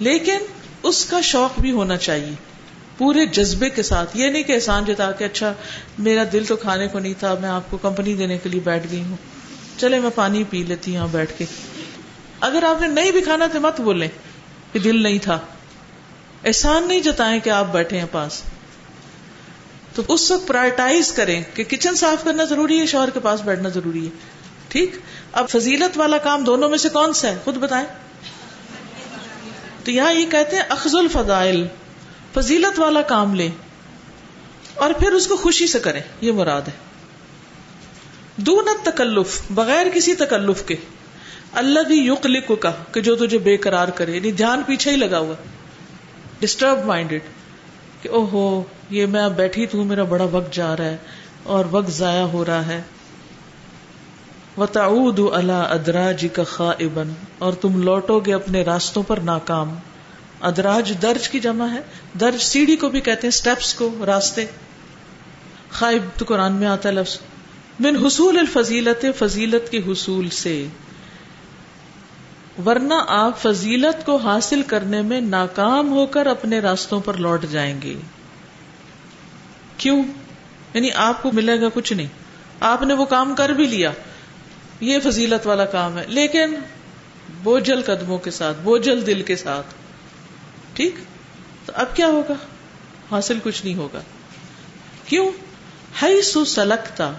لیکن 0.00 0.38
اس 0.82 1.04
کا 1.04 1.20
شوق 1.20 1.60
بھی 1.60 1.70
ہونا 1.70 1.96
چاہیے۔ 1.96 2.53
پورے 2.98 3.26
جذبے 3.26 3.70
کے 3.70 3.82
ساتھ، 3.82 4.16
یہ 4.16 4.28
نہیں 4.28 4.42
کہ 4.42 4.52
احسان 4.52 4.84
جتا 4.84 5.12
کہ 5.12 5.24
اچھا 5.24 5.52
میرا 5.98 6.24
دل 6.32 6.44
تو 6.44 6.56
کھانے 6.56 6.88
کو 6.88 6.98
نہیں 6.98 7.14
تھا، 7.18 7.34
میں 7.40 7.48
آپ 7.48 7.62
کو 7.70 7.76
کمپنی 7.76 8.14
دینے 8.14 8.38
کے 8.38 8.48
لیے 8.48 8.60
بیٹھ 8.60 8.86
گئی 8.90 9.02
ہوں۔ 9.02 9.16
چلے، 9.78 10.00
میں 10.00 10.10
پانی 10.14 10.44
پی 10.44 10.62
لیتی 10.62 10.96
ہوں 10.96 11.08
بیٹھ 11.08 11.32
کے۔ 11.38 11.44
اگر 12.40 12.62
آپ 12.62 12.80
نے 12.80 12.88
نہیں 12.88 13.12
بھی 13.12 13.20
کھانا 13.20 13.46
تو 13.52 13.60
مت 13.60 13.80
بولیں 13.80 14.08
کہ 14.72 14.78
دل 14.78 15.02
نہیں 15.02 15.18
تھا۔ 15.18 15.38
احسان 16.44 16.88
نہیں 16.88 17.00
جتائیں 17.00 17.40
کہ 17.40 17.50
آپ 17.50 17.72
بیٹھے 17.72 17.98
ہیں 17.98 18.06
پاس۔ 18.10 18.42
تو 19.94 20.02
اس 20.08 20.30
وقت 20.30 20.48
پرائرٹائز 20.48 21.12
کریں 21.12 21.42
کہ 21.54 21.64
کچن 21.64 21.94
صاف 21.94 22.24
کرنا 22.24 22.44
ضروری 22.44 22.80
ہے، 22.80 22.86
شوہر 22.86 23.10
کے 23.10 23.20
پاس 23.20 23.40
بیٹھنا 23.40 23.68
ضروری 23.68 24.04
ہے۔ 24.06 24.10
ٹھیک؟ 24.68 24.96
اب 25.32 25.48
فضیلت 25.48 25.98
والا 25.98 26.18
کام 26.18 26.44
دونوں 26.44 26.68
میں 26.68 26.78
سے 26.78 26.88
کون 26.88 27.12
سا 27.12 27.28
ہے؟ 27.28 27.36
خود 27.44 27.56
بتائیں۔ 27.56 27.86
تو 29.84 29.90
یہاں 29.90 30.12
یہ 30.12 30.26
کہتے 30.30 30.56
ہیں، 30.56 30.62
اخذ 30.68 30.94
الفضائل۔ 30.94 31.66
فضیلت 32.34 32.78
والا 32.80 33.02
کام 33.02 33.34
لیں 33.34 33.50
اور 34.74 34.92
پھر 34.92 35.12
اس 35.12 35.26
کو 35.26 35.36
خوشی 35.36 35.66
سے 35.66 35.78
کریں 35.78 36.00
یہ 36.20 36.32
مراد 36.32 36.62
ہے۔ 36.62 36.72
دون 38.36 38.64
تکلف، 38.82 39.42
بغیر 39.50 39.86
کسی 39.94 40.14
تکلف 40.14 40.62
کے۔ 40.62 40.74
اللہ 41.52 41.80
بھی 41.80 42.06
یق 42.06 42.26
کا 42.60 42.70
کہ 42.92 43.00
جو 43.00 43.16
تجھے 43.16 43.38
بے 43.38 43.56
قرار 43.56 43.88
کرے 43.88 44.12
یعنی 44.12 44.32
دھیان 44.32 44.62
پیچھے 44.66 44.90
ہی 44.90 44.96
لگا 44.96 45.18
ہوا۔ 45.18 45.34
ڈسٹرب 46.40 46.84
مائنڈیڈ 46.84 47.20
کہ 48.02 48.08
او 48.08 48.24
ہو 48.24 48.64
یہ 48.90 49.06
میں 49.06 49.22
اب 49.22 49.36
بیٹھی 49.36 49.66
تو 49.66 49.84
میرا 49.84 50.02
بڑا 50.02 50.24
وقت 50.24 50.54
جا 50.54 50.76
رہا 50.76 50.84
ہے 50.84 50.96
اور 51.42 51.64
وقت 51.70 51.90
ضائع 51.90 52.22
ہو 52.22 52.44
رہا 52.44 52.66
ہے۔ 52.66 52.82
وتعود 54.56 55.20
اللہ 55.32 55.52
ادراج 55.52 56.26
کا 56.32 56.44
خائبن 56.44 57.12
اور 57.38 57.52
تم 57.52 57.82
لوٹو 57.82 58.20
گے 58.20 58.34
اپنے 58.34 58.62
راستوں 58.62 59.02
پر 59.02 59.16
ناکام۔ 59.16 59.74
ادراج 60.44 60.92
درج 61.02 61.28
کی 61.28 61.40
جمع 61.40 61.66
ہے۔ 61.66 61.80
درج 62.20 62.42
سیڑھی 62.42 62.76
کو 62.76 62.88
بھی 62.88 63.00
کہتے 63.00 63.26
ہیں 63.26 63.32
سٹیپس 63.32 63.74
کو، 63.74 63.94
راستے۔ 64.06 64.46
خائب 65.70 66.02
تو 66.18 66.24
قرآن 66.28 66.52
میں 66.52 66.66
آتا 66.66 66.88
ہے 66.88 66.94
لفظ۔ 66.94 67.18
من 67.80 68.06
حصول 68.06 68.38
الفضیلت، 68.38 69.06
فضیلت 69.18 69.70
کے 69.70 69.78
حصول 69.78 70.28
سے۔ 70.28 70.66
ورنہ 72.66 72.94
آپ 73.08 73.38
فضیلت 73.38 74.06
کو 74.06 74.16
حاصل 74.16 74.62
کرنے 74.62 75.02
میں 75.02 75.20
ناکام 75.20 75.90
ہو 75.90 76.06
کر 76.06 76.26
اپنے 76.26 76.58
راستوں 76.58 77.00
پر 77.00 77.14
لوٹ 77.14 77.44
جائیں 77.50 77.82
گے۔ 77.82 77.94
کیوں؟ 79.76 80.02
یعنی 80.74 80.90
آپ 80.94 81.22
کو 81.22 81.30
ملے 81.32 81.60
گا 81.60 81.66
کچھ 81.74 81.92
نہیں۔ 81.92 82.06
آپ 82.60 82.82
نے 82.82 82.94
وہ 82.94 83.04
کام 83.04 83.34
کر 83.34 83.48
بھی 83.48 83.66
لیا۔ 83.66 83.92
یہ 84.80 84.98
فضیلت 85.04 85.46
والا 85.46 85.64
کام 85.64 85.98
ہے۔ 85.98 86.04
لیکن 86.08 86.54
بوجھل 87.42 87.82
قدموں 87.82 88.18
کے 88.18 88.30
ساتھ، 88.30 88.56
بوجھل 88.62 89.06
دل 89.06 89.22
کے 89.22 89.36
ساتھ۔ 89.36 89.83
ٹھیک؟ 90.74 90.94
تو 91.66 91.72
اب 91.74 91.96
کیا 91.96 92.06
ہوگا؟ 92.06 92.34
حاصل 93.10 93.38
کچھ 93.42 93.64
نہیں 93.64 93.74
ہوگا۔ 93.74 94.00
کیوں؟ 95.04 95.30
ہائی 96.02 96.22
سو 96.22 96.44
سلکتا 96.44 97.12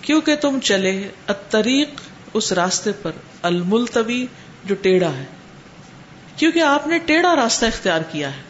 کیونکہ 0.00 0.36
تم 0.36 0.60
چلے 0.60 1.10
اتریق 1.28 1.88
اس 2.34 2.52
راستے 2.52 2.92
پر، 3.02 3.10
الملتوی 3.42 4.26
جو 4.64 4.74
ٹیڑھا 4.74 5.12
ہے۔ 5.16 5.24
کیونکہ 6.36 6.60
آپ 6.60 6.86
نے 6.86 6.98
ٹیڑھا 6.98 7.36
راستہ 7.36 7.66
اختیار 7.66 8.00
کیا 8.00 8.36
ہے۔ 8.36 8.42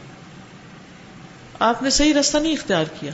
آپ 1.58 1.82
نے 1.82 1.90
صحیح 1.90 2.14
راستہ 2.14 2.38
نہیں 2.38 2.52
اختیار 2.52 2.85
کیا۔ 3.00 3.12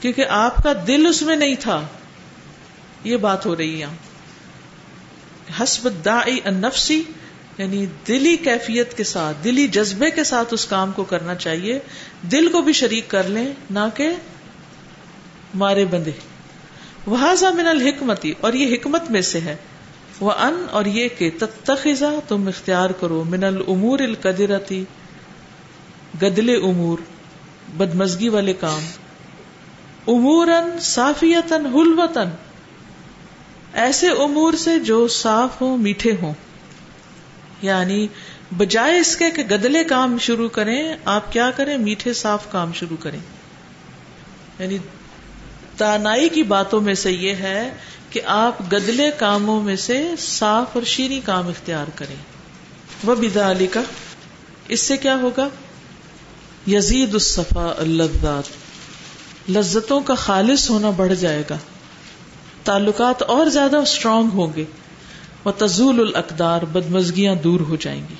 کیونکہ 0.00 0.24
آپ 0.28 0.56
کا 0.56 0.72
دل 0.86 1.06
اس 1.06 1.22
میں 1.22 1.36
نہیں 1.36 1.54
تھا۔ 1.60 1.86
یہ 3.04 3.16
بات 3.16 3.46
ہو 3.46 3.56
رہی 3.56 3.82
ہے۔ 3.82 3.86
حسب 5.62 6.04
دائی 6.04 6.40
النفسی 6.44 7.02
یعنی 7.58 7.86
دلی 8.08 8.36
کیفیت 8.36 8.96
کے 8.96 9.04
ساتھ، 9.04 9.44
دلی 9.44 9.68
جذبے 9.68 10.10
کے 10.10 10.24
ساتھ 10.24 10.54
اس 10.54 10.66
کام 10.66 10.92
کو 10.92 11.04
کرنا 11.04 11.34
چاہیے۔ 11.34 11.78
دل 12.22 12.48
کو 12.48 12.62
بھی 12.62 12.72
شریک 12.72 13.08
کر 13.08 13.28
لیں، 13.28 13.52
نہ 13.70 13.78
کہ 13.94 14.10
مارے 15.54 15.84
بندے۔ 15.84 16.10
وہ 17.06 17.16
من 17.42 17.66
الحکمتی 17.66 18.34
اور 18.40 18.52
یہ 18.52 18.74
حکمت 18.74 19.10
میں 19.10 19.20
سے 19.20 19.40
ہے۔ 19.40 19.56
وہ 20.20 20.32
ان 20.32 20.66
اور 20.70 20.84
یہ 20.84 21.08
کہ 21.18 21.30
تتخذا، 21.38 22.10
تم 22.28 22.48
اختیار 22.48 22.90
کرو۔ 22.90 23.24
من 23.24 23.44
الامور 23.44 23.98
القدرتی 23.98 24.84
گدلے 26.22 26.54
امور، 26.54 26.98
بدمزگی 27.76 28.28
والے 28.28 28.52
کام۔ 28.52 28.80
امور 30.08 30.46
صافیتن 30.80 31.66
حلوتن 31.66 32.28
ایسے 33.72 34.08
امور 34.08 34.52
سے 34.52 34.78
جو 34.78 35.08
صاف 35.08 35.62
ہوں، 35.62 35.78
میٹھے 35.78 36.12
ہوں۔ 36.22 36.32
یعنی 37.62 38.08
بجائے 38.56 38.98
اس 38.98 39.16
کے 39.16 39.30
کہ 39.30 39.42
گدلے 39.42 39.84
کام 39.84 40.18
شروع 40.18 40.48
کریں، 40.48 40.96
آپ 41.04 41.32
کیا 41.32 41.50
کریں؟ 41.50 41.78
میٹھے 41.78 42.12
صاف 42.12 42.50
کام 42.50 42.72
شروع 42.72 42.96
کریں۔ 43.00 43.18
یعنی 44.58 44.78
تانائی 45.76 46.28
کی 46.28 46.42
باتوں 46.42 46.80
میں 46.80 46.94
سے 46.94 47.12
یہ 47.12 47.34
ہے 47.34 47.74
کہ 48.10 48.20
آپ 48.24 48.60
گدلے 48.72 49.10
کاموں 49.18 49.62
میں 49.62 49.76
سے 49.76 50.10
صاف 50.18 50.66
اور 50.72 50.82
شیریں 50.82 51.20
کام 51.24 51.48
اختیار 51.48 51.86
کریں۔ 51.94 52.16
وہ 53.04 53.14
بدا 53.14 53.50
علی 53.50 53.66
کا 53.66 53.82
اس 54.68 54.80
سے 54.80 54.96
کیا 54.96 55.16
ہوگا؟ 55.16 55.48
یزید 56.66 57.12
الصفا 57.12 57.74
اللذات۔ 57.78 58.44
لذتوں 59.50 60.00
کا 60.00 60.14
خالص 60.14 60.70
ہونا 60.70 60.90
بڑھ 60.90 61.14
جائے 61.14 61.42
گا۔ 61.50 61.58
تعلقات 62.64 63.22
اور 63.22 63.46
زیادہ 63.46 63.76
اسٹرانگ 63.76 64.28
ہوں 64.32 64.52
گے۔ 64.56 64.64
وہ 65.44 65.52
تزول 65.58 66.00
الاقدار، 66.00 66.62
بدمزگیاں 66.62 67.34
دور 67.34 67.60
ہو 67.60 67.76
جائیں 67.76 68.02
گی۔ 68.10 68.14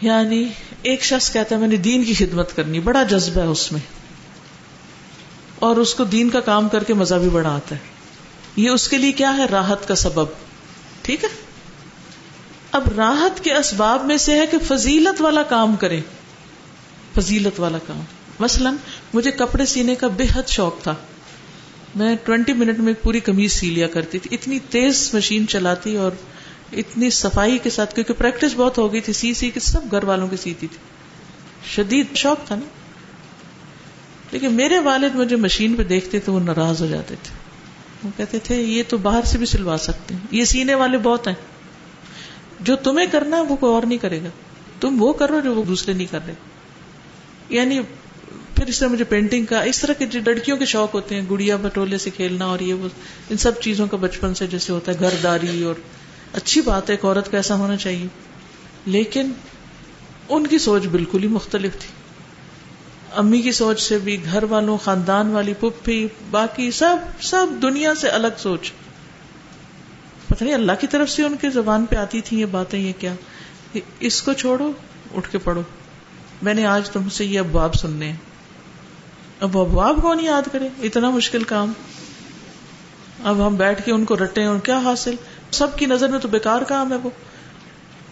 یعنی 0.00 0.48
ایک 0.82 1.04
شخص 1.04 1.32
کہتا 1.32 1.54
ہے، 1.54 1.60
میں 1.60 1.68
نے 1.68 1.76
دین 1.76 2.04
کی 2.04 2.14
خدمت 2.14 2.56
کرنی، 2.56 2.80
بڑا 2.80 3.02
جذبہ 3.02 3.40
ہے 3.40 3.46
اس 3.46 3.72
میں۔ 3.72 3.80
اور 5.58 5.76
اس 5.76 5.94
کو 5.94 6.04
دین 6.04 6.30
کا 6.30 6.40
کام 6.40 6.68
کر 6.68 6.84
کے 6.84 6.94
مزہ 6.94 7.14
بھی 7.14 7.28
بڑا 7.28 7.54
آتا 7.54 7.74
ہے۔ 7.74 7.80
یہ 8.56 8.70
اس 8.70 8.88
کے 8.88 8.98
لیے 8.98 9.12
کیا 9.12 9.36
ہے؟ 9.36 9.46
راحت 9.46 9.88
کا 9.88 9.94
سبب۔ 9.94 10.24
ٹھیک 11.02 11.24
ہے؟ 11.24 11.28
اب 12.72 12.82
راحت 12.96 13.44
کے 13.44 13.54
اسباب 13.54 14.04
میں 14.04 14.16
سے 14.16 14.40
ہے 14.40 14.46
کہ 14.46 14.58
فضیلت 14.58 15.20
والا 15.20 15.42
کام 15.42 15.76
کرے۔ 15.76 16.00
فضیلت 17.14 17.60
والا 17.60 17.78
کام۔ 17.86 18.00
مثلا، 18.38 18.72
مجھے 19.14 19.30
کپڑے 19.30 19.66
سینے 19.66 19.94
کا 19.94 20.06
بے 20.06 20.24
حد 20.34 20.48
شوق 20.48 20.82
تھا۔ 20.82 20.94
میں 21.94 22.16
ٹوینٹی 22.24 22.52
منٹ 22.52 22.78
میں 22.78 22.88
ایک 22.88 23.02
پوری 23.02 23.20
کمیز 23.20 23.52
سی 23.52 23.70
لیا 23.70 23.86
کرتی 23.86 24.18
تھی۔ 24.18 24.36
اتنی 24.36 24.58
تیز 24.58 25.10
مشین 25.14 25.48
چلاتی 25.48 25.96
اور 25.96 26.10
اتنی 26.72 27.10
صفائی 27.10 27.58
کے 27.58 27.70
ساتھ، 27.70 27.94
کیونکہ 27.94 28.14
پریکٹس 28.14 28.54
بہت 28.56 28.78
ہو 28.78 28.92
گئی 28.92 29.00
تھی، 29.00 29.12
سی 29.12 29.34
سی 29.34 29.50
کے 29.50 29.60
سب 29.60 29.80
گھر 29.90 30.04
والوں 30.04 30.28
کی 30.28 30.36
سیتی 30.36 30.66
تھی۔ 30.66 30.78
شدید 31.64 32.06
شوق 32.14 32.46
تھا 32.46 32.54
نا۔ 32.54 32.68
لیکن 34.32 34.52
میرے 34.52 34.78
والد 34.78 35.14
مجھے 35.14 35.36
مشین 35.36 35.74
پہ 35.74 35.82
دیکھتے 35.82 36.20
تھے 36.20 36.32
وہ 36.32 36.40
ناراض 36.40 36.82
ہو 36.82 36.86
جاتے 36.86 37.14
تھے۔ 37.22 37.34
وہ 38.04 38.10
کہتے 38.16 38.38
تھے، 38.38 38.62
یہ 38.62 38.82
تو 38.88 38.96
باہر 38.96 39.22
سے 39.22 39.38
بھی 39.38 39.46
سلوا 39.46 39.76
سکتے 39.80 40.14
ہیں۔ 40.14 40.26
یہ 40.30 40.44
سینے 40.44 40.74
والے 40.74 40.98
بہت 40.98 41.26
ہیں۔ 41.26 41.34
جو 42.60 42.76
تمہیں 42.76 43.06
کرنا 43.06 43.36
ہے، 43.36 43.42
وہ 43.42 43.56
کوئی 43.56 43.72
اور 43.72 43.82
نہیں 43.82 43.98
کرے 43.98 44.22
گا۔ 44.22 44.28
تم 44.80 45.02
وہ 45.02 45.12
کرو 45.12 45.40
جو 45.40 45.54
وہ 45.54 45.64
دوسرے 45.64 45.94
نہیں 45.94 46.06
کر 46.10 46.18
رہے۔ 46.26 46.34
یعنی 47.48 47.80
پھر 48.58 48.66
اس 48.66 48.78
طرح 48.78 48.88
مجھے 48.88 49.04
پینٹنگ 49.04 49.44
کا 49.44 49.60
اس 49.60 49.80
طرح 49.80 49.92
کے 49.92 50.06
جو 50.06 50.20
لڑکیوں 50.26 50.56
کے 50.56 50.64
شوق 50.64 50.94
ہوتے 50.94 51.14
ہیں، 51.14 51.22
گڑیا 51.30 51.56
بٹولے 51.56 51.98
سے 51.98 52.10
کھیلنا 52.10 52.44
اور 52.44 52.60
یہ 52.60 52.74
وہ 52.74 52.88
ان 53.30 53.36
سب 53.36 53.60
چیزوں 53.60 53.86
کا 53.86 53.96
بچپن 53.96 54.34
سے 54.34 54.46
جیسے 54.46 54.72
ہوتا 54.72 54.92
ہے، 54.92 54.96
گھر 55.00 55.14
داری 55.22 55.62
اور 55.62 55.74
اچھی 56.32 56.60
بات 56.60 56.90
ہے، 56.90 56.94
ایک 56.94 57.04
عورت 57.04 57.30
کا 57.30 57.36
ایسا 57.36 57.54
ہونا 57.54 57.76
چاہیے۔ 57.76 58.06
لیکن 58.86 59.32
ان 60.28 60.46
کی 60.46 60.58
سوچ 60.58 60.86
بالکل 60.86 61.22
ہی 61.22 61.28
مختلف 61.28 61.72
تھی۔ 61.72 61.88
امی 63.14 63.42
کی 63.42 63.52
سوچ 63.52 63.80
سے 63.80 63.98
بھی، 63.98 64.24
گھر 64.24 64.42
والوں، 64.42 64.78
خاندان 64.78 65.30
والی 65.30 65.54
پپھی 65.54 66.08
باقی 66.30 66.70
سب 66.70 66.96
سب 67.20 67.46
دنیا 67.62 67.94
سے 67.94 68.08
الگ 68.08 68.38
سوچ۔ 68.38 68.72
پتہ 70.28 70.44
نہیں، 70.44 70.54
اللہ 70.54 70.72
کی 70.80 70.86
طرف 70.86 71.10
سے 71.10 71.22
ان 71.22 71.36
کے 71.40 71.50
زبان 71.50 71.86
پہ 71.86 71.96
آتی 71.96 72.20
تھی 72.20 72.40
یہ 72.40 72.46
باتیں، 72.46 72.78
یہ 72.78 72.92
کیا؟ 72.98 73.14
اس 74.00 74.22
کو 74.22 74.32
چھوڑو، 74.32 74.72
اٹھ 75.14 75.32
کے 75.32 75.38
پڑھو۔ 75.38 75.62
میں 76.42 76.54
نے 76.54 76.66
آج 76.66 76.90
تم 76.90 77.08
سے 77.08 77.24
یہ 77.24 77.38
ابواب 77.38 77.74
سننے 77.74 78.08
ہیں۔ 78.08 78.16
اب 79.40 79.58
ابواب 79.58 79.98
کون 80.02 80.20
یاد 80.20 80.42
کرے؟ 80.52 80.68
اتنا 80.82 81.10
مشکل 81.10 81.42
کام۔ 81.42 81.72
اب 83.24 83.46
ہم 83.46 83.56
بیٹھ 83.56 83.84
کے 83.84 83.92
ان 83.92 84.04
کو 84.04 84.16
رٹے 84.16 84.44
اور 84.44 84.58
کیا 84.58 84.78
حاصل؟ 84.78 85.14
سب 85.50 85.78
کی 85.78 85.86
نظر 85.86 86.08
میں 86.08 86.18
تو 86.18 86.28
بیکار 86.28 86.62
کام 86.62 86.92
ہے 86.92 86.96
وہ۔ 86.96 87.10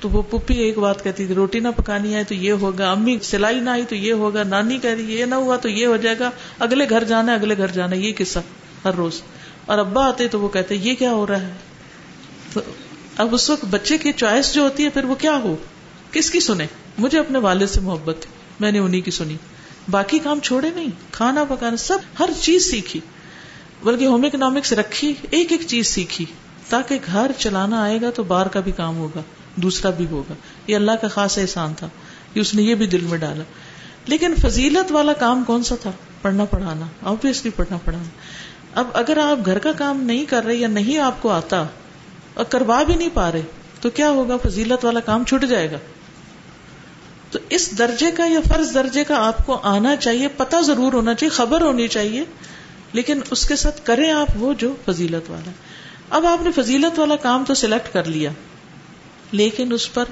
تو 0.01 0.09
وہ 0.09 0.23
پپی 0.23 0.55
ایک 0.55 0.79
بات 0.79 1.05
کہتی 1.05 1.27
تھی، 1.27 1.35
روٹی 1.35 1.61
نہ 1.61 1.69
پکانی 1.77 2.15
آئے 2.15 2.25
تو 2.25 2.35
یہ 2.35 2.53
ہوگا، 2.53 2.91
امی 2.91 3.19
سلائی 3.23 3.61
نہ 3.61 3.71
آئی 3.71 3.85
تو 3.89 3.95
یہ 3.95 4.13
ہوگا، 4.13 4.43
نانی 4.43 4.79
کہہ 4.79 4.91
رہی 4.91 5.15
یہ 5.15 5.25
نہ 5.25 5.35
ہوا 5.35 5.57
تو 5.57 5.69
یہ 5.69 5.87
ہو 5.87 5.97
جائے 5.97 6.19
گا، 6.19 6.31
اگلے 6.59 6.87
گھر 6.91 7.05
جانا 7.05 7.33
ہے، 7.33 7.37
اگلے 7.37 7.57
گھر 7.57 7.69
جانا 7.69 7.97
ہے، 7.97 8.01
یہ 8.01 8.13
قصہ 8.19 8.39
ہر 8.85 8.95
روز۔ 8.95 9.23
اور 9.67 9.79
ابا 9.79 10.09
آتے 10.09 10.29
تو 10.29 10.41
وہ 10.41 10.49
کہتے، 10.49 10.75
یہ 10.75 10.95
کیا 10.95 11.11
ہو 11.11 11.27
رہا 11.27 11.41
ہے؟ 11.41 11.53
تو 12.53 12.61
اب 13.17 13.35
اس 13.35 13.51
وقت 13.51 13.65
بچے 13.65 13.99
کی 13.99 14.13
چوائس 14.13 14.55
جو 14.55 14.63
ہوتی 14.63 14.85
ہے، 14.85 14.89
پھر 14.89 15.05
وہ 15.05 15.15
کیا 15.15 15.37
ہو؟ 15.37 15.57
کس 16.13 16.31
کی 16.31 16.41
سنے 16.41 16.67
مجھے 16.99 17.19
اپنے 17.19 17.39
والد 17.39 17.67
سے 17.67 17.81
محبت 17.81 18.17
تھی 18.21 18.31
میں 18.61 18.73
نے 18.73 18.79
انہیں 18.79 19.01
کی 19.01 19.11
سنی۔ 19.11 19.37
باقی 19.91 20.19
کام 20.19 20.41
چھوڑے 20.41 20.71
نہیں، 20.75 20.89
کھانا 21.13 21.45
پکانا، 21.45 21.77
سب 21.77 21.99
ہر 22.19 22.31
چیز 22.41 22.71
سیکھی۔ 22.71 23.01
بلکہ 23.83 24.05
ہوم 24.07 24.25
اکنامکس 24.25 24.73
رکھی، 24.73 25.15
ایک 25.31 25.53
ایک 25.53 25.61
چیز 25.67 25.87
سیکھی۔ 25.87 26.25
تاکہ 26.69 26.99
گھر 27.07 27.31
چلانا 27.39 27.83
آئے 27.83 28.01
گا 28.01 28.11
تو 28.11 28.23
باہر 28.23 28.49
کا 28.49 28.61
بھی 28.61 28.73
کام 28.73 28.97
ہوگا، 28.97 29.21
دوسرا 29.57 29.91
بھی 29.91 30.07
ہوگا۔ 30.11 30.35
یہ 30.67 30.77
اللہ 30.77 30.91
کا 31.01 31.09
خاص 31.09 31.39
احسان 31.39 31.75
تھا۔ 31.75 31.89
کہ 32.33 32.41
اس 32.41 32.55
نے 32.55 32.63
یہ 32.63 32.75
بھی 32.75 32.87
دل 32.87 33.01
میں 33.01 33.19
ڈالا۔ 33.19 33.43
لیکن 34.07 34.35
فضیلت 34.43 34.93
والا 34.93 35.13
کام 35.13 35.45
کون 35.45 35.63
سا 35.63 35.75
تھا؟ 35.83 35.91
پڑھنا 36.23 36.45
پڑھانا 36.45 36.87
آبیسلی 37.03 37.51
پڑھنا 37.51 37.79
پڑھانا۔ 37.85 38.09
اب 38.75 38.87
اگر 38.95 39.19
آپ 39.19 39.47
گھر 39.47 39.59
کا 39.59 39.73
کام 39.73 40.01
نہیں 40.01 40.25
کر 40.25 40.45
رہے 40.45 40.55
یا 40.55 40.69
نہیں 40.69 40.99
آپ 40.99 41.23
کو 41.23 41.31
آتا 41.31 41.67
اور 42.35 42.45
کروا 42.45 42.83
بھی 42.83 42.95
نہیں 42.95 43.09
پا 43.15 43.33
رہے، 43.33 43.43
تو 43.81 43.91
کیا 43.91 44.11
ہوگا؟ 44.11 44.37
فضیلت 44.37 44.85
والا 44.85 45.01
کام 45.01 45.25
چھٹ 45.25 45.45
جائے 45.45 45.71
گا۔ 45.71 45.77
تو 47.31 47.39
اس 47.51 47.79
درجے 47.79 48.11
کا 48.11 48.27
یا 48.27 48.41
فرض 48.49 48.75
درجے 48.75 49.05
کا 49.05 49.27
آپ 49.27 49.47
کو 49.47 49.61
آنا 49.63 49.97
چاہیے 49.97 50.29
پتا 50.29 50.61
ضرور 50.61 50.93
ہونا 50.93 51.15
چاہیے، 51.15 51.31
خبر 51.31 51.61
ہونی 51.61 51.89
چاہیے، 51.89 52.25
لیکن 52.93 53.21
اس 53.31 53.49
کے 53.49 53.57
ساتھ 53.57 53.81
کریں 53.85 54.13
آپ 54.13 54.29
وہ 54.37 54.55
جو 54.55 54.75
فضیلت 54.85 55.31
والا۔ 55.31 55.51
اب 56.11 56.27
آپ 56.27 56.43
نے 56.43 56.51
فضیلت 56.53 56.99
والا 56.99 57.17
کام 57.17 57.45
تو 57.45 57.55
سلیکٹ 57.55 57.93
کر 57.93 58.05
لیا، 58.05 58.31
لیکن 59.33 59.73
اس 59.73 59.95
پر 59.95 60.05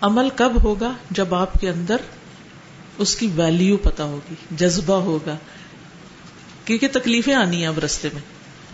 عمل 0.00 0.28
کب 0.36 0.64
ہوگا؟ 0.64 0.92
جب 1.10 1.34
آپ 1.34 1.60
کے 1.60 1.68
اندر 1.68 1.96
اس 2.98 3.16
کی 3.16 3.28
ویلو 3.34 3.76
پتا 3.76 4.04
ہوگی، 4.04 4.34
جذبہ 4.50 4.94
ہوگا۔ 4.94 5.36
کیونکہ 6.64 6.88
تکلیفیں 6.92 7.34
آنی 7.34 7.56
ہیں 7.56 7.66
اب 7.66 7.78
رستے 7.78 8.08
میں 8.12 8.22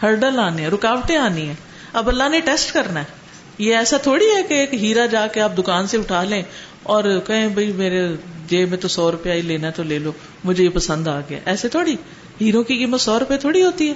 ہرڈل 0.03 0.39
آنے 0.39 0.63
ہیں، 0.63 0.71
رکاوٹیں 0.71 1.17
آنی 1.17 1.47
ہیں۔ 1.47 1.55
اب 1.93 2.09
اللہ 2.09 2.29
نے 2.29 2.41
ٹیسٹ 2.41 2.75
کرنا 2.75 3.01
ہے۔ 3.01 3.21
یہ 3.59 3.77
ایسا 3.77 3.97
تھوڑی 3.97 4.27
ہے 4.37 4.43
کہ 4.43 4.55
ایک 4.55 4.75
ہیرا 4.75 5.07
جا 5.07 5.27
کے 5.27 5.41
آپ 5.41 5.53
دکان 5.59 5.87
سے 5.87 5.99
اٹھا 5.99 6.23
لیں 6.23 6.43
اور 6.83 7.05
کہیں 7.27 7.49
بھائی 7.49 7.73
میرے 7.73 8.09
جیب 8.47 8.69
میں 8.69 8.79
تو 8.79 8.89
سو 8.89 9.13
روپیہ 9.13 9.33
ہی 9.33 9.43
لینا 9.43 9.71
تو 9.71 9.83
لے 9.83 9.99
لو، 9.99 10.13
مجھے 10.45 10.65
یہ 10.65 10.69
پسند 10.69 11.09
آ 11.09 11.21
گیا۔ 11.21 11.39
ایسے 11.45 11.69
تھوڑی 11.69 11.97
ہیرو 12.41 12.63
کی 12.63 12.77
قیمت 12.77 13.01
سو 13.01 13.19
روپے 13.19 13.37
تھوڑی 13.37 13.63
ہوتی 13.63 13.89
ہے۔ 13.89 13.95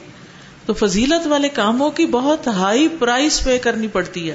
تو 0.66 0.72
فضیلت 0.72 1.26
والے 1.26 1.49
کاموں 1.49 1.91
کی 1.91 2.07
بہت 2.07 2.47
ہائی 2.47 2.89
پرائز 2.99 3.45
پے 3.45 3.59
کرنی 3.59 3.89
پڑتی 3.89 4.30
ہے۔ 4.30 4.35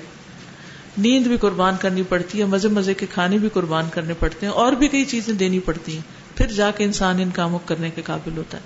نیند 0.97 1.27
بھی 1.27 1.37
قربان 1.37 1.73
کرنی 1.79 2.03
پڑتی 2.09 2.39
ہے، 2.39 2.45
مزے 2.45 2.67
مزے 2.67 2.93
کے 2.93 3.05
کھانے 3.13 3.37
بھی 3.37 3.49
قربان 3.49 3.85
کرنے 3.91 4.13
پڑتے 4.19 4.45
ہیں، 4.45 4.53
اور 4.53 4.73
بھی 4.73 4.87
کئی 4.87 5.05
چیزیں 5.05 5.33
دینی 5.33 5.59
پڑتی 5.59 5.93
ہیں۔ 5.93 6.37
پھر 6.37 6.47
جا 6.47 6.71
کے 6.71 6.83
انسان 6.83 7.19
ان 7.19 7.29
کاموں 7.29 7.59
کرنے 7.65 7.89
کے 7.89 8.01
قابل 8.01 8.37
ہوتا 8.37 8.57
ہے۔ 8.57 8.63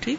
ٹھیک؟ 0.00 0.18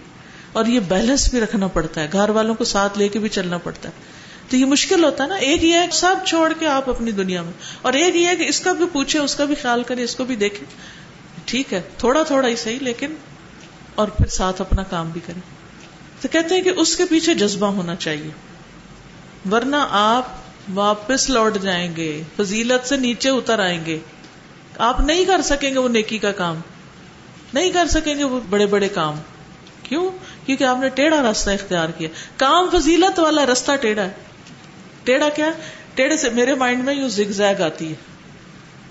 اور 0.53 0.65
یہ 0.65 0.79
بیلنس 0.79 1.29
بھی 1.29 1.41
رکھنا 1.41 1.67
پڑتا 1.67 2.01
ہے، 2.01 2.07
گھر 2.11 2.29
والوں 2.29 2.55
کو 2.55 2.63
ساتھ 2.63 2.97
لے 2.97 3.07
کے 3.07 3.19
بھی 3.19 3.29
چلنا 3.29 3.57
پڑتا 3.57 3.89
ہے۔ 3.89 4.12
تو 4.49 4.57
یہ 4.57 4.65
مشکل 4.65 5.03
ہوتا 5.03 5.23
ہے 5.23 5.29
نا، 5.29 5.35
ایک 5.35 5.63
یہ 5.63 5.73
ہے 5.73 5.87
سب 5.91 6.15
چھوڑ 6.25 6.53
کے 6.59 6.67
آپ 6.67 6.89
اپنی 6.89 7.11
دنیا 7.11 7.41
میں۔ 7.41 7.51
اور 7.81 7.93
ایک 7.93 8.15
یہ 8.15 8.27
ہے 8.27 8.35
کہ 8.35 8.43
اس 8.43 8.59
کا 8.59 8.73
بھی 8.73 8.85
پوچھے 8.91 9.19
اس 9.19 9.35
کا 9.35 9.45
بھی 9.45 9.55
خیال 9.55 9.83
کرے 9.83 10.03
اس 10.03 10.15
کو 10.15 10.25
بھی 10.25 10.35
دیکھے 10.35 10.65
ٹھیک 11.45 11.73
ہے، 11.73 11.81
تھوڑا 11.97 12.23
تھوڑا 12.23 12.47
ہی 12.47 12.55
صحیح، 12.55 12.77
لیکن 12.81 13.15
اور 13.95 14.07
پھر 14.07 14.25
ساتھ 14.25 14.61
اپنا 14.61 14.83
کام 14.83 15.09
بھی 15.09 15.21
کرے 15.25 15.39
تو 16.21 16.27
کہتے 16.31 16.55
ہیں 16.55 16.61
کہ 16.61 16.69
اس 16.69 16.95
کے 16.95 17.05
پیچھے 17.05 17.33
جذبہ 17.33 17.67
ہونا 17.67 17.95
چاہیے۔ 17.95 18.31
ورنہ 19.51 19.75
آپ 19.89 20.27
واپس 20.73 21.29
لوٹ 21.29 21.57
جائیں 21.57 21.95
گے، 21.95 22.23
فضیلت 22.35 22.87
سے 22.87 22.97
نیچے 22.97 23.29
اتر 23.29 23.59
آئیں 23.59 23.85
گے۔ 23.85 23.99
آپ 24.77 24.99
نہیں 24.99 25.25
کر 25.25 25.41
سکیں 25.41 25.73
گے 25.73 25.79
وہ 25.79 25.89
نیکی 25.89 26.17
کا 26.17 26.31
کام۔ 26.31 26.55
نہیں 27.53 27.71
کر 27.71 27.87
سکیں 27.87 28.17
گے 28.17 28.23
وہ 28.23 28.39
بڑے 28.49 28.65
بڑے 28.65 28.89
کام۔ 28.89 29.15
کیوں؟ 29.83 30.11
کیونکہ 30.45 30.63
آپ 30.63 30.77
نے 30.81 30.89
ٹیڑھا 30.89 31.23
راستہ 31.23 31.49
اختیار 31.49 31.89
کیا۔ 31.89 32.09
کام 32.37 32.69
فضیلت 32.69 33.19
والا 33.19 33.45
راستہ 33.45 33.71
ٹیڑھا 33.81 34.03
ہے۔ 34.03 34.11
ٹیڑھا 35.03 35.29
کیا؟ 35.29 35.51
ٹیڑھے 35.93 36.17
سے 36.17 36.29
میرے 36.29 36.55
مائنڈ 36.55 36.83
میں 36.83 36.93
یوں 36.93 37.09
زگ 37.09 37.31
زیگ 37.31 37.61
آتی 37.61 37.89
ہے۔ 37.89 37.95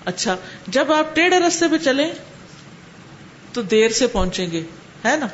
اچھا 0.05 0.35
جب 0.67 0.91
آپ 0.91 1.15
ٹیڑھے 1.15 1.39
راستے 1.39 1.65
پہ 1.71 1.77
چلیں 1.77 2.11
تو 3.53 3.61
دیر 3.61 3.89
سے 3.89 4.07
پہنچیں 4.07 4.51
گے، 4.51 4.63
ہے 5.05 5.15
نا؟ 5.17 5.27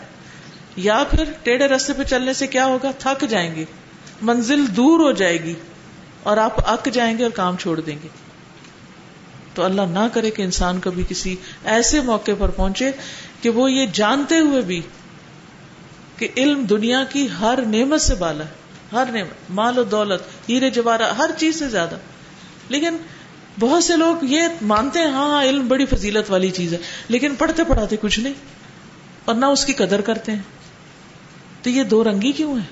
یا 0.76 1.04
پھر 1.12 1.24
ٹیڑھے 1.44 1.68
رستے 1.68 1.94
پہ 1.94 2.04
چلنے 2.04 2.34
سے 2.34 2.48
کیا 2.48 2.66
ہوگا؟ 2.66 2.92
تھک 3.00 3.26
جائیں 3.30 3.56
گے، 3.56 3.66
منزل 4.22 4.76
دور 4.76 5.00
ہو 5.00 5.12
جائے 5.12 5.44
گی 5.44 5.54
اور 6.24 6.38
آپ 6.38 6.70
اک 6.70 6.90
جائیں 6.94 7.18
گے 7.18 7.24
اور 7.24 7.32
کام 7.32 7.58
چھوڑ 7.58 7.80
دیں 7.80 7.98
گے۔ 8.04 8.08
تو 9.54 9.64
اللہ 9.64 9.82
نہ 9.82 10.08
کرے 10.14 10.32
کہ 10.32 10.42
انسان 10.42 10.80
کبھی 10.80 11.04
کسی 11.10 11.36
ایسے 11.66 12.02
موقع 12.02 12.32
پر 12.40 12.50
پہنچے 12.50 12.92
کہ 13.42 13.50
وہ 13.50 13.72
یہ 13.72 13.86
جانتے 13.94 14.38
ہوئے 14.40 14.62
بھی 14.62 14.82
کہ 16.18 16.28
علم 16.38 16.64
دنیا 16.64 17.04
کی 17.04 17.28
ہر 17.40 17.60
نعمت 17.68 18.02
سے 18.02 18.16
بالا 18.16 18.44
ہے۔ 18.46 18.59
ہر 18.92 19.04
نعمت 19.14 19.52
مال 19.52 19.78
و 19.78 19.84
دولت، 19.84 20.50
ہیرے 20.50 20.70
جوارا، 20.70 21.18
ہر 21.18 21.30
چیز 21.38 21.60
سے 21.60 21.68
زیادہ۔ 21.68 21.98
لیکن 22.70 22.98
بہت 23.60 23.84
سے 23.84 23.96
لوگ 23.96 24.16
یہ 24.22 24.42
مانتے 24.62 25.00
ہیں 25.00 25.06
ہاں،, 25.06 25.30
ہاں 25.30 25.44
علم 25.44 25.68
بڑی 25.68 25.86
فضیلت 25.86 26.32
والی 26.32 26.50
چیز 26.50 26.74
ہے، 26.74 26.78
لیکن 27.08 27.36
پڑھتے 27.36 27.64
پڑھاتے 27.64 27.96
کچھ 28.02 28.20
نہیں۔ 28.20 28.34
اور 29.26 29.36
نہ 29.36 29.46
اس 29.46 29.66
کی 29.66 29.74
قدر 29.74 30.02
کرتے 30.02 30.32
ہیں۔ 30.32 30.42
تو 31.62 31.70
یہ 31.70 31.84
دو 31.84 32.04
رنگی 32.04 32.32
کیوں 32.32 32.56
ہے 32.56 32.66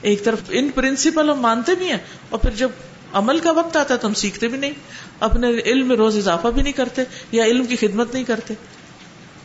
ایک 0.00 0.24
طرف 0.24 0.38
ان 0.48 0.68
پرنسپل 0.68 1.30
ہم 1.30 1.40
مانتے 1.40 1.74
بھی 1.74 1.90
ہیں، 1.90 1.98
اور 2.28 2.38
پھر 2.38 2.50
جب 2.50 2.68
عمل 3.12 3.38
کا 3.38 3.50
وقت 3.50 3.76
آتا 3.76 3.94
ہے 3.94 3.98
تو 3.98 4.08
ہم 4.08 4.14
سیکھتے 4.14 4.48
بھی 4.48 4.58
نہیں۔ 4.58 4.72
اپنے 5.20 5.48
علم 5.48 5.88
میں 5.88 5.96
روز 5.96 6.16
اضافہ 6.16 6.48
بھی 6.48 6.62
نہیں 6.62 6.72
کرتے، 6.72 7.02
یا 7.32 7.44
علم 7.44 7.64
کی 7.64 7.76
خدمت 7.76 8.14
نہیں 8.14 8.24
کرتے۔ 8.24 8.54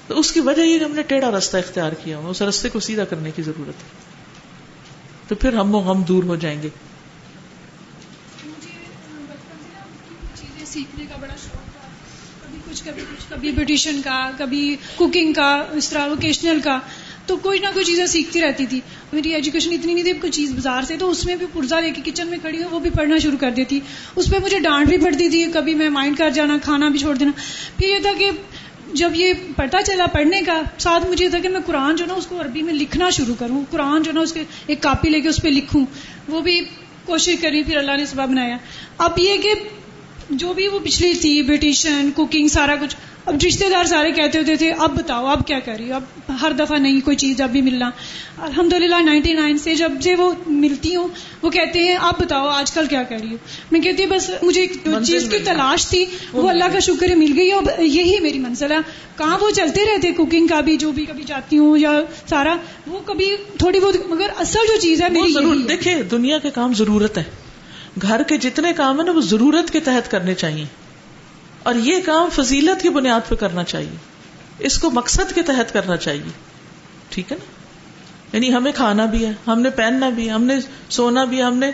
تو 0.08 0.20
اس 0.20 0.32
کی 0.32 0.40
وجہ 0.40 0.62
یہ 0.62 0.80
کہ 0.80 0.84
ہم 0.84 0.92
نے 0.92 1.02
ٹیڑھا 1.02 1.32
راستہ 1.32 1.58
اختیار 1.58 1.92
کیا 1.92 2.18
ہوا، 2.18 2.30
اس 2.30 2.42
رستے 2.42 2.70
کو 2.70 2.80
سیدھا 2.80 3.06
کرنے 3.06 3.32
کی 3.32 3.42
ضرورت 3.42 3.84
ہے۔ 3.84 4.19
تو 5.30 5.36
پھر 5.36 5.54
ہم 5.54 5.76
و 5.76 5.92
ہم 5.92 6.04
دور 6.04 6.24
ہو 6.24 6.36
جائیں 6.36 6.64
گے۔ 6.64 6.70
چیزیں 10.36 10.66
سیکھنے 10.66 11.06
کا 11.10 11.16
بڑا 11.22 11.34
شوق 11.44 11.72
تھا۔ 11.72 11.88
کبھی 12.46 12.58
کچھ 12.70 12.84
کبھی 12.86 13.02
کچھ، 13.02 13.26
کبھی 13.30 13.52
بیوٹیشن 13.52 14.02
کا، 14.04 14.32
کبھی 14.38 14.76
کوکنگ 14.96 15.34
کا، 15.34 15.66
اس 15.72 15.90
طرح 15.90 16.08
ووکیشنل 16.08 16.60
کا۔ 16.64 16.80
تو 17.26 17.38
کوئی 17.38 17.60
نہ 17.60 17.68
کوئی 17.74 17.86
چیزیں 17.86 18.06
سیکھتی 18.06 18.42
رہتی 18.42 18.66
تھی۔ 18.66 18.82
میری 19.14 19.34
ایجوکیشن 19.34 19.74
اتنی 19.74 19.94
نہیں 19.94 20.04
تھی، 20.04 20.14
کوئی 20.14 20.32
چیز 20.32 20.52
بازار 20.52 20.82
سے 20.82 20.98
تو 20.98 21.10
اس 21.10 21.26
میں 21.26 21.36
بھی 21.36 21.46
پرزا 21.54 21.80
لے 21.80 21.92
کے 21.92 22.12
کچن 22.12 22.28
میں 22.28 22.38
کھڑی 22.38 22.64
ہوں، 22.64 22.70
وہ 22.72 22.80
بھی 22.80 22.90
پڑھنا 22.90 23.18
شروع 23.18 23.38
کر 23.38 23.52
دیتی۔ 23.52 23.80
اس 24.16 24.30
پہ 24.30 24.36
مجھے 24.44 24.60
ڈانٹ 24.60 24.88
بھی 24.88 24.98
پڑتی 24.98 25.30
تھی، 25.30 25.46
کبھی 25.54 25.74
میں 25.74 25.90
مائنڈ 25.90 26.18
کر 26.18 26.30
جانا، 26.30 26.58
کھانا 26.64 26.90
بھی 26.90 27.00
چھوڑ 27.00 27.16
دینا۔ 27.16 27.32
پھر 27.78 27.88
یہ 27.88 28.00
تھا 28.02 28.10
کہ 28.20 28.32
جب 28.94 29.12
یہ 29.16 29.34
پڑھتا 29.56 29.82
چلا 29.82 30.06
پڑھنے 30.06 30.42
کا، 30.42 30.62
ساتھ 30.78 31.10
مجھے 31.10 31.26
یہ 31.26 31.30
تھا 31.30 31.40
کہ 31.40 31.50
میں 31.50 31.60
قرآن 31.66 31.96
جو 31.96 32.06
نا، 32.06 32.14
اس 32.14 32.28
کو 32.28 32.42
عربی 32.42 32.62
میں 32.62 32.74
لکھنا 32.74 33.10
شروع 33.10 33.36
کروں۔ 33.40 33.64
قرآن 33.70 34.04
جو 34.04 34.12
نا، 34.12 34.22
اس 34.22 34.34
کے 34.34 34.44
ایک 34.68 34.82
کاپی 34.82 35.10
لے 35.10 35.22
کے 35.22 35.28
اس 35.28 35.40
پہ 35.42 35.48
لکھوں۔ 35.48 35.86
وہ 36.28 36.42
بھی 36.42 36.62
کوشش 37.06 37.36
کری، 37.42 37.64
پھر 37.64 37.78
اللہ 37.78 37.98
نے 37.98 38.06
سبب 38.06 38.30
بنایا۔ 38.30 38.58
اب 38.98 39.20
یہ 39.20 39.38
کہ 39.38 39.54
جو 40.30 40.54
بھی 40.54 40.68
وہ 40.68 40.80
پچھلی 40.80 41.14
تھی، 41.14 41.42
بیوٹیشن، 41.42 42.10
کوکنگ، 42.16 42.48
سارا 42.48 42.76
کچھ 42.82 42.96
اب 43.26 43.36
رشتے 43.48 43.70
دار 43.70 43.84
سارے 43.86 44.12
کہتے 44.12 44.38
ہوتے 44.38 44.56
تھے 44.56 44.72
اب 44.72 44.98
بتاؤ 45.00 45.26
اب 45.26 45.48
کیا 45.48 45.60
کر 45.60 45.76
رہی 45.80 45.92
ہو؟ 45.92 45.96
اب 45.96 46.04
ہر 46.42 46.52
دفعہ 46.52 46.78
نہیں 46.78 47.00
کوئی 47.02 47.18
چیز 47.18 47.42
اب 47.42 47.50
بھی 47.50 47.62
ملنا۔ 47.62 47.90
الحمد 48.38 48.74
للہ 48.74 48.96
نائنٹی 49.02 49.34
نائن 49.34 49.58
سے 49.58 49.76
جب 49.76 49.92
سے 50.04 50.16
وہ 50.16 50.32
ملتی 50.48 50.96
ہوں 50.96 51.08
وہ 51.42 51.50
کہتے 51.50 51.80
ہیں 51.80 51.96
آپ 52.02 52.22
بتاؤ 52.22 52.48
آج 52.48 52.72
کل 52.72 52.86
کیا 52.88 53.04
کر 53.04 53.16
رہی 53.22 53.30
ہوں 53.30 53.38
میں 53.72 53.80
کہتی 53.80 54.04
ہوں 54.04 54.12
بس 54.12 54.30
مجھے 54.42 54.62
ایک 54.62 54.74
چیز 55.08 55.28
کی 55.32 55.38
تلاش 55.40 55.88
تھی 55.88 56.06
وہ 56.34 56.50
اللہ 56.50 56.64
کا 56.74 56.80
شکر 56.80 57.10
ہے 57.10 57.16
مل 57.16 57.34
گئی۔ 57.38 57.52
اب 57.52 57.70
یہی 57.80 58.20
میری 58.20 58.40
منزل 58.40 58.72
ہے۔ 58.72 58.78
کہاں 59.18 59.38
وہ 59.42 59.50
چلتے 59.52 59.82
رہتے 59.86 60.12
کوکنگ 60.12 60.48
کا 60.48 60.62
بھی 60.62 60.78
جو 60.78 60.92
بھی 60.92 61.06
کبھی 61.06 61.24
جاتی 61.24 61.58
ہوں 61.58 61.78
یا 61.78 61.92
سارا 62.30 62.56
وہ 62.88 63.00
کبھی 63.06 63.36
تھوڑی 63.58 63.80
بہت 63.80 63.96
مگر 64.10 64.28
اصل 64.38 64.60
جو 64.68 64.80
چیز 64.82 65.02
ہے 65.02 65.10
میری 65.10 65.64
دیکھیں 65.68 66.02
دنیا 66.02 66.38
کے 66.38 66.50
کام 66.50 66.74
ضرورت 66.74 67.18
ہے۔ 67.18 67.24
گھر 68.02 68.24
کے 68.24 68.38
جتنے 68.38 68.74
کام 68.74 68.98
ہیں 68.98 69.06
نا 69.06 69.12
وہ 69.12 69.22
ضرورت 69.22 69.72
کے 69.72 69.80
تحت 69.80 70.12
کرنے 70.12 70.34
چاہیے۔ 70.34 70.66
اور 71.64 71.76
یہ 71.76 71.94
کام 72.06 72.30
فضیلت 72.30 72.82
کی 72.82 72.90
بنیاد 72.90 73.30
پہ 73.30 73.36
کرنا 73.36 73.64
چاہیے۔ 73.64 73.96
اس 74.60 74.80
کو 74.80 74.92
مقصد 74.92 75.36
کے 75.36 75.42
تحت 75.42 75.74
کرنا 75.74 75.98
چاہیے۔ 75.98 76.32
ٹھیک 77.10 77.32
ہے 77.32 77.38
نا؟ 77.38 77.46
یعنی 78.34 78.54
ہمیں 78.54 78.72
کھانا 78.72 79.06
بھی 79.06 79.26
ہے، 79.26 79.32
ہم 79.48 79.62
نے 79.62 79.70
پہننا 79.70 80.10
بھی 80.10 80.28
ہے، 80.28 80.34
ہم 80.34 80.44
نے 80.44 80.56
سونا 80.90 81.24
بھی 81.24 81.38
ہے، 81.38 81.44
ہم 81.44 81.58
نے 81.58 81.72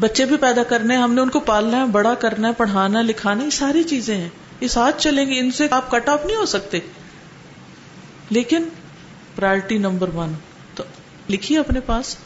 بچے 0.00 0.24
بھی 0.24 0.36
پیدا 0.36 0.62
کرنے 0.62 0.96
ہم 0.96 1.14
نے 1.14 1.20
ان 1.20 1.28
کو 1.28 1.40
پالنا 1.40 1.80
ہے، 1.80 1.86
بڑا 1.86 2.14
کرنا 2.14 2.48
ہے، 2.48 2.52
پڑھانا، 2.52 3.02
لکھانا، 3.02 3.44
یہ 3.44 3.50
ساری 3.50 3.82
چیزیں 3.82 4.16
ہیں۔ 4.16 4.28
یہ 4.60 4.68
ساتھ 4.68 5.02
چلیں 5.02 5.26
گے، 5.26 5.38
ان 5.38 5.50
سے 5.50 5.66
آپ 5.70 5.90
کٹ 5.90 6.08
آف 6.08 6.26
نہیں 6.26 6.36
ہو 6.36 6.46
سکتے۔ 6.46 6.78
لیکن 8.30 8.68
پرائرٹی 9.34 9.78
نمبر 9.78 10.14
ون 10.14 10.32
تو 10.74 10.84
لکھیے 11.30 11.58
اپنے 11.58 11.80
پاس، 11.80 12.16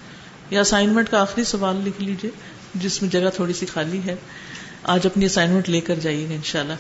یا 0.51 0.61
اسائنمنٹ 0.61 1.11
کا 1.11 1.21
آخری 1.21 1.45
سوال 1.45 1.77
لکھ 1.85 2.03
لیجیے 2.03 2.31
جس 2.75 3.03
میں 3.03 3.11
جگہ 3.11 3.29
تھوڑی 3.35 3.53
سی 3.53 3.67
خالی 3.67 4.01
ہے۔ 4.07 4.17
آج 4.85 5.07
اپنی 5.07 5.25
اسائنمنٹ 5.25 5.69
لے 5.69 5.81
کر 5.81 5.95
جائیے 5.95 6.29
گا 6.29 6.35
انشاءاللہ۔ 6.35 6.73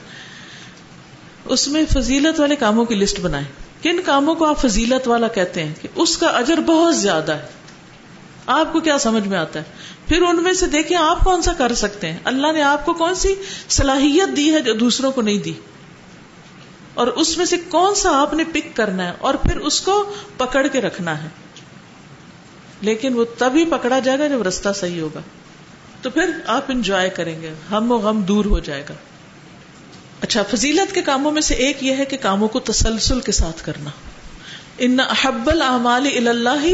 اس 1.44 1.68
میں 1.68 1.82
فضیلت 1.94 2.40
والے 2.40 2.57
کاموں 2.57 2.84
کی 2.84 2.94
لسٹ 2.94 3.20
بنائیں۔ 3.20 3.46
کن 3.82 4.00
کاموں 4.05 4.34
کو 4.34 4.44
آپ 4.44 4.61
فضیلت 4.61 5.09
والا 5.09 5.28
کہتے 5.28 5.64
ہیں 5.64 5.74
کہ 5.82 5.88
اس 5.94 6.18
کا 6.18 6.26
اجر 6.26 6.61
بہت 6.61 6.96
زیادہ 6.96 7.32
ہے۔ 7.32 7.46
آپ 8.46 8.72
کو 8.72 8.80
کیا 8.80 8.98
سمجھ 8.98 9.28
میں 9.28 9.38
آتا 9.38 9.61
ہے؟ 9.61 9.64
پھر 10.09 10.22
ان 10.22 10.42
میں 10.42 10.53
سے 10.53 10.66
دیکھیں 10.66 10.96
آپ 10.96 11.24
کون 11.24 11.42
سا 11.42 11.53
کر 11.53 11.74
سکتے 11.74 12.12
ہیں۔ 12.12 12.18
اللہ 12.24 12.53
نے 12.53 12.62
آپ 12.62 12.86
کو 12.86 12.92
کون 12.92 13.14
سی 13.14 13.34
صلاحیت 13.68 14.36
دی 14.36 14.53
ہے 14.55 14.61
جو 14.61 14.74
دوسروں 14.74 15.12
کو 15.12 15.22
نہیں 15.22 15.38
دی؟ 15.38 15.53
اور 16.94 17.07
اس 17.07 17.38
میں 17.38 17.46
سے 17.46 17.57
کون 17.68 17.94
سا 17.94 18.11
آپ 18.12 18.34
نے 18.34 18.44
پک 18.44 18.76
کرنا 18.76 19.07
ہے 19.07 19.12
اور 19.18 19.34
پھر 19.34 19.57
اس 19.57 19.80
کو 19.80 20.14
پکڑ 20.36 20.66
کے 20.66 20.80
رکھنا 20.80 21.22
ہے۔ 21.22 21.28
لیکن 22.80 23.14
وہ 23.14 23.24
تبھی 23.38 23.64
پکڑا 23.64 23.98
جائے 23.98 24.18
گا 24.18 24.26
جب 24.26 24.42
رستہ 24.42 24.68
صحیح 24.76 25.00
ہوگا۔ 25.00 25.20
تو 26.03 26.11
پھر 26.11 26.30
آپ 26.46 26.64
انجوائے 26.68 27.11
کریں 27.11 27.42
گے۔ 27.42 27.55
ہم 27.70 27.92
و 27.92 27.98
غم 27.98 28.20
دور 28.22 28.44
ہو 28.44 28.59
جائے 28.59 28.84
گا۔ 28.88 28.94
اچھا 30.20 30.42
فضیلت 30.42 30.94
کے 30.94 31.03
کاموں 31.03 31.32
میں 31.32 31.42
سے 31.42 31.55
ایک 31.55 31.84
یہ 31.84 31.96
ہے 31.96 32.05
کہ 32.05 32.16
کاموں 32.16 32.48
کو 32.48 32.61
تسلسل 32.61 33.20
کے 33.20 33.32
ساتھ 33.32 33.64
کرنا۔ 33.64 33.90
ان 34.78 35.00
احب 35.00 35.50
العمال 35.50 36.28
اللہ 36.28 36.66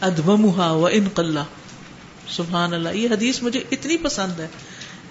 ادبمہ 0.00 0.60
و 0.60 0.88
ان 0.92 1.08
قلہ 1.14 1.40
سبحان 2.28 2.74
اللہ 2.74 2.88
یہ 2.88 3.08
حدیث 3.10 3.42
مجھے 3.42 3.62
اتنی 3.70 3.96
پسند 3.96 4.40
ہے 4.40 4.46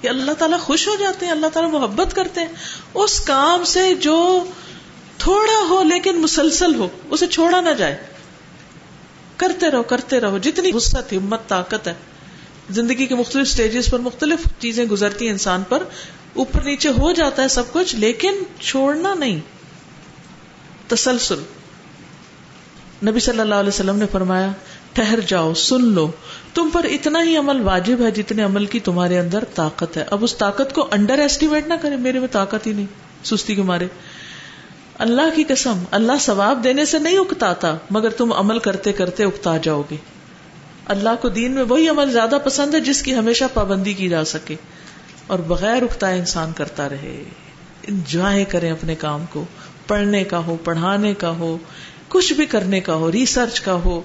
کہ 0.01 0.07
اللہ 0.07 0.31
تعالیٰ 0.31 0.59
خوش 0.59 0.87
ہو 0.87 0.95
جاتے 0.99 1.25
ہیں، 1.25 1.33
اللہ 1.33 1.47
تعالیٰ 1.47 1.71
محبت 1.71 2.15
کرتے 2.15 2.41
ہیں۔ 2.41 2.47
اس 2.93 3.19
کام 3.19 3.63
سے 3.63 3.95
جو 3.95 4.45
تھوڑا 5.17 5.67
ہو 5.69 5.83
لیکن 5.83 6.21
مسلسل 6.21 6.75
ہو، 6.75 6.87
اسے 7.09 7.27
چھوڑا 7.27 7.61
نہ 7.61 7.69
جائے۔ 7.69 7.97
کرتے 9.37 9.71
رہو 9.71 9.83
کرتے 9.83 10.19
رہو۔ 10.19 10.37
جتنی 10.37 10.71
وسط 10.73 11.13
ہمت 11.13 11.47
طاقت 11.47 11.87
ہے۔ 11.87 11.93
زندگی 12.69 13.05
کے 13.05 13.15
مختلف 13.15 13.47
سٹیجز 13.47 13.89
پر 13.89 13.99
مختلف 13.99 14.39
چیزیں 14.59 14.85
گزرتی 14.85 15.25
ہیں 15.25 15.31
انسان 15.31 15.63
پر، 15.69 15.83
اوپر 16.33 16.61
نیچے 16.61 16.89
ہو 16.89 17.11
جاتا 17.11 17.43
ہے 17.43 17.47
سب 17.47 17.63
کچھ، 17.71 17.95
لیکن 17.95 18.33
چھوڑنا 18.59 19.13
نہیں۔ 19.13 19.39
تسلسل۔ 20.87 21.39
نبی 23.05 23.19
صلی 23.19 23.39
اللہ 23.39 23.55
علیہ 23.55 23.69
وسلم 23.69 23.95
نے 23.95 24.05
فرمایا، 24.11 24.51
ٹھہر 24.93 25.19
جاؤ، 25.19 25.53
سن 25.53 25.85
لو۔ 25.85 26.11
تم 26.53 26.69
پر 26.73 26.83
اتنا 26.83 27.23
ہی 27.23 27.37
عمل 27.37 27.61
واجب 27.61 27.97
ہے 27.99 28.11
جتنے 28.11 28.43
عمل 28.43 28.65
کی 28.65 28.79
تمہارے 28.79 29.19
اندر 29.19 29.43
طاقت 29.55 29.97
ہے۔ 29.97 30.05
اب 30.11 30.23
اس 30.23 30.37
طاقت 30.37 30.73
کو 30.73 30.87
انڈر 30.91 31.19
ایسٹیمیٹ 31.19 31.67
نہ 31.67 31.73
کرے 31.81 31.95
میرے 31.95 32.19
میں 32.19 32.27
طاقت 32.31 32.67
ہی 32.67 32.73
نہیں۔ 32.73 32.85
سستی 33.23 33.55
کے 33.55 33.61
مارے۔ 33.61 33.87
اللہ 34.99 35.35
کی 35.35 35.43
قسم، 35.43 35.83
اللہ 35.91 36.11
ثواب 36.19 36.63
دینے 36.63 36.85
سے 36.85 36.99
نہیں 36.99 37.17
اکتاتا، 37.17 37.77
مگر 37.89 38.09
تم 38.09 38.33
عمل 38.33 38.59
کرتے 38.59 38.93
کرتے 38.93 39.23
اکتا 39.23 39.57
جاؤ 39.57 39.81
گے۔ 39.91 40.12
اللہ 40.85 41.09
کو 41.21 41.29
دین 41.29 41.51
میں 41.51 41.63
وہی 41.63 41.89
عمل 41.89 42.11
زیادہ 42.11 42.37
پسند 42.43 42.73
ہے 42.73 42.79
جس 42.79 43.01
کی 43.01 43.15
ہمیشہ 43.15 43.43
پابندی 43.53 43.93
کی 43.93 44.09
جا 44.09 44.23
سکے 44.23 44.55
اور 45.27 45.39
بغیر 45.39 45.83
اکتا 45.83 46.09
انسان 46.09 46.51
کرتا 46.51 46.89
رہے۔ 46.89 47.23
انجوائے 47.87 48.45
کریں 48.45 48.71
اپنے 48.71 48.95
کام 48.95 49.25
کو، 49.29 49.45
پڑھنے 49.87 50.23
کا 50.23 50.37
ہو، 50.37 50.57
پڑھانے 50.63 51.13
کا 51.13 51.29
ہو، 51.29 51.57
کچھ 52.09 52.33
بھی 52.33 52.45
کرنے 52.45 52.79
کا 52.79 52.93
ہو، 52.93 53.11
ریسرچ 53.11 53.61
کا 53.61 53.73
ہو۔ 53.73 54.01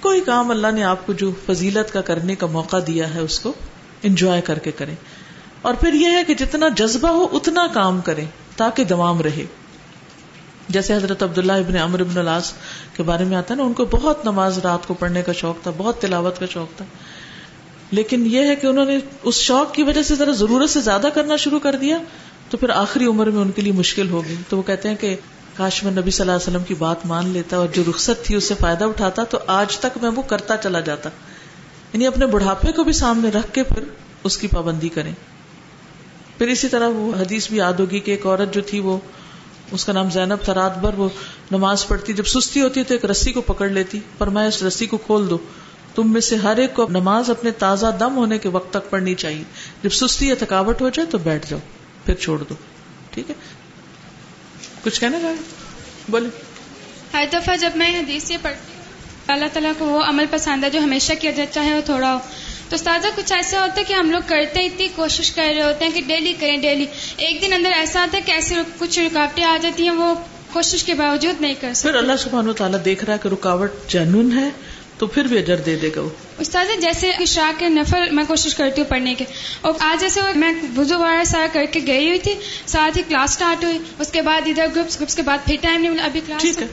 کوئی 0.00 0.20
کام 0.20 0.50
اللہ 0.50 0.70
نے 0.74 0.84
آپ 0.84 1.06
کو 1.06 1.12
جو 1.12 1.32
فضیلت 1.46 1.92
کا 1.92 2.00
کرنے 2.00 2.34
کا 2.34 2.46
موقع 2.46 2.76
دیا 2.86 3.14
ہے 3.14 3.20
اس 3.20 3.38
کو 3.38 3.52
انجوائے 4.02 4.40
کر 4.40 4.58
کے 4.58 4.72
کریں۔ 4.72 4.94
اور 5.62 5.74
پھر 5.74 5.94
یہ 5.94 6.06
ہے 6.06 6.24
کہ 6.24 6.34
جتنا 6.34 6.68
جذبہ 6.76 7.08
ہو، 7.08 7.28
اتنا 7.32 7.66
کام 7.74 8.00
کریں 8.00 8.26
تاکہ 8.56 8.84
دوام 8.84 9.20
رہے۔ 9.20 9.44
جیسے 10.68 10.94
حضرت 10.94 11.22
عبداللہ 11.22 11.52
ابن 11.52 11.76
امر 11.76 12.00
ابن 12.00 12.18
الاس 12.18 12.52
کے 12.96 13.02
بارے 13.02 13.24
میں 13.24 13.36
آتا 13.36 13.54
ہے 13.54 13.58
نا، 13.58 13.64
ان 13.64 13.72
کو 13.72 13.84
بہت 13.84 14.24
نماز 14.24 14.58
رات 14.58 14.88
کو 14.88 14.94
پڑھنے 14.94 15.22
کا 15.22 15.32
شوق 15.32 15.62
تھا، 15.62 15.70
بہت 15.76 16.00
تلاوت 16.00 16.38
کا 16.38 16.46
شوق 16.46 16.76
تھا۔ 16.76 16.84
لیکن 17.90 18.26
یہ 18.26 18.42
ہے 18.42 18.56
کہ 18.56 18.66
انہوں 18.66 18.84
نے 18.84 18.98
اس 19.22 19.34
شوق 19.34 19.74
کی 19.74 19.82
وجہ 19.82 20.02
سے 20.02 20.14
ذرا 20.14 20.30
ضرورت 20.30 20.70
سے 20.70 20.80
زیادہ 20.80 21.06
کرنا 21.14 21.36
شروع 21.36 21.58
کر 21.58 21.76
دیا، 21.76 21.98
تو 22.50 22.56
پھر 22.56 22.70
آخری 22.70 23.06
عمر 23.06 23.26
میں 23.26 23.42
ان 23.42 23.50
کے 23.50 23.62
لیے 23.62 23.72
مشکل 23.72 24.10
ہوگی 24.10 24.34
تو 24.48 24.56
وہ 24.56 24.62
کہتے 24.62 24.88
ہیں 24.88 24.96
کہ 24.96 25.16
کاش 25.56 25.84
میں 25.84 25.92
نبی 25.92 26.10
صلی 26.10 26.22
اللہ 26.22 26.32
علیہ 26.32 26.48
وسلم 26.48 26.64
کی 26.64 26.74
بات 26.74 27.06
مان 27.06 27.28
لیتا 27.28 27.56
اور 27.56 27.68
جو 27.72 27.82
رخصت 27.88 28.24
تھی 28.24 28.34
اس 28.34 28.44
سے 28.44 28.54
فائدہ 28.60 28.84
اٹھاتا، 28.84 29.24
تو 29.24 29.38
آج 29.46 29.78
تک 29.78 29.98
میں 30.02 30.10
وہ 30.10 30.22
کرتا 30.22 30.56
چلا 30.56 30.80
جاتا۔ 30.80 31.10
یعنی 31.92 32.06
اپنے 32.06 32.26
بڑھاپے 32.26 32.72
کو 32.72 32.84
بھی 32.84 32.92
سامنے 32.92 33.28
رکھ 33.28 33.52
کے 33.52 33.62
پھر 33.62 33.82
اس 34.24 34.38
کی 34.38 34.46
پابندی 34.46 34.88
کریں۔ 34.88 35.12
پھر 36.38 36.48
اسی 36.48 36.68
طرح 36.68 36.88
وہ 36.88 37.20
حدیث 37.20 37.48
بھی 37.48 37.56
یاد 37.56 37.72
ہوگی 37.72 38.00
کہ 38.00 38.10
ایک 38.10 38.26
عورت 38.26 38.54
جو 38.54 38.60
تھی 38.60 38.80
وہ 38.80 38.98
اس 39.72 39.84
کا 39.84 39.92
نام 39.92 40.10
زینب 40.10 40.44
تھا، 40.44 40.54
رات 40.54 40.78
بھر 40.78 40.94
وہ 40.94 41.08
نماز 41.50 41.86
پڑھتی، 41.86 42.12
جب 42.12 42.26
سستی 42.26 42.60
ہوتی 42.60 42.82
تو 42.82 42.94
ایک 42.94 43.04
رسی 43.04 43.32
کو 43.32 43.40
پکڑ 43.40 43.68
لیتی، 43.68 44.00
پر 44.18 44.26
میں 44.26 44.46
اس 44.46 44.62
رسی 44.62 44.86
کو 44.86 44.96
کھول 44.96 45.30
دو 45.30 45.38
تم 45.94 46.12
میں 46.12 46.20
سے 46.20 46.36
ہر 46.36 46.56
ایک 46.56 46.74
کو 46.74 46.86
نماز 46.90 47.30
اپنے 47.30 47.50
تازہ 47.50 47.86
دم 48.00 48.16
ہونے 48.16 48.38
کے 48.38 48.48
وقت 48.48 48.70
تک 48.70 48.90
پڑھنی 48.90 49.14
چاہیے۔ 49.14 49.44
جب 49.82 49.90
سستی 49.90 50.28
یا 50.28 50.34
تھکاوٹ 50.38 50.80
ہو 50.80 50.88
جائے 50.88 51.10
تو 51.10 51.18
بیٹھ 51.18 51.50
جاؤ، 51.50 51.60
پھر 52.04 52.14
چھوڑ 52.14 52.38
دو۔ 52.38 52.54
ٹھیک 53.10 53.30
ہے؟ 53.30 53.34
کچھ 54.84 55.00
کہنا 55.00 55.18
چاہیے 55.20 55.42
بولے 56.08 56.28
ہر 57.12 57.24
دفعہ 57.32 57.56
جب 57.56 57.70
میں 57.74 57.90
حدیث 57.98 58.30
یہ 58.30 58.36
پڑھتی 58.42 58.72
ہوں، 58.74 58.82
اللہ 59.28 59.44
تعالیٰ 59.52 59.72
کو 59.78 59.86
وہ 59.86 60.02
عمل 60.02 60.24
پسند 60.30 60.64
ہے 60.64 60.70
جو 60.70 60.78
ہمیشہ 60.78 61.12
کیا 61.20 61.30
جاتا 61.30 61.52
چاہے 61.52 61.74
وہ 61.74 61.80
تھوڑا 61.84 62.14
ہو 62.14 62.18
تو 62.74 62.76
استاذہ 62.76 63.06
کچھ 63.14 63.32
ایسا 63.32 63.60
ہوتا 63.62 63.74
ہے 63.76 63.84
کہ 63.84 63.92
ہم 63.92 64.10
لوگ 64.10 64.20
کرتے 64.26 64.66
اتنی 64.66 64.88
کوشش 64.96 65.30
کر 65.30 65.52
رہے 65.54 65.62
ہوتے 65.62 65.84
ہیں 65.84 65.92
کہ 65.92 66.00
ڈیلی 66.06 66.32
کریں 66.32 66.56
ڈیلی۔ 66.56 66.86
ایک 67.16 67.42
دن 67.42 67.52
اندر 67.52 67.70
ایسا 67.72 68.02
آتا 68.02 68.16
ہے 68.16 68.22
کہ 68.22 68.32
ایسی 68.32 68.54
کچھ 68.78 68.98
رکاوٹیں 68.98 69.44
آ 69.44 69.56
جاتی 69.62 69.82
ہیں 69.82 69.90
وہ 69.90 70.14
کوشش 70.52 70.84
کے 70.84 70.94
باوجود 70.94 71.40
نہیں 71.40 71.54
کر 71.60 71.74
سکتے۔ 71.74 71.88
پھر 71.88 71.98
اللہ 71.98 72.12
سبحانہ 72.18 72.52
تعالیٰ 72.52 72.84
دیکھ 72.84 73.04
رہا 73.04 73.12
ہے 73.12 73.18
کہ 73.22 73.28
رکاوٹ 73.28 73.70
جنون 73.88 74.38
ہے 74.38 74.48
تو 74.98 75.06
پھر 75.06 75.24
بھی 75.24 75.38
اجر 75.38 75.56
دے 75.56 75.76
دے 75.76 75.90
گا 75.96 76.00
وہ۔ 76.00 76.08
استاد 76.38 76.66
جیسے 76.80 77.10
عشاء 77.10 77.50
کے 77.58 77.68
نفل 77.68 78.10
میں 78.10 78.24
کوشش 78.28 78.54
کرتی 78.54 78.80
ہوں 78.80 78.88
پڑھنے 78.88 79.14
کے 79.14 79.24
اور 79.60 79.72
آج 79.78 80.00
جیسے 80.00 80.20
میں 80.34 80.52
وضو 80.76 80.98
وغیرہ 80.98 81.24
سارا 81.24 81.46
کر 81.52 81.64
کے 81.70 81.80
گئی 81.86 82.06
ہوئی 82.06 82.18
تھی 82.18 82.34
ساتھ 82.66 82.98
ہی 82.98 83.02
کلاس 83.08 83.30
سٹارٹ 83.30 83.64
ہوئی۔ 83.64 83.78
اس 83.98 84.10
کے 84.10 84.22
بعد 84.22 84.40
ادھر 84.46 84.66
گروپس 84.74 84.96
گروپس 84.96 85.14
کے 85.14 85.22
بعد 85.22 85.38
پھر 85.46 85.56
ٹائم 85.60 85.80
نہیں 85.80 85.90
ملا 85.90 86.04
ابھی 86.04 86.20
کلاس۔ 86.26 86.42
ٹھیک 86.42 86.62
ہے۔ 86.62 86.66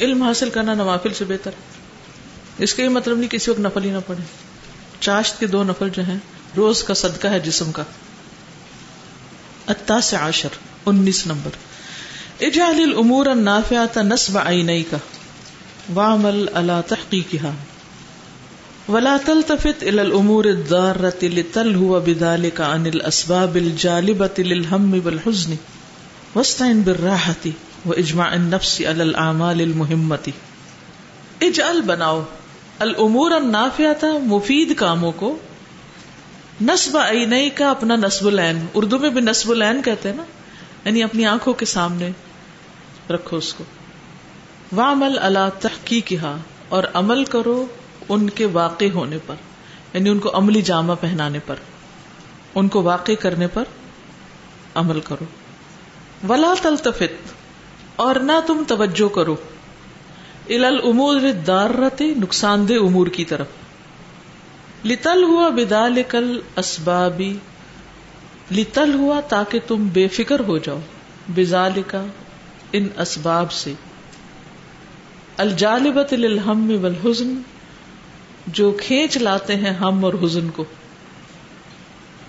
علم 0.00 0.22
حاصل 0.22 0.50
کرنا 0.50 0.74
نوافل 0.74 1.14
سے 1.14 1.24
بہتر۔ 1.24 1.50
اس 2.58 2.74
کا 2.74 2.82
یہ 2.82 2.88
مطلب 2.88 3.18
نہیں 3.18 3.30
کسی 3.30 3.50
وقت 3.50 3.60
نفل 3.60 3.84
ہی 3.84 3.90
نہ 3.90 3.98
پڑھے۔ 4.06 4.51
چاشت 5.02 5.40
کے 5.40 5.46
دو 5.46 5.64
نفل 5.64 5.88
جو 5.88 6.06
ہیں، 6.06 6.18
روز 6.56 6.82
کا 6.82 6.94
صدقہ 6.94 7.26
ہے 7.26 7.40
جسم 7.40 7.72
کا۔ 7.72 7.82
اتا 9.66 10.00
سے 10.00 10.16
عاشر 10.16 10.48
انیس 10.86 11.26
نمبر۔ 11.26 11.50
اجعل 12.44 12.82
الامور 12.82 13.26
النافعات 13.26 13.96
نصب 13.96 14.38
عینئی 14.38 14.82
کا 14.90 14.96
وعمل 15.96 16.48
على 16.54 16.72
تحقیقها 16.86 17.54
ولا 18.88 19.16
تلتفت 19.26 19.82
الى 19.82 19.98
الامور 19.98 20.44
الضارة 20.44 21.26
لتلهو 21.28 22.00
بذلك 22.00 22.60
عن 22.60 22.86
الاسباب 22.86 23.54
الجالبة 23.54 24.42
للهم 24.42 24.94
والحزن۔ 25.04 25.54
واستعن 26.34 26.82
بالراحة 26.82 27.48
واجمع 27.86 28.30
النفس 28.30 28.80
على 28.80 29.00
الاعمال 29.00 29.60
المهمة۔ 29.60 30.30
اجعل 31.40 31.80
بناؤ۔ 31.80 32.22
الامور 32.82 33.30
النافعات 33.30 34.04
مفید 34.04 34.76
کاموں 34.76 35.12
کو 35.12 35.38
نصب 36.60 36.96
عینئی 36.98 37.50
کا 37.50 37.70
اپنا 37.70 37.96
نصب 37.96 38.26
العین، 38.26 38.66
اردو 38.74 38.98
میں 38.98 39.10
بھی 39.10 39.20
نصب 39.20 39.50
العین 39.50 39.82
کہتے 39.82 40.08
ہیں 40.08 40.16
نا 40.16 40.22
یعنی 40.84 41.02
اپنی 41.02 41.26
آنکھوں 41.26 41.54
کے 41.54 41.66
سامنے 41.66 42.10
رکھو 43.10 43.36
اس 43.36 43.54
کو۔ 43.54 43.64
وعمل 44.76 45.18
اللہ 45.18 45.48
تحقیق 45.60 46.12
اور 46.68 46.84
عمل 46.94 47.24
کرو 47.24 47.66
ان 48.08 48.30
کے 48.30 48.46
واقع 48.46 48.84
ہونے 48.94 49.18
پر 49.26 49.34
یعنی 49.92 50.10
ان 50.10 50.18
کو 50.18 50.30
عملی 50.34 50.62
جامہ 50.62 50.92
پہنانے 51.00 51.38
پر۔ 51.46 51.54
ان 52.54 52.68
کو 52.68 52.82
واقع 52.82 53.12
کرنے 53.12 53.46
پر 53.46 53.64
عمل 54.74 55.00
کرو۔ 55.00 55.24
ولا 56.28 56.54
تلتفت، 56.62 57.32
اور 57.96 58.14
نہ 58.14 58.32
تم 58.46 58.62
توجہ 58.68 59.08
کرو۔ 59.08 59.36
الامور 60.48 61.20
دارت 61.46 62.00
نقصان 62.00 62.68
دہ 62.68 62.74
امور 62.74 63.06
کی 63.06 63.24
طرف۔ 63.24 63.46
لتل 64.84 65.24
ہوا 65.24 65.48
بدال 65.48 66.02
کل 66.08 66.40
اسبابی 66.56 67.36
لتل 68.56 68.94
ہوا 68.94 69.20
تاکہ 69.20 69.60
تم 69.66 69.88
بے 69.92 70.08
فکر 70.08 70.40
ہو 70.40 70.58
جاؤ۔ 70.58 70.78
بزال 71.28 71.82
کا 71.86 72.04
ان 72.72 72.88
اسباب 72.98 73.52
سے۔ 73.52 73.72
الجالبت 75.36 76.12
للہم 76.12 76.72
والحزن، 76.82 77.42
جو 78.46 78.76
کھینچ 78.80 79.16
لاتے 79.16 79.56
ہیں 79.56 79.70
ہم 79.70 80.04
اور 80.04 80.14
حزن 80.22 80.50
کو۔ 80.50 80.64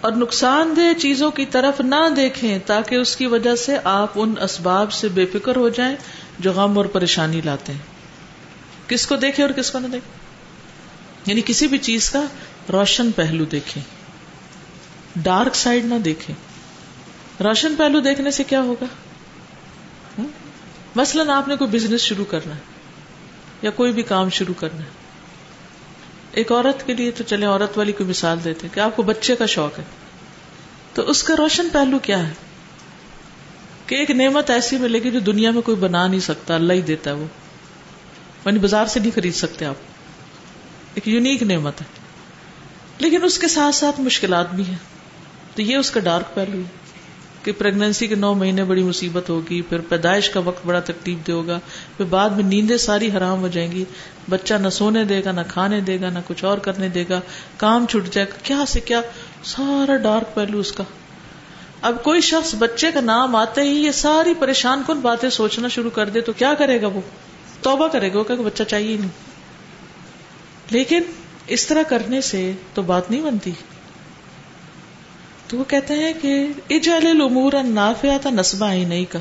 اور 0.02 0.12
نقصان 0.12 0.74
دہ 0.78 1.00
چیزوں 1.00 1.32
کی 1.32 1.46
طرف 1.46 1.82
نہ 1.82 2.10
دیکھیں 2.16 2.60
تاکہ 2.66 2.96
اس 2.96 3.16
کی 3.16 3.26
وجہ 3.26 3.56
سے 3.56 3.78
آپ 3.84 4.12
ان 4.16 4.34
اسباب 4.42 4.94
سے 4.94 5.08
بے 5.08 5.26
فکر 5.26 5.56
ہو 5.56 5.70
جائیں 5.70 5.96
جو 6.40 6.52
غم 6.52 6.78
اور 6.78 6.86
پریشانی 6.86 7.42
لاتے 7.46 7.74
ہیں۔ 7.74 7.93
کس 8.94 9.08
کو 9.08 9.16
دیکھیں 9.16 9.46
اور 9.46 9.54
کس 9.54 9.72
کو 9.72 9.80
نہ 9.80 9.88
دیکھیں 9.88 10.20
یعنی 11.26 11.42
کسی 11.46 11.68
بھی 11.68 11.78
چیز 11.78 12.10
کا 12.10 12.24
روشن 12.72 13.12
پہلو 13.12 13.46
دیکھیں 13.46 13.84
ڈارک 15.16 15.56
سائڈ 15.56 15.86
نہ 15.86 15.96
دیکھیں 15.96 16.36
روشن 17.44 17.76
پہلو 17.76 18.00
دیکھنے 18.00 18.32
سے 18.32 18.44
کیا 18.44 18.62
ہوگا؟ 18.62 18.86
مثلاً 20.96 21.30
آپ 21.30 21.48
نے 21.48 21.56
کوئی 21.56 21.72
بزنس 21.72 22.02
شروع 22.02 22.26
کرنا 22.26 22.56
ہے 22.56 22.60
یا 23.62 23.72
کوئی 23.72 23.92
بھی 23.92 24.04
کام 24.04 24.30
شروع 24.30 24.54
کرنا 24.60 24.80
ہے۔ 24.80 24.90
ایک 26.32 26.52
عورت 26.52 26.86
کے 26.86 26.94
لیے 26.94 27.12
تو 27.12 27.24
چلے 27.24 27.46
عورت 27.46 27.78
والی 27.78 27.92
کوئی 27.92 28.10
مثال 28.10 28.38
دیتے 28.44 28.68
کہ 28.74 28.80
آپ 28.80 28.96
کو 28.96 29.04
بچے 29.04 29.36
کا 29.36 29.46
شوق 29.46 29.80
ہے۔ 29.80 29.84
تو 30.94 31.10
اس 31.10 31.24
کا 31.24 31.36
روشن 31.38 31.68
پہلو 31.74 32.00
کیا 32.00 32.28
ہے؟ 32.28 32.34
کہ 33.88 33.96
ایک 33.96 34.12
نعمت 34.12 34.50
ایسی 34.50 34.78
ملے 34.78 35.00
گی 35.00 35.12
جو 35.12 35.20
دنیا 35.20 35.52
میں 35.52 35.62
کوئی 35.62 35.78
بنا 35.78 36.08
نہیں 36.08 36.20
سکتا، 36.20 36.56
اللہ 36.56 36.74
ہی 36.74 36.82
دیتا 36.82 37.10
ہے 37.10 37.16
وہ۔ 37.16 37.26
یعنی 38.46 38.60
بازار 38.60 38.86
سے 38.86 39.00
نہیں 39.00 39.12
خرید 39.16 39.36
سکتے 39.36 39.66
آپ۔ 39.66 39.76
ایک 40.94 41.08
یونیک 41.08 41.44
نعمت 41.44 41.82
ہے۔ 41.82 41.86
لیکن 43.00 43.24
اس 43.24 43.40
کے 43.40 43.48
ساتھ 43.48 43.76
ساتھ 43.76 44.02
مشکلات 44.02 44.52
بھی 44.52 44.66
ہیں۔ 44.66 44.78
تو 45.56 45.62
یہ 45.62 45.76
اس 45.76 45.92
کا 45.92 46.00
ڈارک 46.00 46.36
پہلو 46.36 46.58
ہے 46.58 46.84
کہ 47.44 47.52
پریگنینسی 47.52 48.08
کے 48.08 48.16
نو 48.16 48.34
مہینے 48.34 48.64
بڑی 48.64 48.84
مصیبت 48.84 49.30
ہوگی، 49.30 49.62
پھر 49.62 49.80
پیدائش 49.80 50.30
کا 50.30 50.40
وقت 50.40 50.66
بڑا 50.66 50.80
تکلیف 50.80 51.28
دے 51.28 51.32
ہوگا، 51.32 51.60
پھر 51.98 52.06
بعد 52.06 52.30
میں 52.30 52.44
نیندیں 52.44 52.78
ساری 52.78 53.12
حرام 53.18 53.42
ہو 53.42 53.48
جائیں 53.48 53.72
گی۔ 53.72 53.86
بچہ 54.30 54.54
نہ 54.54 54.70
سونے 54.70 55.04
دے 55.04 55.24
گا، 55.26 55.32
نہ 55.32 55.42
کھانے 55.48 55.82
دے 55.82 56.02
گا، 56.02 56.10
نہ 56.10 56.20
کچھ 56.28 56.46
اور 56.46 56.58
کرنے 56.58 56.90
دے 56.90 57.04
گا۔ 57.10 57.22
کام 57.58 57.86
چھٹ 57.86 58.14
جائے 58.14 58.28
گا۔ 58.28 58.38
کیا 58.44 58.66
سے 58.68 58.80
کیا؟ 58.80 59.02
سارا 59.44 59.98
ڈارک 59.98 60.36
پہلو 60.36 60.60
اس 60.60 60.72
کا۔ 60.72 60.84
اب 61.82 62.04
کوئی 62.04 62.22
شخص 62.22 62.56
بچے 62.56 62.92
کا 62.92 63.02
نام 63.02 63.36
آتے 63.36 63.62
ہی 63.62 63.86
یہ 63.86 63.92
ساری 63.92 64.34
پریشان 64.40 64.82
کن 64.88 65.00
باتیں 65.00 65.30
سوچنا 65.30 65.68
شروع 65.68 65.90
کر 65.90 66.10
دے 66.10 66.22
تو 66.22 66.34
کیا 66.34 66.54
کرے 66.54 66.82
گا 66.82 66.88
وہ؟ 66.88 67.02
توبہ 67.64 67.88
کرے 67.88 68.14
گا 68.14 68.24
کہ 68.24 68.36
بچہ 68.36 68.64
چاہیے 68.64 68.98
نہیں۔ 68.98 69.10
لیکن 70.70 71.02
اس 71.48 71.68
طرح 71.68 71.84
کرنے 71.84 72.22
سے 72.22 72.52
تو 72.74 72.82
بات 72.82 73.12
نہیں 73.12 73.22
بنتی۔ 73.22 73.52
تو 75.48 75.58
وہ 75.58 75.64
کہتے 75.64 75.94
ہیں 75.94 76.14
کہ 76.22 76.48
اجال 76.70 77.08
الامور 77.08 77.54
النافعہ 77.54 78.18
تھا 78.18 78.74
ہی 78.74 78.86
نہیں 78.86 79.06
کا 79.10 79.20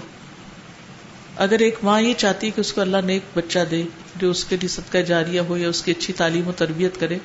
اگر 1.37 1.59
ایک 1.59 1.75
ماں 1.83 2.01
یہ 2.01 2.15
چاہتی 2.15 2.51
کہ 2.51 2.61
اس 2.61 2.73
کو 2.73 2.81
اللہ 2.81 2.97
نے 3.05 3.13
ایک 3.13 3.23
بچہ 3.35 3.59
دے، 3.71 3.83
جو 4.17 4.31
اس 4.31 4.45
کے 4.45 4.57
لیے 4.57 4.69
صدقہ 4.69 4.99
جاریہ 4.99 5.41
ہو 5.41 5.57
یا 5.57 5.69
اس 5.69 5.83
کی 5.83 5.91
اچھی 5.91 6.15
تعلیم 6.15 6.49
و 6.49 6.53
تربیت 6.53 7.01
کرے، 7.01 7.19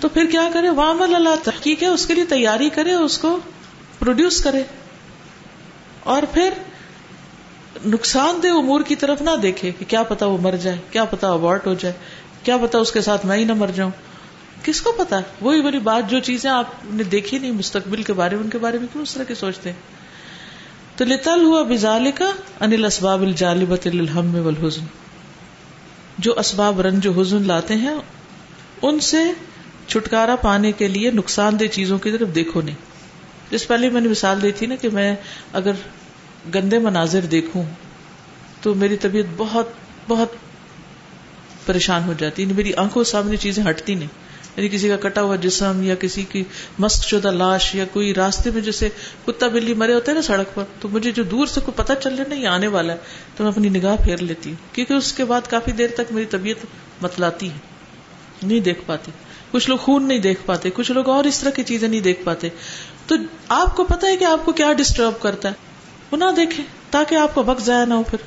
تو 0.00 0.08
پھر 0.08 0.24
کیا 0.30 0.50
کرے؟ 0.52 0.70
وامل 0.70 1.14
اللہ 1.14 1.34
تحقیق 1.42 1.82
ہے 1.82 1.88
اس 1.88 2.06
کے 2.06 2.14
لیے 2.14 2.24
تیاری 2.24 2.70
کرے، 2.70 2.92
اس 2.92 3.18
کو 3.18 3.38
پروڈیوس 3.98 4.42
کرے۔ 4.44 4.62
اور 6.02 6.22
پھر 6.22 6.50
نقصان 7.86 8.40
دہ 8.42 8.48
امور 8.48 8.80
کی 8.80 8.94
طرف 8.94 9.22
نہ 9.22 9.30
دیکھے 9.42 9.70
کہ 9.78 9.84
کیا 9.88 10.02
پتا 10.02 10.26
وہ 10.26 10.38
مر 10.40 10.56
جائے، 10.56 10.76
کیا 10.90 11.04
پتا 11.04 11.32
ابارٹ 11.32 11.66
ہو 11.66 11.74
جائے، 11.74 11.94
کیا 12.42 12.56
پتا 12.56 12.78
اس 12.78 12.92
کے 12.92 13.00
ساتھ 13.00 13.26
میں 13.26 13.38
ہی 13.38 13.44
نہ 13.44 13.54
مر 13.54 13.70
جاؤں۔ 13.74 13.90
کس 14.64 14.80
کو 14.80 14.92
پتا؟ 14.92 15.20
وہی 15.40 15.62
بڑی 15.62 15.78
بات 15.78 16.10
جو 16.10 16.18
چیزیں 16.18 16.50
آپ 16.50 16.66
نے 16.84 17.02
دیکھی 17.02 17.38
نہیں، 17.38 17.52
مستقبل 17.52 18.02
کے 18.02 18.12
بارے 18.12 18.36
میں، 18.36 18.44
ان 18.44 18.50
کے 18.50 18.58
بارے 18.58 18.78
میں 18.78 18.86
کیوں 18.92 19.02
اس 19.02 19.14
طرح 19.14 19.24
کے 19.24 19.34
سوچتے 19.34 19.72
ہیں؟ 19.72 19.80
تو 20.96 21.04
لتل 21.04 21.44
ہوا 21.44 21.62
بزال 21.62 22.10
کا 22.14 22.30
انل 22.60 22.84
اسباب 22.84 23.22
الجالبت 23.22 23.86
الحم 23.86 24.34
والحزن۔ 24.34 24.84
جو 26.18 26.38
اسباب 26.38 26.80
رنج 26.80 27.06
و 27.06 27.20
حزن 27.20 27.42
لاتے 27.46 27.74
ہیں، 27.74 27.94
ان 28.82 29.00
سے 29.00 29.18
چھٹکارا 29.86 30.36
پانے 30.36 30.72
کے 30.72 30.88
لیے 30.88 31.10
نقصان 31.10 31.60
دہ 31.60 31.64
چیزوں 31.64 31.98
کی 31.98 32.12
طرف 32.12 32.28
دیکھو 32.34 32.60
نہیں۔ 32.60 32.74
جس 33.50 33.68
پہلے 33.68 33.88
میں 33.88 34.00
نے 34.00 34.08
مثال 34.08 34.42
دی 34.42 34.52
تھی 34.52 34.66
نا 34.66 34.74
کہ 34.74 34.88
میں 34.88 35.16
اگر 35.52 35.72
گندے 36.54 36.78
مناظر 36.78 37.20
دیکھوں 37.20 37.62
تو 38.62 38.74
میری 38.74 38.96
طبیعت 38.96 39.24
بہت 39.36 39.68
بہت 40.08 40.28
پریشان 41.66 42.02
ہو 42.04 42.14
جاتی 42.18 42.42
ہے۔ 42.42 42.48
یعنی 42.48 42.56
میری 42.56 42.74
آنکھوں 42.74 43.04
سامنے 43.04 43.36
چیزیں 43.36 43.64
ہٹتی 43.70 43.94
نہیں۔ 43.94 44.08
یعنی 44.56 44.68
کسی 44.68 44.88
کا 44.88 44.96
کٹا 44.96 45.22
ہوا 45.22 45.36
جسم 45.36 45.82
یا 45.82 45.94
کسی 45.94 46.22
کی 46.22 46.44
مسک 46.78 47.08
شدہ 47.08 47.30
لاش 47.30 47.74
یا 47.74 47.84
کوئی 47.92 48.14
راستے 48.14 48.50
میں 48.50 48.60
جیسے 48.60 48.88
کتا 49.26 49.48
بلی 49.48 49.74
مرے 49.74 49.94
ہوتے 49.94 50.10
ہیں 50.10 50.16
نا 50.16 50.22
سڑک 50.22 50.54
پر، 50.54 50.62
تو 50.80 50.88
مجھے 50.88 51.10
جو 51.10 51.22
دور 51.22 51.46
سے 51.46 51.60
کوئی 51.60 51.72
پتا 51.76 51.94
چل 51.94 52.14
رہا 52.14 52.24
نہیں 52.28 52.46
آنے 52.46 52.66
والا 52.66 52.92
ہے۔ 52.92 52.98
تو 53.36 53.44
میں 53.44 53.52
اپنی 53.52 53.68
نگاہ 53.68 53.96
پھیر 53.96 54.16
لیتی 54.16 54.50
ہوں۔ 54.50 54.74
کیونکہ 54.74 54.92
اس 54.92 55.12
کے 55.12 55.24
بعد 55.24 55.40
کافی 55.50 55.72
دیر 55.72 55.88
تک 55.94 56.12
میری 56.12 56.26
طبیعت 56.26 56.66
متلاتی 57.02 57.50
ہے۔ 57.50 57.58
نہیں 58.42 58.60
دیکھ 58.60 58.80
پاتی۔ 58.86 59.10
کچھ 59.50 59.70
لوگ 59.70 59.78
خون 59.78 60.08
نہیں 60.08 60.18
دیکھ 60.18 60.40
پاتے۔ 60.46 60.70
کچھ 60.74 60.92
لوگ 60.92 61.08
اور 61.08 61.24
اس 61.24 61.38
طرح 61.38 61.50
کی 61.50 61.62
چیزیں 61.62 61.88
نہیں 61.88 62.00
دیکھ 62.00 62.24
پاتے۔ 62.24 62.48
تو 63.06 63.14
آپ 63.48 63.76
کو 63.76 63.84
پتا 63.84 64.06
ہے 64.06 64.16
کہ 64.16 64.24
آپ 64.24 64.44
کو 64.44 64.52
کیا 64.52 64.72
ڈسٹرب 64.72 65.22
کرتا 65.22 65.50
ہے؟ 65.50 65.69
نہ 66.16 66.24
دیکھیں 66.36 66.64
تاکہ 66.90 67.14
آپ 67.14 67.34
کا 67.34 67.40
وقت 67.40 67.62
ضائع 67.62 67.84
نہ 67.84 67.94
ہو 67.94 68.02
پھر۔ 68.02 68.18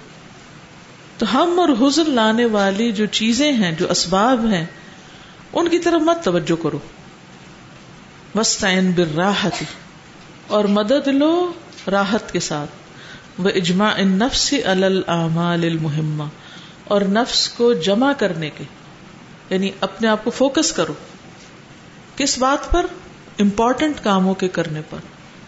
تو 1.17 1.33
ہم 1.33 1.59
اور 1.59 1.69
حزن 1.69 2.09
لانے 2.11 2.45
والی 2.45 2.91
جو 2.91 3.05
چیزیں 3.05 3.53
ہیں، 3.53 3.71
جو 3.71 3.91
اسباب 3.91 4.45
ہیں، 4.45 4.65
ان 5.53 5.69
کی 5.69 5.79
طرف 5.79 6.01
مت 6.01 6.23
توجہ 6.23 6.63
کرو۔ 6.63 6.79
وسطین 8.35 8.91
بر 8.91 9.15
راحت 9.15 9.63
اور 10.47 10.65
مدد 10.65 11.07
لو 11.07 11.51
راحت 11.91 12.31
کے 12.31 12.39
ساتھ۔ 12.39 12.69
وہ 13.37 13.49
اجماع 13.55 13.97
نفس 13.97 14.53
المال 14.65 15.63
المحمہ 15.63 16.23
اور 16.83 17.01
نفس 17.01 17.49
کو 17.49 17.73
جمع 17.73 18.13
کرنے 18.13 18.49
کے 18.49 18.63
یعنی 19.49 19.71
اپنے 19.79 20.07
آپ 20.07 20.23
کو 20.23 20.31
فوکس 20.31 20.71
کرو۔ 20.71 20.93
کس 22.15 22.37
بات 22.37 22.71
پر؟ 22.71 22.85
امپورٹنٹ 23.39 24.03
کاموں 24.03 24.33
کے 24.33 24.47
کرنے 24.47 24.81
پر۔ 24.89 24.97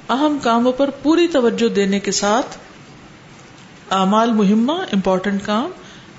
اہم 0.09 0.37
کاموں 0.43 0.71
پر 0.71 0.89
پوری 0.89 1.27
توجہ 1.27 1.69
دینے 1.69 1.99
کے 1.99 2.11
ساتھ 2.11 2.57
اعمال 3.91 4.31
مہمہ 4.31 4.71
امپورٹنٹ 4.71 5.45
کام، 5.45 5.69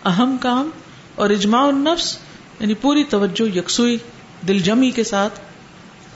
اہم 0.04 0.36
کام 0.40 0.70
اور 1.14 1.30
اجماع 1.30 1.66
النفس 1.66 2.18
یعنی 2.60 2.74
پوری 2.74 3.04
توجہ 3.04 3.56
یکسوئی 3.56 3.98
دل 4.48 4.58
جمی 4.58 4.90
کے 4.90 5.04
ساتھ۔ 5.04 5.40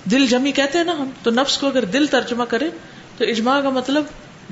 دل 0.05 0.27
جمی 0.27 0.53
کہتے 0.53 0.79
ہیں 0.79 0.85
نا 0.85 0.93
ہم، 0.93 1.11
تو 1.23 1.31
نفس 1.31 1.59
کو 1.59 1.67
اگر 1.67 1.85
دل 1.85 2.07
ترجمہ 2.07 2.45
کرے، 2.45 2.71
تو 3.17 3.25
اجماع 3.25 3.61
کا 3.61 3.71
مطلب 3.71 4.05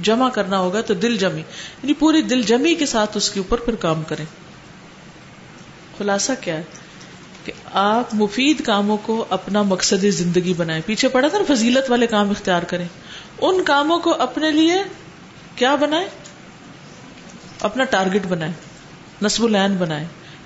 جمع 0.02 0.28
کرنا 0.28 0.58
ہوگا، 0.58 0.80
تو 0.80 0.94
دل 0.94 1.16
جمی 1.16 1.40
یعنی 1.82 1.92
پوری 1.92 2.22
دل 2.22 2.42
جمی 2.42 2.74
کے 2.74 2.86
ساتھ 2.86 3.16
اس 3.16 3.30
کے 3.30 3.40
اوپر 3.40 3.56
پھر 3.56 3.74
کام 3.74 4.02
کریں۔ 4.02 4.24
خلاصہ 5.98 6.32
کیا 6.40 6.56
ہے؟ 6.56 6.62
کہ 7.48 7.52
آپ 7.72 8.14
مفید 8.14 8.64
کاموں 8.64 8.96
کو 9.02 9.24
اپنا 9.30 9.62
مقصد 9.62 10.04
زندگی 10.04 10.54
بنائیں۔ 10.54 10.82
پیچھے 10.86 11.08
پڑا 11.08 11.28
تھا 11.28 11.38
نا، 11.38 11.54
فضیلت 11.54 11.90
والے 11.90 12.06
کام 12.06 12.30
اختیار 12.30 12.62
کریں۔ 12.62 12.88
ان 13.40 13.64
کاموں 13.64 13.98
کو 13.98 14.14
اپنے 14.18 14.50
لیے 14.50 14.74
کیا 15.56 15.74
بنائیں؟ 15.74 16.08
اپنا 17.60 17.84
ٹارگٹ 17.84 18.26
بنائیں۔ 18.26 18.52
نصب 19.22 19.44
العین 19.44 19.76
بنائیں۔ 19.76 20.04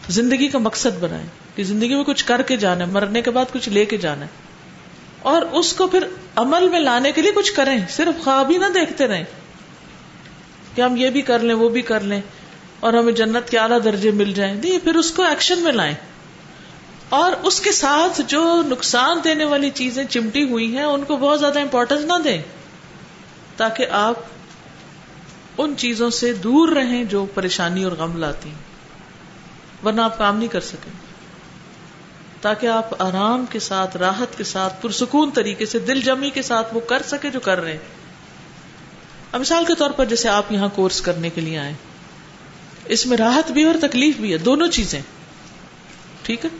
زندگی 0.08 0.48
کا 0.48 0.58
مقصد 0.58 0.98
بنائیں 1.00 1.26
کہ 1.56 1.64
زندگی 1.64 1.94
میں 1.94 2.04
کچھ 2.04 2.24
کر 2.24 2.42
کے 2.42 2.56
جانا 2.56 2.86
ہے، 2.86 2.90
مرنے 2.90 3.22
کے 3.22 3.30
بعد 3.30 3.44
کچھ 3.52 3.68
لے 3.68 3.84
کے 3.84 3.96
جانا 3.96 4.20
ہے۔ 4.20 4.30
اور 5.22 5.42
اس 5.42 5.72
کو 5.72 5.86
پھر 5.86 6.06
عمل 6.36 6.68
میں 6.68 6.80
لانے 6.80 7.12
کے 7.12 7.22
لیے 7.22 7.32
کچھ 7.32 7.52
کریں۔ 7.52 7.78
صرف 7.88 8.24
خواب 8.24 8.50
ہی 8.50 8.56
نہ 8.56 8.66
دیکھتے 8.74 9.06
رہیں۔ 9.06 9.24
کہ 10.74 10.80
ہم 10.80 10.96
یہ 10.96 11.10
بھی 11.10 11.22
کر 11.22 11.38
لیں، 11.38 11.54
وہ 11.54 11.68
بھی 11.68 11.82
کر 11.82 12.00
لیں 12.00 12.20
اور 12.80 12.92
ہمیں 12.92 13.12
جنت 13.12 13.50
کے 13.50 13.58
اعلیٰ 13.58 13.78
درجے 13.84 14.10
مل 14.10 14.32
جائیں۔ 14.32 14.54
نہیں، 14.54 14.78
پھر 14.84 14.94
اس 14.94 15.10
کو 15.10 15.22
ایکشن 15.22 15.58
میں 15.58 15.72
لائیں۔ 15.72 15.94
اور 17.12 17.32
اس 17.42 17.60
کے 17.60 17.72
ساتھ 17.72 18.20
جو 18.26 18.62
نقصان 18.66 19.18
دینے 19.24 19.44
والی 19.44 19.70
چیزیں 19.70 20.04
چمٹی 20.04 20.50
ہوئی 20.50 20.76
ہیں، 20.76 20.84
ان 20.84 21.04
کو 21.04 21.16
بہت 21.16 21.40
زیادہ 21.40 21.60
امپورٹینس 21.60 22.04
نہ 22.04 22.12
دیں 22.24 22.42
تاکہ 23.56 23.86
آپ 23.90 24.14
ان 25.58 25.74
چیزوں 25.78 26.10
سے 26.10 26.32
دور 26.32 26.68
رہیں 26.68 27.04
جو 27.04 27.26
پریشانی 27.34 27.84
اور 27.84 27.92
غم 27.92 28.16
لاتی 28.16 28.48
ہیں۔ 28.48 28.58
ورنہ 29.86 30.00
آپ 30.00 30.18
کام 30.18 30.36
نہیں 30.36 30.48
کر 30.48 30.60
سکیں۔ 30.60 30.92
تاکہ 32.40 32.66
آپ 32.66 33.02
آرام 33.02 33.44
کے 33.50 33.58
ساتھ، 33.58 33.96
راحت 33.96 34.38
کے 34.38 34.44
ساتھ، 34.44 34.82
پرسکون 34.82 35.30
طریقے 35.30 35.66
سے، 35.66 35.78
دل 35.78 36.00
جمی 36.00 36.30
کے 36.30 36.42
ساتھ 36.42 36.74
وہ 36.74 36.80
کر 36.80 37.02
سکے 37.06 37.30
جو 37.30 37.40
کر 37.40 37.60
رہے 37.60 37.72
ہیں۔ 37.72 37.78
اب 39.32 39.40
مثال 39.40 39.64
کے 39.64 39.74
طور 39.74 39.90
پر 39.90 40.04
جیسے 40.04 40.28
آپ 40.28 40.52
یہاں 40.52 40.68
کورس 40.74 41.00
کرنے 41.00 41.30
کے 41.30 41.40
لیے 41.40 41.58
آئے۔ 41.58 41.72
اس 42.84 43.06
میں 43.06 43.16
راحت 43.16 43.50
بھی 43.52 43.64
اور 43.64 43.74
تکلیف 43.80 44.16
بھی 44.16 44.32
ہے، 44.32 44.38
دونوں 44.38 44.68
چیزیں۔ 44.68 45.02
ٹھیک 46.22 46.44
ہے؟ 46.44 46.50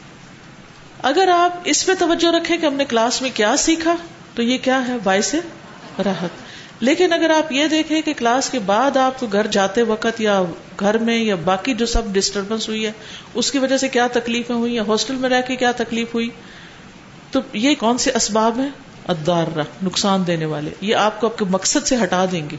اگر 1.03 1.28
آپ 1.38 1.61
اس 1.64 1.86
پہ 1.86 1.92
توجہ 1.98 2.28
رکھیں 2.28 2.57
کہ 2.57 2.66
ہم 2.66 2.74
نے 2.74 2.84
کلاس 2.84 3.22
میں 3.22 3.30
کیا 3.34 3.57
سیکھا، 3.57 3.96
تو 4.34 4.42
یہ 4.42 4.59
کیا 4.59 4.88
ہے؟ 4.88 4.96
باعث 5.05 5.34
راحت۔ 6.05 6.30
لیکن 6.80 7.12
اگر 7.12 7.30
آپ 7.30 7.53
یہ 7.53 7.66
دیکھیں 7.66 8.03
کہ 8.03 8.12
کلاس 8.12 8.50
کے 8.50 8.59
بعد 8.59 8.96
آپ 8.96 9.20
کو 9.20 9.26
گھر 9.26 9.46
جاتے 9.46 9.82
وقت 9.82 10.20
یا 10.20 10.42
گھر 10.80 10.98
میں 10.98 11.18
یا 11.18 11.34
باقی 11.34 11.74
جو 11.74 11.86
سب 11.86 12.03
ڈسٹربنس 12.07 12.68
ہوئی 12.68 12.86
ہے، 12.86 12.92
اس 13.34 13.53
کی 13.53 13.59
وجہ 13.59 13.76
سے 13.76 13.88
کیا 13.88 14.07
تکلیفیں 14.12 14.55
ہوئی 14.55 14.74
یا 14.74 14.82
ہاسٹل 14.88 15.14
میں 15.14 15.28
رہ 15.28 15.42
کے 15.42 15.57
کیا 15.57 15.72
تکلیف 15.72 16.14
ہوئی؟ 16.14 16.30
تو 17.30 17.40
یہ 17.53 17.74
کون 17.74 17.98
سے 17.98 18.11
اسباب 18.14 18.59
ہیں؟ 18.59 18.68
ادار 19.09 19.61
نقصان 19.82 20.26
دینے 20.26 20.44
والے۔ 20.44 20.70
یہ 20.80 20.94
آپ 20.94 21.20
کو 21.20 21.26
آپ 21.26 21.38
کے 21.38 21.44
مقصد 21.44 21.86
سے 21.86 21.96
ہٹا 22.03 22.24
دیں 22.32 22.50
گے۔ 22.50 22.57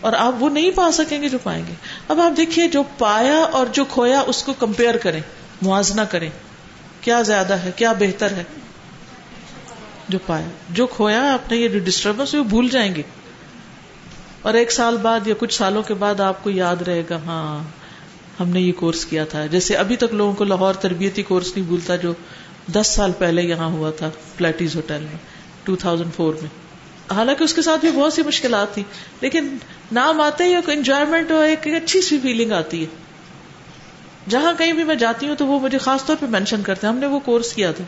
اور 0.00 0.12
آپ 0.12 0.32
وہ 0.38 0.48
نہیں 0.48 0.70
پا 0.74 0.90
سکیں 0.92 1.22
گے 1.22 1.28
جو 1.28 1.38
پائیں 1.42 1.66
گے۔ 1.66 1.72
اب 2.08 2.20
آپ 2.20 2.36
دیکھیے 2.36 2.68
جو 2.68 2.82
پایا 2.98 3.36
اور 3.36 3.66
جو 3.66 3.84
کھویا، 3.84 4.20
اس 4.20 4.42
کو 4.42 4.52
کمپیئر 4.52 4.96
کریں، 4.96 5.20
موازنہ 5.62 6.00
کریں۔ 6.00 6.30
کیا 7.08 7.22
زیادہ 7.22 7.54
ہے، 7.54 7.70
کیا 7.76 7.92
بہتر 7.92 8.30
ہے؟ 8.30 8.44
جو 10.08 10.18
پایا 10.26 10.46
جو 10.70 10.86
کھویا 10.86 11.32
آپ 11.32 11.50
نے 11.50 11.58
یہ 11.58 11.68
جو 11.68 11.78
ڈسٹربنس 11.78 12.34
وہ 12.34 12.44
بھول 12.44 12.68
جائیں 12.68 12.94
گے۔ 12.94 13.02
اور 14.42 14.54
ایک 14.54 14.72
سال 14.72 14.96
بعد 14.96 15.26
یا 15.26 15.34
کچھ 15.38 15.54
سالوں 15.54 15.82
کے 15.82 15.94
بعد 15.94 16.20
آپ 16.20 16.44
کو 16.44 16.50
یاد 16.50 16.82
رہے 16.82 17.02
گا 17.10 17.16
ہاں 17.16 17.64
ہم 18.40 18.48
نے 18.48 18.60
یہ 18.60 18.72
کورس 18.72 19.04
کیا 19.04 19.24
تھا۔ 19.24 19.46
جیسے 19.46 19.76
ابھی 19.76 19.96
تک 19.96 20.14
لوگوں 20.14 20.32
کو 20.32 20.44
لاہور 20.44 20.74
تربیتی 20.74 21.22
کورس 21.22 21.56
نہیں 21.56 21.66
بھولتا 21.66 21.96
جو 21.96 22.12
دس 22.72 22.86
سال 22.86 23.12
پہلے 23.18 23.42
یہاں 23.42 23.68
ہوا 23.68 23.90
تھا 23.90 24.10
پلیٹیز 24.36 24.76
ہوٹل 24.76 25.00
میں 25.00 25.16
ٹو 25.64 25.76
تھاؤزینڈ 25.76 26.14
فور 26.14 26.34
میں۔ 26.34 26.50
حالانکہ 27.14 27.44
اس 27.44 27.54
کے 27.54 27.62
ساتھ 27.62 27.80
بھی 27.80 27.90
بہت 27.90 28.12
سی 28.12 28.22
مشکلات 28.22 28.74
تھی 28.74 28.82
لیکن 29.20 29.56
نام 29.92 30.20
آتے 30.20 30.44
ہی 30.44 30.54
ایک 30.54 30.70
انجوائےمنٹ 30.70 31.30
اور 31.30 31.44
ایک 31.44 31.66
اچھی 31.66 32.02
سی 32.02 32.18
فیلنگ 32.22 32.52
آتی 32.52 32.82
ہے۔ 32.82 33.07
جہاں 34.28 34.52
کہیں 34.58 34.72
بھی 34.72 34.84
میں 34.84 34.94
جاتی 34.94 35.28
ہوں 35.28 35.36
تو 35.36 35.46
وہ 35.46 35.60
مجھے 35.60 35.78
خاص 35.78 36.04
طور 36.04 36.16
پہ 36.20 36.26
مینشن 36.26 36.62
کرتے 36.62 36.86
ہیں۔ 36.86 36.94
ہم 36.94 37.00
نے 37.00 37.06
وہ 37.06 37.20
کورس 37.20 37.52
کیا 37.52 37.72
تھا۔ 37.72 37.84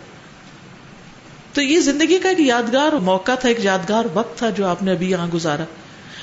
تو 1.53 1.63
یہ 1.63 1.81
زندگی 1.81 2.19
کا 2.19 2.29
ایک 2.29 2.41
یادگار 2.41 2.93
موقع 2.93 3.35
تھا، 3.35 3.49
ایک 3.49 3.65
یادگار 3.65 4.05
وقت 4.15 4.39
تھا 4.39 4.51
جو 4.51 4.67
آپ 4.67 4.83
نے 4.83 4.91
ابھی 4.91 5.11
یہاں 5.11 5.27
گزارا۔ 5.35 5.65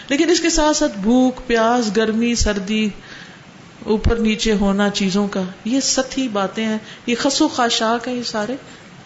لیکن 0.10 0.30
اس 0.30 0.40
کے 0.40 0.50
ساتھ 0.50 0.78
ساتھ 0.78 0.98
بھوک، 0.98 1.48
پیاس، 1.48 1.98
گرمی، 1.98 2.36
سردی، 2.36 2.90
اوپر 3.86 4.16
نیچے 4.16 4.54
ہونا، 4.54 4.90
چیزوں 4.90 5.28
کا، 5.28 5.42
یہ 5.66 5.80
ستھی 5.80 6.28
باتیں 6.28 6.66
ہیں۔ 6.66 6.78
یہ 7.06 7.16
خسو 7.20 7.48
خاشاک 7.48 8.08
ہیں، 8.08 8.16
یہ 8.16 8.24
سارے 8.24 8.56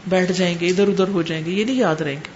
بیٹھ 0.08 0.32
جائیں 0.32 0.56
گے، 0.62 0.68
ادھر 0.68 0.88
ادھر 0.88 1.08
ہو 1.08 1.22
جائیں 1.22 1.46
گے، 1.46 1.52
یہ 1.52 1.66
نہیں 1.66 1.76
یاد 1.76 2.02
رہیں 2.02 2.16
گے۔ 2.16 2.30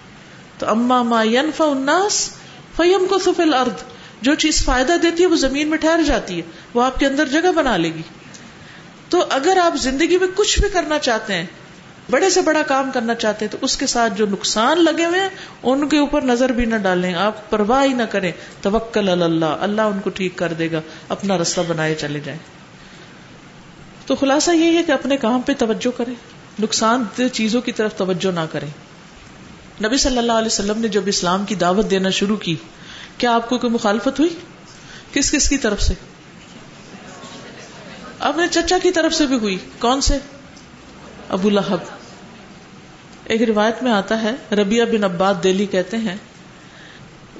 تو 0.58 0.68
اما 0.68 1.02
ما 1.02 1.22
ینفع 1.22 1.64
الناس 1.64 2.30
فیم 2.76 3.06
کو 3.08 3.18
سفل 3.18 3.54
ارد 3.54 3.80
جو 4.22 4.34
چیز 4.34 4.64
فائدہ 4.64 4.92
دیتی 5.02 5.22
ہے، 5.22 5.28
وہ 5.28 5.36
زمین 5.36 5.68
میں 5.68 5.78
ٹھہر 5.78 6.00
جاتی 6.06 6.36
ہے، 6.36 6.42
وہ 6.74 6.82
آپ 6.82 6.98
کے 6.98 7.06
اندر 7.06 7.26
جگہ 7.28 7.52
بنا 7.52 7.76
لے 7.76 7.88
گی۔ 7.88 8.02
تو 9.16 9.24
اگر 9.30 9.58
آپ 9.62 9.76
زندگی 9.76 10.16
میں 10.18 10.28
کچھ 10.34 10.60
بھی 10.60 10.68
کرنا 10.68 10.98
چاہتے 10.98 11.34
ہیں، 11.34 11.46
بڑے 12.10 12.30
سے 12.30 12.40
بڑا 12.40 12.62
کام 12.62 12.90
کرنا 12.94 13.14
چاہتے 13.14 13.44
ہیں، 13.44 13.52
تو 13.52 13.58
اس 13.60 13.76
کے 13.76 13.86
ساتھ 13.86 14.12
جو 14.16 14.26
نقصان 14.26 14.84
لگے 14.84 15.04
ہوئے 15.04 15.20
ہیں، 15.20 15.28
ان 15.62 15.88
کے 15.88 15.98
اوپر 15.98 16.22
نظر 16.22 16.48
بھی 16.48 16.64
نہ 16.64 16.76
ڈالیں، 16.76 17.14
آپ 17.14 17.50
پرواہ 17.50 17.84
ہی 17.84 17.92
نہ 17.92 18.02
کریں۔ 18.02 18.32
توکل 18.62 19.08
اللہ 19.08 19.44
اللہ 19.44 19.82
ان 19.82 20.00
کو 20.00 20.10
ٹھیک 20.10 20.36
کر 20.36 20.52
دے 20.52 20.72
گا، 20.72 20.80
اپنا 21.08 21.38
رستہ 21.38 21.60
بنائے 21.68 21.94
چلے 21.94 22.20
جائیں۔ 22.20 22.40
تو 24.06 24.14
خلاصہ 24.14 24.50
یہ 24.50 24.78
ہے 24.78 24.82
کہ 24.82 24.92
اپنے 24.92 25.16
کام 25.16 25.40
پہ 25.40 25.52
توجہ 25.58 25.98
کریں، 25.98 26.14
نقصان 26.62 27.04
دہ 27.18 27.28
چیزوں 27.32 27.60
کی 27.60 27.72
طرف 27.72 27.94
توجہ 27.96 28.32
نہ 28.32 28.46
کریں۔ 28.52 28.68
نبی 29.84 29.96
صلی 29.96 30.18
اللہ 30.18 30.32
علیہ 30.32 30.46
وسلم 30.46 30.80
نے 30.80 30.88
جب 30.88 31.02
اسلام 31.06 31.44
کی 31.44 31.54
دعوت 31.54 31.90
دینا 31.90 32.10
شروع 32.10 32.36
کی، 32.36 32.56
کیا 33.18 33.34
آپ 33.34 33.48
کو 33.48 33.58
کوئی 33.58 33.72
مخالفت 33.72 34.20
ہوئی؟ 34.20 34.36
کس 35.12 35.30
کس 35.30 35.48
کی 35.48 35.58
طرف 35.58 35.82
سے؟ 35.82 35.94
اپنے 38.26 38.46
چچا 38.50 38.78
کی 38.82 38.90
طرف 38.90 39.14
سے 39.14 39.26
بھی 39.26 39.36
ہوئی۔ 39.36 39.58
کون 39.78 40.00
سے؟ 40.00 40.18
ابو 41.28 41.50
لہب۔ 41.50 41.78
ایک 43.24 43.42
روایت 43.42 43.82
میں 43.82 43.92
آتا 43.92 44.22
ہے 44.22 44.54
ربیہ 44.54 44.84
بن 44.84 45.04
عباد 45.04 45.34
دہلی 45.44 45.66
کہتے 45.66 45.96
ہیں، 45.96 46.16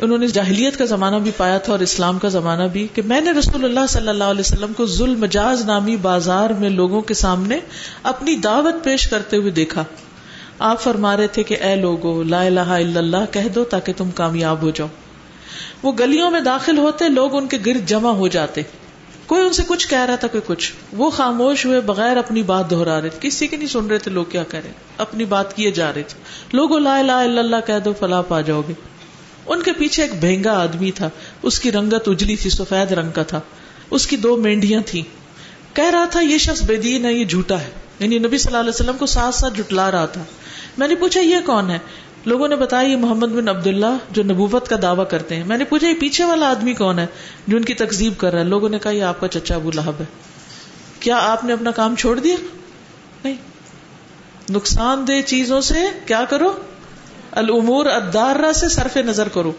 انہوں 0.00 0.18
نے 0.18 0.26
جاہلیت 0.26 0.78
کا 0.78 0.84
زمانہ 0.84 1.16
بھی 1.16 1.30
پایا 1.36 1.58
تھا 1.58 1.72
اور 1.72 1.80
اسلام 1.80 2.18
کا 2.18 2.28
زمانہ 2.28 2.62
بھی، 2.62 2.86
کہ 2.94 3.02
میں 3.02 3.20
نے 3.20 3.30
رسول 3.30 3.64
اللہ 3.64 3.86
صلی 3.88 4.08
اللہ 4.08 4.24
علیہ 4.24 4.40
وسلم 4.40 4.72
کو 4.72 4.86
ظلم 4.86 5.20
مجاز 5.20 5.64
نامی 5.64 5.96
بازار 5.96 6.50
میں 6.50 6.70
لوگوں 6.70 7.00
کے 7.00 7.14
سامنے 7.14 7.60
اپنی 8.02 8.36
دعوت 8.36 8.84
پیش 8.84 9.08
کرتے 9.08 9.36
ہوئے 9.36 9.50
دیکھا۔ 9.50 9.84
آپ 10.58 10.80
فرما 10.80 11.16
رہے 11.16 11.26
تھے 11.26 11.42
کہ 11.42 11.56
اے 11.60 11.76
لوگو، 11.76 12.22
لا 12.22 12.42
الہ 12.42 12.60
الا 12.60 12.98
اللہ، 12.98 13.32
کہہ 13.32 13.48
دو 13.54 13.64
تاکہ 13.64 13.92
تم 13.96 14.10
کامیاب 14.10 14.62
ہو 14.62 14.70
جاؤ۔ 14.70 14.88
وہ 15.82 15.92
گلیوں 15.92 16.30
میں 16.30 16.40
داخل 16.40 16.78
ہوتے، 16.78 17.08
لوگ 17.08 17.36
ان 17.36 17.46
کے 17.46 17.58
گرد 17.66 17.88
جمع 17.88 18.10
ہو 18.10 18.28
جاتے۔ 18.28 18.62
کوئی 19.26 19.42
ان 19.42 19.52
سے 19.52 19.62
کچھ 19.66 19.88
کہہ 19.88 20.04
رہا 20.04 20.16
تھا، 20.16 20.28
کوئی 20.28 20.40
کچھ۔ 20.46 20.72
وہ 20.92 21.10
خاموش 21.10 21.66
ہوئے 21.66 21.80
بغیر 21.80 22.16
اپنی 22.16 22.42
بات 22.42 22.70
دہرا 22.70 23.00
رہے 23.00 23.08
تھے۔ 23.08 23.28
کسی 23.28 23.46
کی 23.46 23.56
نہیں 23.56 23.68
سن 23.68 23.86
رہے 23.86 23.98
تھے، 23.98 24.10
لوگ 24.10 24.24
کیا 24.24 24.42
کہہ 24.42 24.60
رہے 24.64 24.72
اپنی 24.98 25.24
بات 25.24 25.56
کیے 25.56 25.70
جا 25.70 25.92
رہے 25.94 26.02
تھے۔ 26.02 26.20
لوگ 26.52 26.78
لا 26.78 26.98
الہ 26.98 27.12
الا 27.12 27.40
اللہ 27.40 27.56
کہہ 27.66 27.78
دو 27.84 27.92
فلاں 27.92 28.22
پا 28.22 28.40
جاؤ 28.40 28.62
گے۔ 28.68 28.72
ان 29.46 29.62
کے 29.62 29.72
پیچھے 29.72 30.02
ایک 30.02 30.12
بہنگا 30.20 30.62
آدمی 30.62 30.90
تھا۔ 30.90 31.10
اس 31.42 31.60
کی 31.60 31.72
رنگت 31.72 32.08
اجلی 32.08 32.36
تھی، 32.36 32.50
سفید 32.50 32.92
رنگ 32.92 33.10
کا 33.10 33.22
تھا۔ 33.22 33.40
اس 33.90 34.06
کی 34.06 34.16
دو 34.16 34.36
مینڈیاں 34.36 34.80
تھیں۔ 34.86 35.02
کہہ 35.76 35.90
رہا 35.90 36.04
تھا، 36.04 36.20
یہ 36.20 36.38
شخص 36.38 36.62
بے 36.62 36.76
دین 36.76 37.04
ہے، 37.04 37.12
یہ 37.12 37.24
جھوٹا 37.24 37.60
ہے۔ 37.60 37.70
یعنی 37.98 38.18
نبی 38.18 38.38
صلی 38.38 38.48
اللہ 38.48 38.60
علیہ 38.60 38.74
وسلم 38.74 38.96
کو 38.96 39.06
ساتھ 39.06 39.34
ساتھ 39.34 39.54
جٹلا 39.54 39.90
رہا 39.90 40.06
تھا۔ 40.06 40.24
میں 40.78 40.88
نے 40.88 40.94
پوچھا، 40.94 41.20
یہ 41.20 41.36
کون 41.46 41.70
ہے؟ 41.70 41.78
لوگوں 42.26 42.48
نے 42.48 42.56
بتایا، 42.56 42.88
یہ 42.88 42.96
محمد 42.96 43.26
بن 43.26 43.48
عبداللہ 43.48 43.96
جو 44.10 44.22
نبوت 44.22 44.68
کا 44.68 44.76
دعویٰ 44.82 45.08
کرتے 45.08 45.36
ہیں۔ 45.36 45.44
میں 45.44 45.56
نے 45.56 45.64
پوچھا، 45.64 45.88
یہ 45.88 45.94
پیچھے 45.94 46.24
والا 46.24 46.50
آدمی 46.50 46.74
کون 46.74 46.98
ہے 46.98 47.06
جو 47.46 47.56
ان 47.56 47.64
کی 47.64 47.74
تقزیب 47.74 48.12
کر 48.16 48.32
رہا 48.32 48.38
ہے؟ 48.38 48.44
لوگوں 48.44 48.68
نے 48.68 48.78
کہا، 48.78 48.90
یہ 48.90 49.02
آپ 49.02 49.20
کا 49.20 49.28
چچا 49.28 49.54
ابو 49.54 49.70
لہب 49.70 49.92
ہے۔ 50.00 50.04
کیا 51.00 51.16
آپ 51.16 51.44
نے 51.44 51.52
اپنا 51.52 51.70
کام 51.70 51.96
چھوڑ 51.96 52.20
دیا؟ 52.20 52.36
نہیں۔ 53.24 53.34
نقصان 54.50 55.08
دہ 55.08 55.22
چیزوں 55.26 55.60
سے 55.60 55.74
کیا 56.06 56.24
کرو؟ 56.30 56.52
العمور 57.30 57.86
ادارہ 57.86 58.52
سے 58.52 58.68
صرف 58.68 58.96
نظر 58.96 59.28
کرو۔ 59.28 59.52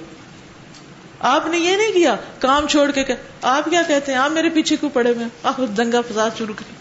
آپ 1.20 1.48
نے 1.48 1.58
یہ 1.58 1.76
نہیں 1.76 1.92
کیا، 1.92 2.16
کام 2.40 2.68
چھوڑ 2.68 2.92
کے 2.92 3.04
آپ 3.42 3.70
کیا 3.70 3.82
کہتے 3.88 4.12
ہیں؟ 4.12 4.20
آپ 4.20 4.32
میرے 4.32 4.50
پیچھے 4.50 4.76
کیوں 4.76 4.92
پڑے 4.94 5.12
ہوئے 5.12 5.26
آپ 5.44 5.62
دنگا 5.78 6.02
فساد 6.02 6.30
شروع 6.38 6.54
کریں 6.54 6.76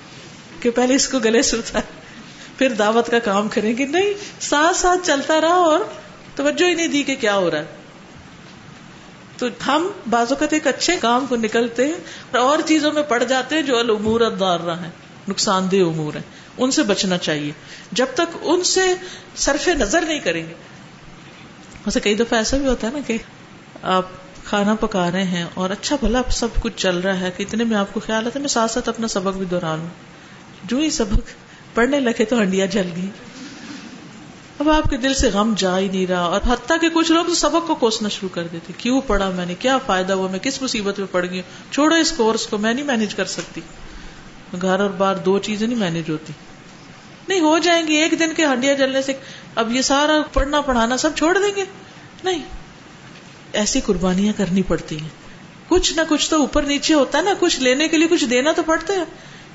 کہ 0.63 0.71
پہلے 0.71 0.95
اس 0.95 1.09
کو 1.09 1.19
گلے 1.19 1.43
سے 1.43 1.57
اتار 1.57 1.83
پھر 2.59 2.69
دعوت 2.69 3.11
کا 3.11 3.19
کام 3.19 3.49
کریں 3.49 3.79
گے۔ 3.79 3.87
نہیں، 3.87 4.13
ساتھ 4.41 4.77
ساتھ 4.77 5.07
چلتا 5.07 5.41
رہا 5.41 5.55
اور 5.55 5.81
توجہ 6.35 6.65
ہی 6.65 6.75
نہیں 6.75 6.89
دی 6.89 7.03
کہ 7.03 7.17
کیا 7.17 7.35
ہو 7.35 7.51
رہا 7.51 7.59
ہے۔ 7.59 7.65
تو 9.39 9.47
ہم 9.67 9.89
بعض 10.11 10.27
اوقات 10.33 10.53
ایک 10.53 10.67
اچھے 10.67 10.97
کام 11.01 11.27
کو 11.29 11.37
نکلتے 11.37 11.87
ہیں 11.87 12.37
اور 12.37 12.59
چیزوں 12.67 12.93
میں 12.93 13.03
پڑ 13.03 13.23
جاتے 13.23 13.55
ہیں 13.55 13.63
جو 13.63 13.79
العمور 13.79 14.21
دار 14.41 14.61
رہا 14.61 14.83
ہے، 14.83 14.91
نقصان 15.29 15.71
دہ 15.71 15.77
امور 15.77 16.15
ہیں۔ 16.15 16.23
ان 16.59 16.71
سے 16.71 16.83
بچنا 16.83 17.19
چاہیے۔ 17.19 17.53
جب 17.93 18.07
تک 18.15 18.37
ان 18.43 18.63
سے 18.63 18.95
صرف 19.37 19.69
نظر 19.69 20.03
نہیں 20.03 20.19
کریں 20.19 20.49
گے۔ 20.49 20.55
ویسے 21.87 22.01
کئی 22.01 22.15
دفعہ 22.15 22.39
ایسا 22.39 22.57
بھی 22.57 22.67
ہوتا 22.67 22.87
ہے 22.87 22.93
نا 22.93 22.99
کہ 23.07 23.19
آپ 23.83 24.05
کھانا 24.45 24.75
پکا 24.75 25.11
رہے 25.11 25.25
ہیں 25.25 25.45
اور 25.55 25.71
اچھا 25.71 25.97
بھلا 26.01 26.23
سب 26.31 26.49
کچھ 26.61 26.73
چل 26.77 26.99
رہا 26.99 27.21
ہے، 27.21 27.31
کہ 27.37 27.43
اتنے 27.43 27.65
میں 27.65 27.77
آپ 27.77 27.95
کو 27.95 28.01
خیال 28.01 28.27
آتا 28.27 28.39
ہے، 28.39 28.41
میں 28.41 28.49
ساتھ 28.49 28.71
ساتھ 28.71 28.89
اپنا 28.89 29.09
سبق 29.09 29.37
بھی 29.37 29.47
دہرا 29.47 29.77
لوں 29.77 29.89
جو 30.65 30.77
ہی 30.77 30.91
سبق 30.91 31.21
پڑھنے 31.77 32.01
لگے 32.01 32.25
تو 32.25 32.39
ہنڈیاں 32.39 32.67
جل 32.67 32.89
گئی 32.97 33.11
اب 34.59 34.71
آپ 34.71 34.91
کے 34.91 34.97
دل 34.97 35.15
سے 35.15 35.29
غم 35.29 35.55
جا 35.57 35.79
ہی 35.79 35.89
نہیں 35.89 36.07
رہا 36.07 36.21
اور 36.21 36.41
حتیٰ 36.49 36.81
کہ 36.81 36.89
کچھ 36.89 37.13
لوگ 37.13 37.25
تو 37.25 37.35
سبق 37.35 37.67
کو 37.67 37.75
کوسنا 37.75 38.09
شروع 38.09 38.29
کر 38.35 38.47
دیتے 38.53 38.73
کیوں 38.79 39.01
پڑھا 39.01 39.31
میں 39.31 39.47
نے؟ 39.47 39.55
کیا 39.55 39.79
فائدہ 39.79 40.13
ہوا؟ 40.13 40.31
میں 40.31 40.39
کس 40.39 40.63
مصیبت 40.63 40.99
میں 40.99 41.07
پڑ 41.11 41.27
گئی 41.31 41.43
چھوڑو 41.71 41.95
اس 41.95 42.13
کورس 42.13 42.47
کو، 42.47 42.59
میں 42.59 42.75
نہیں 42.75 42.85
مینج 42.85 43.15
کر 43.15 43.25
سکتی۔ 43.25 43.61
گھر 44.63 44.81
اور 44.81 44.91
بار 44.91 45.15
دو 45.15 45.39
چیزیں 45.39 45.67
نہیں 45.67 45.79
مینج 45.79 46.11
ہوتی۔ 46.11 46.33
نہیں، 47.29 47.41
ہو 47.41 47.59
جائیں 47.59 47.87
گی۔ 47.87 47.95
ایک 47.95 48.19
دن 48.19 48.35
کے 48.37 48.45
ہنڈیاں 48.45 48.75
جلنے 48.75 49.03
سے 49.03 49.13
اب 49.55 49.73
یہ 49.73 49.83
سارا 49.83 50.13
پڑھنا 50.33 50.61
پڑھانا 50.61 50.97
سب 50.97 51.11
چھوڑ 51.17 51.39
دیں 51.39 51.57
گے؟ 51.57 51.65
نہیں۔ 52.25 52.43
ایسی 53.53 53.81
قربانیاں 53.81 54.33
کرنی 54.37 54.63
پڑتی 54.63 55.01
ہیں۔ 55.01 55.09
کچھ 55.69 55.93
نہ 55.93 56.01
کچھ 56.09 56.31
تو 56.31 56.41
اوپر 56.41 56.63
نیچے 56.63 56.95
ہوتا 56.95 57.19
ہے 57.19 57.23
نا۔ 57.23 57.31
کچھ 57.41 57.61
لینے 57.61 57.89
کے 57.89 57.97
لیے 57.97 58.09
کچھ 58.09 58.25
دینا 58.25 58.53
تو 58.53 58.63
پڑتا 58.63 58.95
ہے۔ 58.95 59.05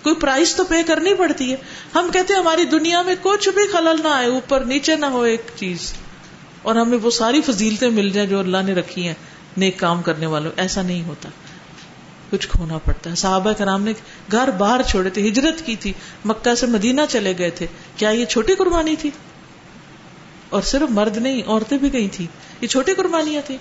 کوئی 0.03 0.15
پرائز 0.15 0.55
تو 0.55 0.63
پے 0.63 0.83
کرنی 0.83 1.13
پڑتی 1.13 1.51
ہے۔ 1.51 1.57
ہم 1.95 2.09
کہتے 2.13 2.33
ہیں 2.33 2.41
ہماری 2.41 2.65
دنیا 2.65 3.01
میں 3.01 3.15
کچھ 3.21 3.49
بھی 3.49 3.67
خلل 3.71 4.01
نہ 4.03 4.07
آئے، 4.07 4.27
اوپر 4.27 4.61
نیچے 4.61 4.95
نہ 4.95 5.05
ہو 5.05 5.21
ایک 5.21 5.41
چیز۔ 5.55 5.93
اور 6.61 6.75
ہمیں 6.75 6.97
وہ 7.01 7.11
ساری 7.11 7.41
فضیلتیں 7.41 7.89
مل 7.89 8.09
جائیں 8.09 8.29
جو 8.29 8.39
اللہ 8.39 8.57
نے 8.65 8.73
رکھی 8.73 9.07
ہیں 9.07 9.13
نیک 9.57 9.79
کام 9.79 10.01
کرنے 10.01 10.25
والوں۔ 10.25 10.51
ایسا 10.57 10.81
نہیں 10.81 11.03
ہوتا۔ 11.03 11.29
کچھ 12.29 12.47
کھونا 12.47 12.77
پڑتا 12.77 13.09
ہے۔ 13.09 13.15
صحابہ 13.15 13.51
کرام 13.51 13.83
نے 13.83 13.93
گھر 14.31 14.51
باہر 14.51 14.81
چھوڑے 14.81 15.09
تھے، 15.09 15.27
ہجرت 15.27 15.65
کی 15.65 15.75
تھی۔ 15.75 15.93
مکہ 16.25 16.55
سے 16.55 16.65
مدینہ 16.65 17.01
چلے 17.09 17.33
گئے 17.37 17.49
تھے۔ 17.49 17.67
کیا 17.95 18.09
یہ 18.09 18.25
چھوٹی 18.25 18.55
قربانی 18.55 18.95
تھی؟ 18.95 19.09
اور 20.49 20.61
صرف 20.61 20.89
مرد 20.89 21.17
نہیں، 21.17 21.41
عورتیں 21.47 21.77
بھی 21.77 21.93
گئی 21.93 22.07
تھی 22.07 22.27
یہ 22.61 22.67
چھوٹی 22.67 22.93
قربانیاں 22.93 23.41
تھیں۔ 23.45 23.57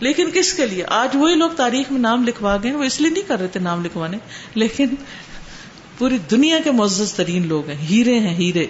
لیکن 0.00 0.30
کس 0.34 0.52
کے 0.52 0.66
لیے؟ 0.66 0.84
آج 0.84 1.10
وہی 1.14 1.34
لوگ 1.34 1.50
تاریخ 1.50 1.92
میں 1.92 2.00
نام 2.00 2.24
لکھوا 2.24 2.56
گئے 2.62 2.72
وہ 2.72 2.84
اس 2.84 3.00
لیے 3.00 3.10
نہیں 3.10 3.28
کر 3.28 3.38
رہے 3.40 3.46
تھے 3.46 3.60
نام 3.60 3.84
لکھوانے۔ 3.84 4.16
لیکن 4.54 4.86
پوری 5.98 6.18
دنیا 6.30 6.58
کے 6.64 6.70
معزز 6.70 7.12
ترین 7.12 7.48
لوگ 7.48 7.68
ہیں۔ 7.68 7.86
ہیرے 7.90 8.18
ہیں، 8.18 8.34
ہیرے۔ 8.34 8.66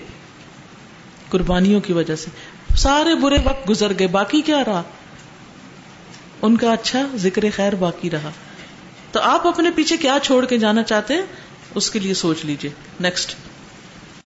قربانیوں 1.29 1.81
کی 1.81 1.93
وجہ 1.93 2.17
سے۔ 2.17 2.31
سارے 2.77 3.15
برے 3.15 3.39
وقت 3.45 3.69
گزر 3.69 3.93
گئے، 3.99 4.07
باقی 4.07 4.41
کیا 4.41 4.65
رہا؟ 4.67 4.83
ان 6.43 6.57
کا 6.57 6.73
اچھا 6.73 7.07
ذکر 7.15 7.43
خیر 7.57 7.75
باقی 7.75 8.11
رہا۔ 8.11 8.31
تو 9.13 9.21
آپ 9.21 9.47
اپنے 9.47 9.71
پیچھے 9.71 9.97
کیا 9.97 10.19
چھوڑ 10.23 10.45
کے 10.45 10.59
جانا 10.59 10.83
چاہتے 10.83 11.15
ہیں؟ 11.15 11.23
اس 11.75 11.91
کے 11.91 11.99
لیے 11.99 12.15
سوچ 12.15 12.45
لیجیے 12.45 12.71
نیکسٹ 13.01 13.35